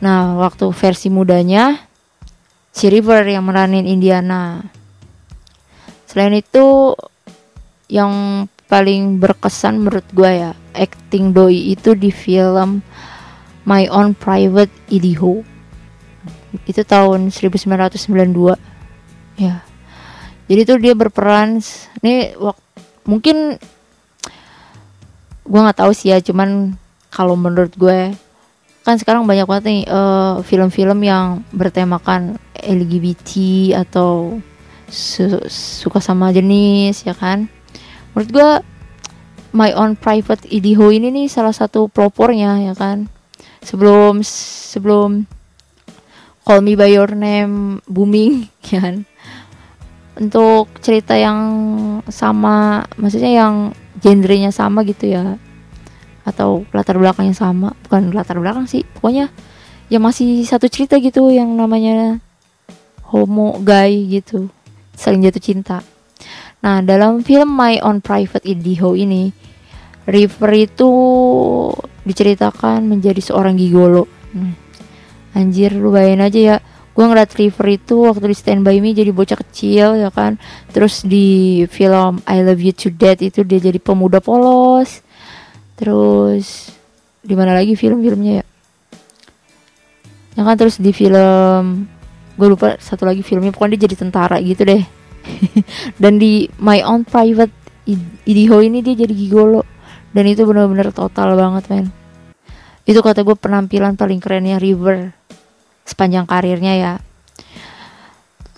Nah 0.00 0.38
waktu 0.38 0.70
versi 0.70 1.10
mudanya 1.10 1.88
si 2.72 2.86
River 2.92 3.26
yang 3.26 3.48
meranin 3.48 3.88
Indiana. 3.88 4.62
Selain 6.08 6.32
itu 6.32 6.96
yang 7.88 8.44
paling 8.68 9.16
berkesan 9.16 9.80
menurut 9.80 10.04
gue 10.12 10.28
ya 10.28 10.52
acting 10.76 11.32
doi 11.32 11.72
itu 11.72 11.96
di 11.96 12.12
film 12.12 12.84
My 13.64 13.88
Own 13.88 14.12
Private 14.16 14.72
Idaho. 14.92 15.44
Itu 16.64 16.80
tahun 16.84 17.28
1992 17.28 18.77
ya. 19.38 19.62
Jadi 20.48 20.60
tuh 20.64 20.78
dia 20.80 20.92
berperan 20.96 21.60
ini 22.02 22.32
mungkin 23.08 23.56
gue 25.48 25.60
nggak 25.64 25.80
tahu 25.80 25.96
sih 25.96 26.12
ya 26.12 26.20
cuman 26.20 26.76
kalau 27.08 27.32
menurut 27.32 27.72
gue 27.72 28.12
kan 28.84 28.96
sekarang 28.96 29.24
banyak 29.24 29.44
banget 29.48 29.64
nih 29.68 29.82
uh, 29.88 30.40
film-film 30.44 31.04
yang 31.04 31.44
bertemakan 31.52 32.40
LGBT 32.56 33.32
atau 33.84 34.40
su 34.88 35.28
suka 35.52 36.00
sama 36.00 36.32
jenis 36.32 37.04
ya 37.04 37.12
kan? 37.12 37.48
Menurut 38.12 38.30
gue 38.32 38.50
My 39.52 39.72
Own 39.76 39.96
Private 39.96 40.48
Idaho 40.48 40.88
ini 40.88 41.12
nih 41.12 41.28
salah 41.28 41.52
satu 41.52 41.92
pelopornya 41.92 42.64
ya 42.64 42.72
kan? 42.72 43.08
Sebelum 43.60 44.24
sebelum 44.24 45.28
Call 46.48 46.64
Me 46.64 46.72
By 46.72 46.96
Your 46.96 47.12
Name 47.12 47.84
booming 47.84 48.48
ya 48.72 48.80
kan 48.80 49.07
untuk 50.18 50.68
cerita 50.82 51.14
yang 51.14 51.38
sama 52.10 52.82
maksudnya 52.98 53.32
yang 53.32 53.54
genrenya 54.02 54.50
sama 54.50 54.82
gitu 54.82 55.08
ya. 55.08 55.38
Atau 56.26 56.68
latar 56.74 56.98
belakangnya 56.98 57.34
sama. 57.34 57.72
Bukan 57.86 58.12
latar 58.12 58.36
belakang 58.42 58.66
sih 58.66 58.82
pokoknya 58.84 59.30
ya 59.88 59.98
masih 60.02 60.44
satu 60.44 60.68
cerita 60.68 61.00
gitu 61.00 61.32
yang 61.32 61.48
namanya 61.54 62.18
homo 63.08 63.56
gay 63.62 64.04
gitu. 64.10 64.50
Saling 64.98 65.24
jatuh 65.24 65.42
cinta. 65.42 65.78
Nah 66.60 66.82
dalam 66.82 67.22
film 67.22 67.54
My 67.54 67.78
Own 67.80 68.02
Private 68.02 68.44
Idaho 68.44 68.98
ini 68.98 69.30
River 70.08 70.50
itu 70.56 70.90
diceritakan 72.02 72.88
menjadi 72.88 73.20
seorang 73.20 73.54
gigolo. 73.56 74.08
Hmm. 74.28 74.52
anjir 75.32 75.72
lu 75.72 75.88
bayangin 75.88 76.20
aja 76.24 76.40
ya 76.40 76.56
gue 76.98 77.06
ngeliat 77.06 77.30
River 77.38 77.66
itu 77.78 78.10
waktu 78.10 78.26
di 78.26 78.34
Stand 78.34 78.66
By 78.66 78.82
Me 78.82 78.90
jadi 78.90 79.14
bocah 79.14 79.38
kecil 79.38 80.02
ya 80.02 80.10
kan? 80.10 80.34
Terus 80.74 81.06
di 81.06 81.62
film 81.70 82.18
I 82.26 82.42
Love 82.42 82.58
You 82.58 82.74
to 82.74 82.90
Death 82.90 83.22
itu 83.22 83.46
dia 83.46 83.62
jadi 83.62 83.78
pemuda 83.78 84.18
polos. 84.18 84.98
Terus 85.78 86.74
di 87.22 87.38
mana 87.38 87.54
lagi 87.54 87.78
film-filmnya 87.78 88.42
ya? 88.42 88.46
Ya 90.34 90.42
kan 90.42 90.58
terus 90.58 90.82
di 90.82 90.90
film 90.90 91.86
gue 92.34 92.48
lupa 92.50 92.74
satu 92.82 93.06
lagi 93.06 93.22
filmnya 93.22 93.54
pokoknya 93.54 93.78
dia 93.78 93.86
jadi 93.86 93.96
tentara 94.02 94.42
gitu 94.42 94.66
deh. 94.66 94.82
Dan 96.02 96.18
di 96.18 96.50
My 96.58 96.82
Own 96.82 97.06
Private 97.06 97.54
Idaho 98.26 98.58
ini 98.58 98.82
dia 98.82 99.06
jadi 99.06 99.14
gigolo. 99.14 99.62
Dan 100.10 100.26
itu 100.26 100.42
benar-benar 100.42 100.90
total 100.90 101.38
banget 101.38 101.62
men. 101.70 101.86
Itu 102.82 103.06
kata 103.06 103.22
gue 103.22 103.38
penampilan 103.38 103.94
paling 103.94 104.18
kerennya 104.18 104.58
River 104.58 105.17
sepanjang 105.88 106.28
karirnya 106.28 106.76
ya. 106.76 106.94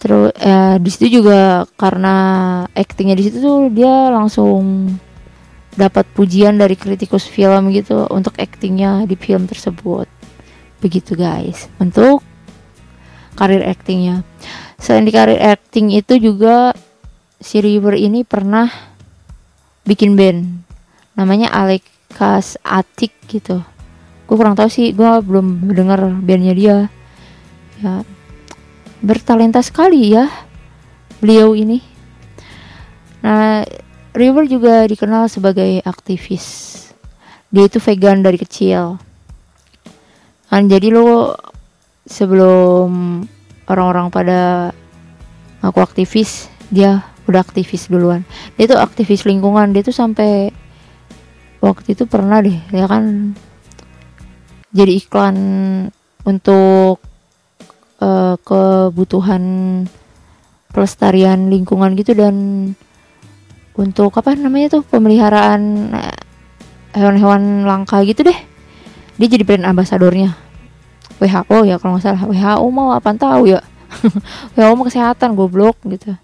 Terus 0.01 0.35
eh, 0.41 0.76
di 0.83 0.91
situ 0.91 1.22
juga 1.22 1.68
karena 1.78 2.16
aktingnya 2.74 3.14
di 3.14 3.31
situ 3.31 3.39
tuh 3.39 3.70
dia 3.70 4.11
langsung 4.11 4.91
dapat 5.76 6.09
pujian 6.11 6.59
dari 6.59 6.74
kritikus 6.74 7.31
film 7.31 7.70
gitu 7.70 8.09
untuk 8.11 8.35
aktingnya 8.41 9.07
di 9.07 9.14
film 9.14 9.47
tersebut. 9.47 10.11
Begitu 10.83 11.14
guys. 11.14 11.70
Untuk 11.78 12.26
karir 13.39 13.62
aktingnya. 13.62 14.26
Selain 14.81 15.05
di 15.05 15.12
karir 15.12 15.39
akting 15.39 15.93
itu 15.95 16.16
juga 16.16 16.72
si 17.39 17.61
River 17.61 17.95
ini 17.95 18.24
pernah 18.24 18.66
bikin 19.85 20.16
band. 20.16 20.64
Namanya 21.14 21.53
Alekas 21.53 22.57
Atik 22.64 23.12
gitu. 23.28 23.61
Gue 24.24 24.37
kurang 24.37 24.57
tahu 24.57 24.72
sih 24.72 24.97
gue 24.97 25.11
belum 25.20 25.76
dengar 25.76 26.01
bandnya 26.24 26.55
dia 26.57 26.76
ya 27.81 28.05
bertalenta 29.01 29.64
sekali 29.64 30.12
ya 30.12 30.28
beliau 31.18 31.57
ini. 31.57 31.81
Nah 33.24 33.64
River 34.12 34.45
juga 34.45 34.85
dikenal 34.85 35.33
sebagai 35.33 35.81
aktivis. 35.85 36.76
Dia 37.51 37.66
itu 37.66 37.83
vegan 37.83 38.22
dari 38.22 38.39
kecil. 38.39 39.01
Kan 40.51 40.68
jadi 40.68 40.93
lo 40.93 41.35
sebelum 42.07 43.22
orang-orang 43.70 44.11
pada 44.11 44.41
aku 45.62 45.78
aktivis 45.83 46.51
dia 46.70 47.03
udah 47.26 47.41
aktivis 47.43 47.89
duluan. 47.91 48.26
Dia 48.59 48.70
tuh 48.70 48.81
aktivis 48.83 49.24
lingkungan. 49.24 49.70
Dia 49.72 49.83
tuh 49.87 49.95
sampai 49.95 50.51
waktu 51.61 51.93
itu 51.93 52.09
pernah 52.09 52.41
deh 52.41 52.57
ya 52.72 52.89
kan 52.89 53.37
jadi 54.72 54.93
iklan 54.97 55.37
untuk 56.24 57.05
uh, 58.01 58.35
kebutuhan 58.43 59.43
pelestarian 60.71 61.51
lingkungan 61.51 61.95
gitu 61.99 62.15
dan 62.15 62.35
untuk 63.75 64.13
apa 64.19 64.35
namanya 64.37 64.79
tuh 64.79 64.83
pemeliharaan 64.87 65.93
eh, 65.95 66.19
hewan-hewan 66.95 67.65
langka 67.65 68.03
gitu 68.05 68.27
deh. 68.27 68.39
Dia 69.17 69.29
jadi 69.29 69.45
brand 69.45 69.69
ambasadornya. 69.69 70.37
WHO 71.21 71.69
ya 71.69 71.77
kalau 71.77 71.97
nggak 71.97 72.05
salah. 72.05 72.23
WHO 72.29 72.67
mau 72.73 72.93
apa 72.93 73.13
tahu 73.17 73.57
ya. 73.57 73.61
WHO 74.57 74.73
mau 74.77 74.87
kesehatan 74.87 75.37
goblok 75.37 75.77
gitu. 75.89 76.17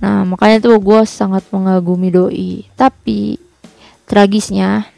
Nah 0.00 0.24
makanya 0.24 0.62
tuh 0.62 0.78
gue 0.78 1.00
sangat 1.06 1.44
mengagumi 1.50 2.08
doi. 2.10 2.66
Tapi 2.74 3.38
tragisnya 4.06 4.88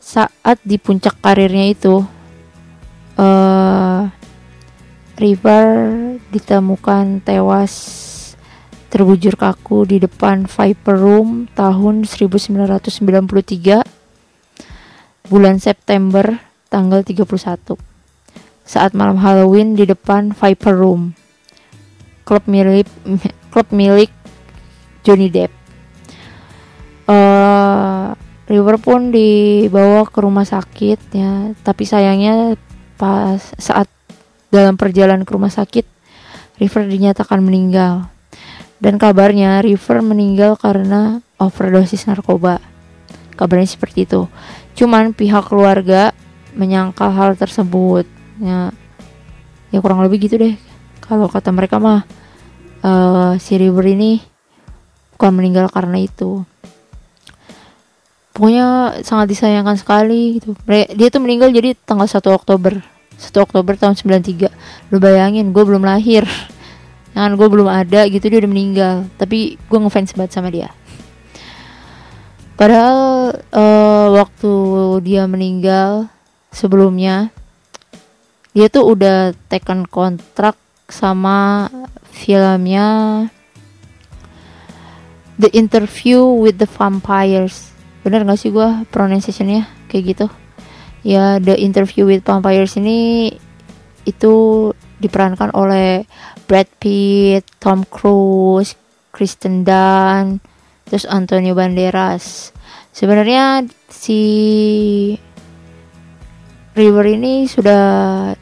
saat 0.00 0.60
di 0.62 0.76
puncak 0.78 1.18
karirnya 1.18 1.72
itu 1.72 2.04
uh, 3.18 4.02
River 5.14 5.66
ditemukan 6.34 7.22
tewas 7.22 7.74
terbujur 8.90 9.34
kaku 9.34 9.86
di 9.86 10.02
depan 10.02 10.46
Viper 10.46 10.98
Room 10.98 11.50
tahun 11.54 12.06
1993 12.06 13.82
bulan 15.30 15.56
September 15.58 16.38
tanggal 16.66 17.06
31 17.06 17.26
saat 18.66 18.90
malam 18.94 19.18
Halloween 19.18 19.78
di 19.78 19.86
depan 19.86 20.34
Viper 20.34 20.74
Room. 20.74 21.14
Klub 22.26 22.46
milik 22.50 22.90
klub 23.52 23.70
milik 23.70 24.10
Johnny 25.06 25.30
Depp. 25.30 25.52
Uh, 27.04 28.16
River 28.48 28.80
pun 28.80 29.12
dibawa 29.12 30.08
ke 30.08 30.18
rumah 30.24 30.48
sakit 30.48 31.00
ya 31.12 31.52
tapi 31.60 31.84
sayangnya 31.84 32.56
pas 32.96 33.40
saat 33.60 33.88
dalam 34.54 34.78
perjalanan 34.78 35.26
ke 35.26 35.34
rumah 35.34 35.50
sakit, 35.50 35.82
River 36.62 36.86
dinyatakan 36.86 37.42
meninggal. 37.42 38.06
Dan 38.78 39.02
kabarnya 39.02 39.58
River 39.66 39.98
meninggal 40.06 40.54
karena 40.54 41.18
overdosis 41.42 42.06
narkoba. 42.06 42.62
Kabarnya 43.34 43.66
seperti 43.66 44.06
itu. 44.06 44.30
Cuman 44.78 45.10
pihak 45.10 45.50
keluarga 45.50 46.14
menyangkal 46.54 47.10
hal 47.10 47.34
tersebut. 47.34 48.06
Ya, 48.38 48.70
ya 49.74 49.78
kurang 49.82 50.06
lebih 50.06 50.30
gitu 50.30 50.38
deh. 50.38 50.54
Kalau 51.02 51.26
kata 51.26 51.50
mereka 51.50 51.82
mah 51.82 52.06
uh, 52.86 53.34
si 53.42 53.58
River 53.58 53.90
ini 53.90 54.22
bukan 55.18 55.34
meninggal 55.34 55.66
karena 55.74 55.98
itu. 55.98 56.46
Pokoknya 58.34 58.98
sangat 59.06 59.30
disayangkan 59.30 59.78
sekali 59.78 60.38
gitu. 60.38 60.54
Dia 60.70 61.08
tuh 61.10 61.22
meninggal 61.22 61.50
jadi 61.54 61.74
tanggal 61.86 62.06
1 62.06 62.18
Oktober 62.34 62.93
1 63.18 63.44
Oktober 63.44 63.74
tahun 63.78 63.94
93 63.96 64.50
lu 64.90 64.98
bayangin 64.98 65.50
gue 65.54 65.64
belum 65.64 65.86
lahir. 65.86 66.26
Kan 67.14 67.38
gue 67.38 67.46
belum 67.46 67.70
ada 67.70 68.10
gitu 68.10 68.26
dia 68.26 68.42
udah 68.42 68.50
meninggal. 68.50 68.94
Tapi 69.16 69.56
gue 69.56 69.78
ngefans 69.78 70.18
banget 70.18 70.32
sama 70.34 70.50
dia. 70.50 70.70
Padahal 72.54 72.98
uh, 73.50 74.08
waktu 74.14 74.52
dia 75.02 75.26
meninggal 75.26 76.06
sebelumnya 76.54 77.34
dia 78.54 78.70
tuh 78.70 78.94
udah 78.94 79.34
tekan 79.50 79.82
kontrak 79.86 80.54
sama 80.86 81.66
filmnya 82.14 83.26
The 85.34 85.50
Interview 85.50 86.22
with 86.38 86.62
the 86.62 86.70
Vampires. 86.70 87.74
Bener 88.06 88.22
gak 88.22 88.38
sih 88.38 88.54
gue 88.54 88.86
pronunciationnya? 88.94 89.66
Kayak 89.90 90.04
gitu 90.14 90.26
ya 91.04 91.38
The 91.38 91.54
Interview 91.60 92.08
with 92.08 92.24
Vampires 92.24 92.80
ini 92.80 93.28
itu 94.08 94.68
diperankan 94.98 95.52
oleh 95.52 96.08
Brad 96.48 96.68
Pitt, 96.80 97.44
Tom 97.60 97.84
Cruise, 97.84 98.76
Kristen 99.12 99.62
Dunst, 99.62 100.40
terus 100.88 101.04
Antonio 101.08 101.52
Banderas. 101.52 102.56
Sebenarnya 102.90 103.68
si 103.92 104.20
River 106.74 107.06
ini 107.06 107.46
sudah 107.46 107.82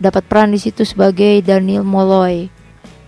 dapat 0.00 0.24
peran 0.24 0.56
di 0.56 0.60
situ 0.62 0.88
sebagai 0.88 1.44
Daniel 1.44 1.84
Molloy, 1.84 2.48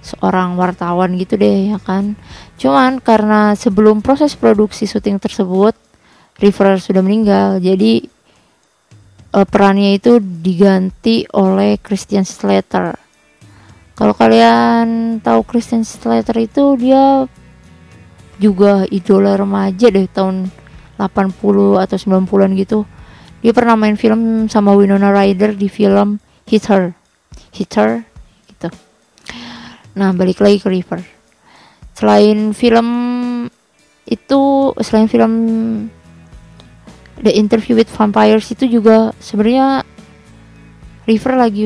seorang 0.04 0.58
wartawan 0.60 1.16
gitu 1.16 1.40
deh 1.40 1.72
ya 1.72 1.78
kan. 1.80 2.12
Cuman 2.60 3.00
karena 3.00 3.56
sebelum 3.56 4.04
proses 4.04 4.36
produksi 4.36 4.84
syuting 4.84 5.16
tersebut 5.16 5.72
River 6.42 6.76
sudah 6.82 7.00
meninggal, 7.00 7.62
jadi 7.62 8.04
uh, 9.34 9.46
perannya 9.46 9.98
itu 9.98 10.22
diganti 10.22 11.26
oleh 11.34 11.82
Christian 11.82 12.22
Slater. 12.22 12.94
Kalau 13.94 14.14
kalian 14.14 15.18
tahu 15.22 15.42
Christian 15.46 15.82
Slater 15.82 16.38
itu 16.38 16.78
dia 16.78 17.26
juga 18.38 18.86
idola 18.90 19.38
remaja 19.38 19.90
deh 19.90 20.06
tahun 20.10 20.50
80 20.98 21.82
atau 21.82 21.96
90-an 21.98 22.50
gitu. 22.58 22.86
Dia 23.42 23.52
pernah 23.52 23.76
main 23.76 23.94
film 23.98 24.46
sama 24.50 24.72
Winona 24.72 25.12
Ryder 25.14 25.54
di 25.54 25.68
film 25.70 26.18
Hit 26.48 26.66
Her. 26.70 26.94
Hit 27.54 27.70
Her 27.76 28.02
gitu. 28.50 28.68
Nah, 29.94 30.10
balik 30.10 30.42
lagi 30.42 30.58
ke 30.58 30.66
River. 30.70 31.00
Selain 31.94 32.50
film 32.50 32.88
itu 34.04 34.40
selain 34.82 35.06
film 35.06 35.32
The 37.22 37.30
Interview 37.30 37.78
with 37.78 37.90
Vampires 37.94 38.50
itu 38.50 38.66
juga 38.66 39.14
sebenarnya 39.22 39.86
River 41.04 41.34
lagi 41.36 41.64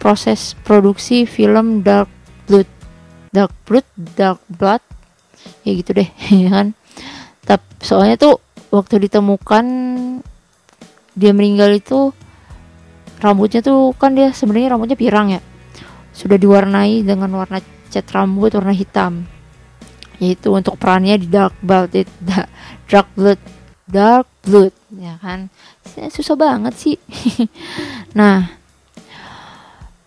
proses 0.00 0.58
produksi 0.64 1.28
film 1.28 1.84
Dark 1.84 2.10
Blood 2.48 2.66
Dark 3.30 3.52
Blood 3.64 3.86
Dark 4.18 4.40
Blood. 4.50 4.82
Ya 5.64 5.72
gitu 5.76 5.94
deh 5.96 6.08
ya 6.44 6.50
kan? 6.50 6.66
Tapi 7.46 7.64
soalnya 7.80 8.20
tuh 8.20 8.42
waktu 8.74 9.06
ditemukan 9.06 9.64
dia 11.14 11.32
meninggal 11.34 11.74
itu 11.74 12.14
rambutnya 13.20 13.60
tuh 13.60 13.92
kan 13.96 14.16
dia 14.16 14.32
sebenarnya 14.34 14.76
rambutnya 14.76 14.98
pirang 14.98 15.30
ya. 15.32 15.40
Sudah 16.10 16.36
diwarnai 16.36 17.06
dengan 17.06 17.30
warna 17.32 17.62
cat 17.88 18.06
rambut 18.10 18.50
warna 18.56 18.74
hitam. 18.74 19.24
Yaitu 20.20 20.52
untuk 20.52 20.76
perannya 20.76 21.16
di 21.16 21.30
Dark 21.30 21.54
Blood 21.62 21.96
Dark 22.90 23.08
Blood 23.14 23.59
dark 23.90 24.26
blood. 24.46 24.72
Ya 24.94 25.18
kan? 25.20 25.50
Susah 26.14 26.38
banget 26.38 26.74
sih. 26.78 26.96
Nah 28.10 28.50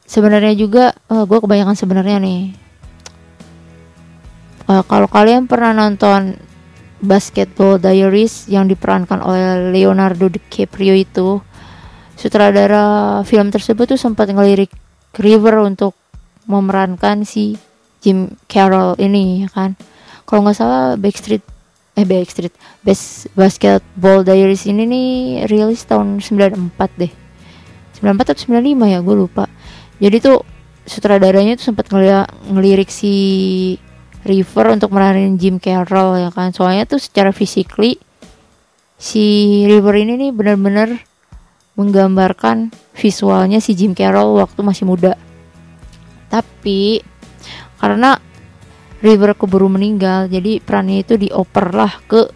sebenarnya 0.04 0.54
juga 0.54 0.92
uh, 1.08 1.24
gue 1.24 1.40
kebanyakan 1.40 1.74
sebenarnya 1.74 2.20
nih. 2.20 2.52
Uh, 4.68 4.84
kalau 4.88 5.08
kalian 5.08 5.48
pernah 5.48 5.72
nonton 5.72 6.36
Basketball 7.04 7.82
Diaries 7.84 8.48
yang 8.48 8.70
diperankan 8.72 9.20
oleh 9.20 9.76
Leonardo 9.76 10.32
DiCaprio 10.32 10.96
itu 10.96 11.44
sutradara 12.16 13.20
film 13.28 13.52
tersebut 13.52 13.96
tuh 13.96 14.00
sempat 14.00 14.32
ngelirik 14.32 14.72
River 15.20 15.68
untuk 15.68 16.00
memerankan 16.48 17.28
si 17.28 17.60
Jim 18.00 18.32
Carroll 18.48 18.96
ini 19.00 19.44
ya 19.44 19.50
kan? 19.52 19.76
Kalau 20.24 20.48
nggak 20.48 20.56
salah 20.56 20.96
Backstreet 20.96 21.44
eh 21.94 22.06
Backstreet 22.10 22.54
Best 22.82 23.30
Basketball 23.38 24.26
Diaries 24.26 24.66
ini 24.66 24.84
nih 24.90 25.10
rilis 25.46 25.86
tahun 25.86 26.18
94 26.20 27.00
deh. 27.00 27.14
94 28.02 28.34
atau 28.34 28.60
95 28.60 28.94
ya 28.94 29.00
gue 29.00 29.16
lupa. 29.16 29.46
Jadi 30.02 30.18
tuh 30.20 30.42
sutradaranya 30.84 31.56
tuh 31.56 31.72
sempat 31.72 31.88
ngelirik 32.50 32.90
si 32.90 33.14
River 34.26 34.74
untuk 34.74 34.92
meranin 34.92 35.38
Jim 35.38 35.62
Carroll 35.62 36.18
ya 36.18 36.30
kan? 36.34 36.50
Soalnya 36.52 36.90
tuh 36.90 37.00
secara 37.00 37.30
physically 37.30 38.02
si 38.98 39.62
River 39.70 39.94
ini 40.00 40.18
nih 40.18 40.32
benar-benar 40.32 40.90
menggambarkan 41.78 42.74
visualnya 42.98 43.62
si 43.62 43.78
Jim 43.78 43.94
Carroll 43.94 44.38
waktu 44.42 44.60
masih 44.66 44.90
muda. 44.90 45.14
Tapi 46.32 47.06
karena 47.78 48.18
River 49.04 49.36
keburu 49.36 49.68
meninggal. 49.68 50.32
Jadi 50.32 50.64
perannya 50.64 51.04
itu 51.04 51.20
dioper 51.20 51.76
lah 51.76 51.94
ke 52.08 52.32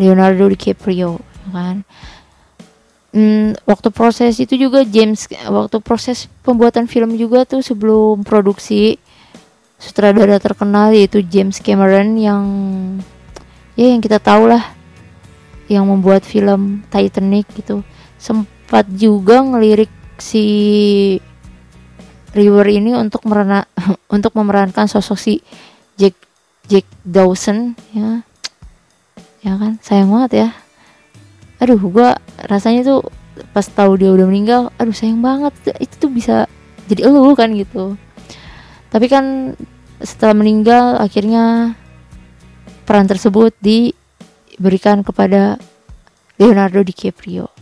Leonardo 0.00 0.48
DiCaprio 0.48 1.20
ya 1.20 1.50
kan? 1.52 1.76
Hmm, 3.12 3.52
waktu 3.68 3.92
proses 3.92 4.40
itu 4.40 4.56
juga 4.56 4.88
James 4.88 5.28
waktu 5.28 5.84
proses 5.84 6.32
pembuatan 6.40 6.88
film 6.88 7.12
juga 7.20 7.44
tuh 7.44 7.60
sebelum 7.60 8.24
produksi 8.24 8.96
sutradara 9.76 10.40
terkenal 10.40 10.96
yaitu 10.96 11.20
James 11.20 11.60
Cameron 11.60 12.16
yang 12.16 12.44
ya 13.76 13.92
yang 13.92 14.00
kita 14.00 14.16
tahu 14.16 14.48
lah 14.48 14.64
yang 15.68 15.84
membuat 15.84 16.24
film 16.24 16.88
Titanic 16.88 17.44
gitu. 17.52 17.84
Sempat 18.16 18.88
juga 18.88 19.44
ngelirik 19.44 19.92
si 20.16 20.44
River 22.32 22.66
ini 22.68 22.96
untuk 22.96 23.24
merana 23.28 23.68
untuk 24.14 24.32
memerankan 24.32 24.88
sosok 24.88 25.18
si 25.20 25.34
Jack 26.00 26.16
Jack 26.66 26.88
Dawson 27.04 27.76
ya. 27.92 28.24
Ya 29.42 29.58
kan? 29.58 29.76
Sayang 29.84 30.08
banget 30.08 30.46
ya. 30.46 30.48
Aduh 31.60 31.78
gua 31.78 32.16
rasanya 32.48 32.86
tuh 32.86 33.00
pas 33.52 33.64
tahu 33.64 33.98
dia 33.98 34.12
udah 34.12 34.26
meninggal 34.28 34.72
aduh 34.80 34.96
sayang 34.96 35.20
banget. 35.20 35.52
Itu 35.76 36.08
tuh 36.08 36.10
bisa 36.10 36.48
jadi 36.88 37.08
elu 37.08 37.36
kan 37.36 37.52
gitu. 37.52 38.00
Tapi 38.88 39.06
kan 39.08 39.56
setelah 40.02 40.34
meninggal 40.34 40.98
akhirnya 40.98 41.76
peran 42.88 43.06
tersebut 43.06 43.54
diberikan 43.62 45.04
kepada 45.04 45.60
Leonardo 46.40 46.80
DiCaprio. 46.82 47.52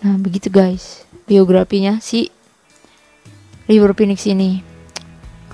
Nah 0.00 0.16
begitu 0.16 0.48
guys 0.48 1.04
biografinya 1.28 2.02
si 2.02 2.32
River 3.70 3.94
Phoenix 3.94 4.26
ini. 4.26 4.66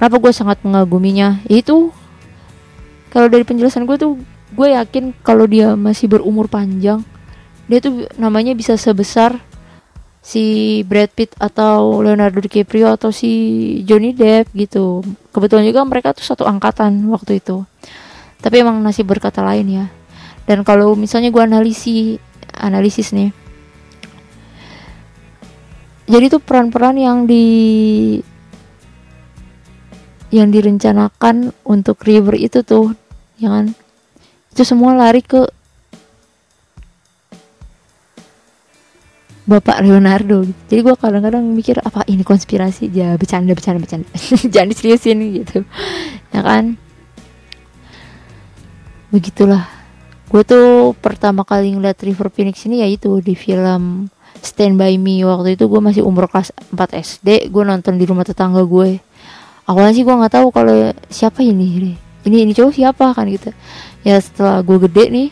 Kenapa 0.01 0.17
gue 0.17 0.33
sangat 0.33 0.65
mengaguminya? 0.65 1.45
Itu 1.53 1.93
kalau 3.13 3.29
dari 3.29 3.45
penjelasan 3.45 3.85
gue 3.85 4.01
tuh 4.01 4.17
gue 4.57 4.69
yakin 4.73 5.13
kalau 5.21 5.45
dia 5.45 5.77
masih 5.77 6.09
berumur 6.09 6.49
panjang 6.49 7.05
dia 7.67 7.79
tuh 7.83 8.07
namanya 8.15 8.55
bisa 8.55 8.79
sebesar 8.79 9.43
si 10.23 10.83
Brad 10.87 11.11
Pitt 11.15 11.35
atau 11.39 12.03
Leonardo 12.03 12.39
DiCaprio 12.43 12.95
atau 12.95 13.11
si 13.11 13.31
Johnny 13.87 14.15
Depp 14.15 14.51
gitu. 14.55 15.03
Kebetulan 15.35 15.67
juga 15.67 15.83
mereka 15.87 16.15
tuh 16.15 16.27
satu 16.27 16.47
angkatan 16.47 17.11
waktu 17.11 17.43
itu. 17.43 17.63
Tapi 18.43 18.63
emang 18.63 18.79
nasib 18.83 19.07
berkata 19.11 19.43
lain 19.43 19.67
ya. 19.67 19.87
Dan 20.47 20.63
kalau 20.63 20.95
misalnya 20.95 21.31
gue 21.31 21.43
analisis 21.43 22.23
analisis 22.55 23.11
nih. 23.11 23.35
Jadi 26.07 26.25
tuh 26.31 26.39
peran-peran 26.39 26.95
yang 26.95 27.27
di 27.27 27.45
yang 30.31 30.51
direncanakan 30.51 31.55
untuk 31.67 32.03
River 32.03 32.39
itu 32.39 32.63
tuh, 32.63 32.95
ya 33.39 33.51
kan? 33.51 33.75
Itu 34.55 34.63
semua 34.63 34.95
lari 34.95 35.23
ke 35.23 35.47
Bapak 39.47 39.79
Leonardo 39.87 40.43
gitu. 40.43 40.61
Jadi 40.67 40.81
gue 40.83 40.95
kadang-kadang 40.99 41.43
mikir 41.55 41.79
apa 41.79 42.03
ini 42.11 42.27
konspirasi? 42.27 42.91
Ya 42.91 43.15
bercanda 43.15 43.55
bercanda 43.55 43.79
bercanda. 43.79 44.11
Jangan 44.53 44.75
diseriusin 44.75 45.23
gitu. 45.39 45.63
Ya 46.35 46.43
kan? 46.43 46.75
Begitulah. 49.15 49.71
Gue 50.27 50.43
tuh 50.43 50.99
pertama 50.99 51.47
kali 51.47 51.79
ngeliat 51.79 51.95
River 52.03 52.27
Phoenix 52.35 52.67
ini 52.67 52.83
yaitu 52.83 53.23
di 53.23 53.39
film 53.39 54.11
Stand 54.41 54.77
By 54.81 54.97
Me. 55.01 55.25
Waktu 55.25 55.57
itu 55.57 55.69
gue 55.69 55.81
masih 55.81 56.03
umur 56.03 56.29
kelas 56.29 56.53
4 56.73 56.77
SD 56.97 57.53
gue 57.53 57.63
nonton 57.65 57.97
di 58.01 58.05
rumah 58.09 58.25
tetangga 58.25 58.65
gue 58.65 59.01
awalnya 59.67 59.93
sih 59.99 60.05
gue 60.07 60.15
nggak 60.15 60.35
tahu 60.39 60.49
kalau 60.55 60.95
siapa 61.11 61.43
ini 61.43 61.99
ini 62.27 62.37
ini 62.43 62.53
cowok 62.55 62.75
siapa 62.75 63.15
kan 63.15 63.27
gitu. 63.31 63.51
Ya 64.03 64.19
setelah 64.19 64.63
gue 64.63 64.79
gede 64.87 65.05
nih 65.11 65.29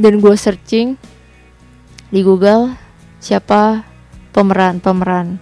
dan 0.00 0.20
gue 0.20 0.34
searching 0.36 0.96
di 2.08 2.20
Google 2.24 2.76
siapa 3.20 3.84
pemeran-pemeran 4.32 5.40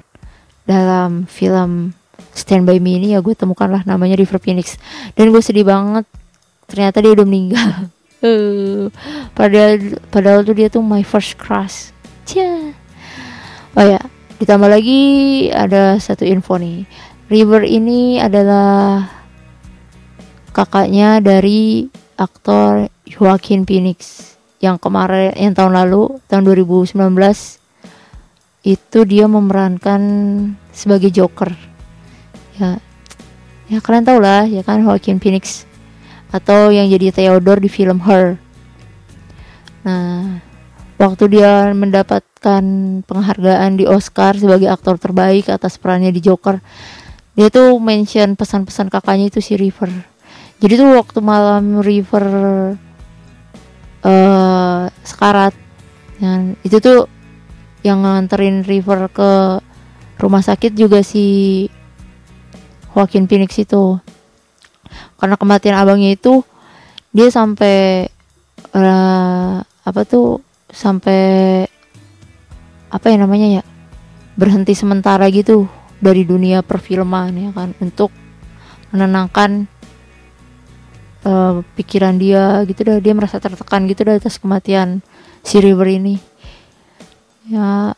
dalam 0.66 1.26
film 1.26 1.92
Stand 2.32 2.64
By 2.64 2.78
Me 2.78 2.96
ini 2.96 3.12
ya 3.12 3.20
gue 3.20 3.34
temukanlah 3.34 3.84
namanya 3.84 4.18
River 4.18 4.38
Phoenix. 4.38 4.78
Dan 5.18 5.34
gue 5.34 5.42
sedih 5.42 5.66
banget 5.66 6.06
ternyata 6.70 7.02
dia 7.02 7.12
udah 7.12 7.26
meninggal. 7.26 7.70
Padahal 9.38 9.98
padahal 10.14 10.46
tuh 10.46 10.54
dia 10.54 10.70
tuh 10.70 10.78
my 10.78 11.02
first 11.02 11.34
crush 11.34 11.90
Cia. 12.32 12.72
oh 13.76 13.84
ya 13.84 14.00
ditambah 14.40 14.72
lagi 14.72 15.00
ada 15.52 16.00
satu 16.00 16.24
info 16.24 16.56
nih. 16.56 16.88
River 17.28 17.62
ini 17.68 18.16
adalah 18.16 19.04
kakaknya 20.56 21.20
dari 21.20 21.92
aktor 22.16 22.88
Joaquin 23.04 23.68
Phoenix 23.68 24.32
yang 24.64 24.80
kemarin 24.80 25.36
yang 25.36 25.52
tahun 25.52 25.76
lalu 25.76 26.16
tahun 26.24 26.48
2019 26.48 26.96
itu 28.64 28.98
dia 29.04 29.26
memerankan 29.28 30.00
sebagai 30.72 31.12
Joker. 31.12 31.52
Ya 32.56 32.80
ya 33.68 33.78
kalian 33.84 34.08
tau 34.08 34.18
lah 34.24 34.48
ya 34.48 34.64
kan 34.64 34.80
Joaquin 34.80 35.20
Phoenix? 35.20 35.68
Atau 36.32 36.72
yang 36.72 36.88
jadi 36.88 37.12
Theodore 37.12 37.60
di 37.60 37.68
film 37.68 38.00
Her. 38.00 38.40
Nah 39.84 40.51
waktu 41.02 41.24
dia 41.34 41.74
mendapatkan 41.74 42.62
penghargaan 43.02 43.74
di 43.74 43.90
Oscar 43.90 44.38
sebagai 44.38 44.70
aktor 44.70 45.02
terbaik 45.02 45.50
atas 45.50 45.74
perannya 45.82 46.14
di 46.14 46.22
Joker 46.22 46.62
dia 47.32 47.48
tuh 47.48 47.80
mention 47.80 48.36
pesan-pesan 48.36 48.92
kakaknya 48.92 49.32
itu 49.32 49.40
si 49.40 49.56
River. 49.56 49.88
Jadi 50.60 50.72
tuh 50.76 51.00
waktu 51.00 51.18
malam 51.24 51.80
River 51.80 52.26
uh, 54.04 54.84
sekarat 55.02 55.56
dan 56.20 56.54
itu 56.60 56.76
tuh 56.78 57.08
yang 57.82 58.04
nganterin 58.04 58.62
River 58.62 59.08
ke 59.10 59.58
rumah 60.20 60.44
sakit 60.44 60.76
juga 60.76 61.00
si 61.00 61.66
Joaquin 62.92 63.24
Phoenix 63.26 63.56
itu. 63.56 63.96
Karena 65.16 65.40
kematian 65.40 65.80
abangnya 65.80 66.12
itu 66.12 66.44
dia 67.16 67.32
sampai 67.32 68.06
uh, 68.76 69.56
apa 69.64 70.00
tuh 70.04 70.44
sampai 70.72 71.68
apa 72.88 73.06
ya 73.12 73.16
namanya 73.20 73.60
ya 73.60 73.62
berhenti 74.34 74.72
sementara 74.72 75.28
gitu 75.28 75.68
dari 76.00 76.24
dunia 76.24 76.64
perfilman 76.64 77.30
ya 77.36 77.50
kan 77.52 77.76
untuk 77.78 78.10
menenangkan 78.90 79.68
uh, 81.24 81.62
pikiran 81.76 82.16
dia 82.16 82.64
gitu 82.66 82.82
dah 82.82 82.98
dia 82.98 83.14
merasa 83.14 83.38
tertekan 83.38 83.86
gitu 83.86 84.08
dah 84.08 84.18
atas 84.18 84.40
kematian 84.40 85.04
si 85.44 85.60
River 85.60 85.88
ini. 85.88 86.16
Ya. 87.46 87.94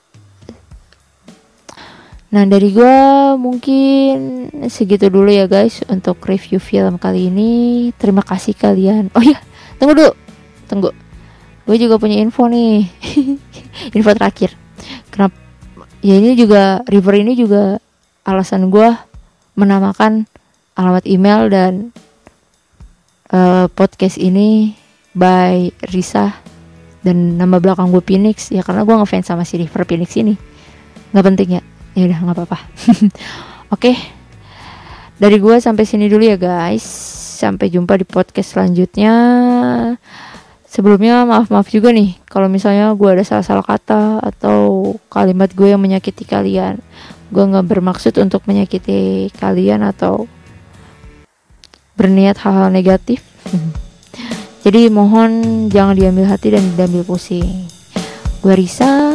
Nah 2.35 2.45
dari 2.51 2.75
gue 2.75 2.97
mungkin 3.39 4.51
segitu 4.67 5.07
dulu 5.07 5.31
ya 5.31 5.47
guys 5.47 5.87
untuk 5.87 6.19
review 6.27 6.59
film 6.59 6.99
kali 6.99 7.31
ini. 7.31 7.53
Terima 7.95 8.27
kasih 8.27 8.59
kalian. 8.59 9.15
Oh 9.15 9.23
ya 9.23 9.39
tunggu 9.79 9.95
dulu. 9.95 10.13
Tunggu 10.67 10.91
gue 11.65 11.77
juga 11.81 11.97
punya 11.97 12.21
info 12.21 12.47
nih. 12.49 12.85
Info 13.97 14.11
terakhir. 14.15 14.55
Kenapa 15.11 15.35
ya 16.05 16.15
ini 16.21 16.37
juga 16.37 16.85
River 16.87 17.15
ini 17.21 17.33
juga 17.35 17.81
alasan 18.23 18.69
gue 18.69 18.87
menamakan 19.57 20.29
alamat 20.77 21.05
email 21.09 21.49
dan 21.49 21.73
uh, 23.33 23.67
podcast 23.73 24.21
ini 24.21 24.77
by 25.17 25.73
Risa 25.91 26.35
dan 27.01 27.41
nama 27.41 27.59
belakang 27.59 27.91
gue 27.91 28.05
Phoenix. 28.05 28.53
Ya 28.53 28.61
karena 28.61 28.85
gue 28.85 28.95
ngefans 28.95 29.27
sama 29.27 29.43
si 29.49 29.59
River 29.59 29.83
Phoenix 29.89 30.15
ini. 30.21 30.37
Nggak 31.11 31.25
penting 31.25 31.49
ya? 31.59 31.63
Ya 31.97 32.03
udah 32.11 32.19
nggak 32.21 32.37
apa-apa. 32.37 32.59
Oke. 33.75 33.97
Dari 35.15 35.39
gue 35.39 35.57
sampai 35.63 35.87
sini 35.87 36.11
dulu 36.11 36.27
ya 36.27 36.37
guys. 36.37 36.85
Sampai 37.35 37.71
jumpa 37.71 37.99
di 37.99 38.07
podcast 38.07 38.55
selanjutnya 38.55 39.15
sebelumnya 40.75 41.23
maaf 41.23 41.55
maaf 41.55 41.71
juga 41.71 41.95
nih 41.95 42.19
kalau 42.27 42.51
misalnya 42.51 42.91
gue 42.99 43.07
ada 43.07 43.23
salah 43.23 43.47
salah 43.47 43.63
kata 43.63 44.19
atau 44.19 44.91
kalimat 45.07 45.47
gue 45.55 45.71
yang 45.71 45.79
menyakiti 45.79 46.27
kalian. 46.27 46.83
Gue 47.31 47.47
nggak 47.47 47.71
bermaksud 47.71 48.19
untuk 48.19 48.43
menyakiti 48.51 49.31
kalian 49.39 49.87
atau 49.87 50.27
berniat 51.95 52.43
hal-hal 52.43 52.75
negatif. 52.75 53.23
Jadi 54.67 54.91
mohon 54.91 55.71
jangan 55.71 55.95
diambil 55.95 56.27
hati 56.27 56.51
dan 56.51 56.67
diambil 56.75 57.07
pusing. 57.07 57.71
Gue 58.43 58.59
Risa 58.59 59.15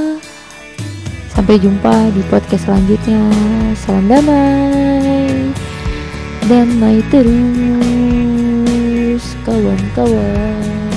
sampai 1.36 1.60
jumpa 1.60 2.16
di 2.16 2.24
podcast 2.32 2.72
selanjutnya. 2.72 3.20
Salam 3.76 4.08
damai 4.08 5.52
damai 6.48 7.04
terus 7.14 7.36
kawan-kawan 9.46 10.89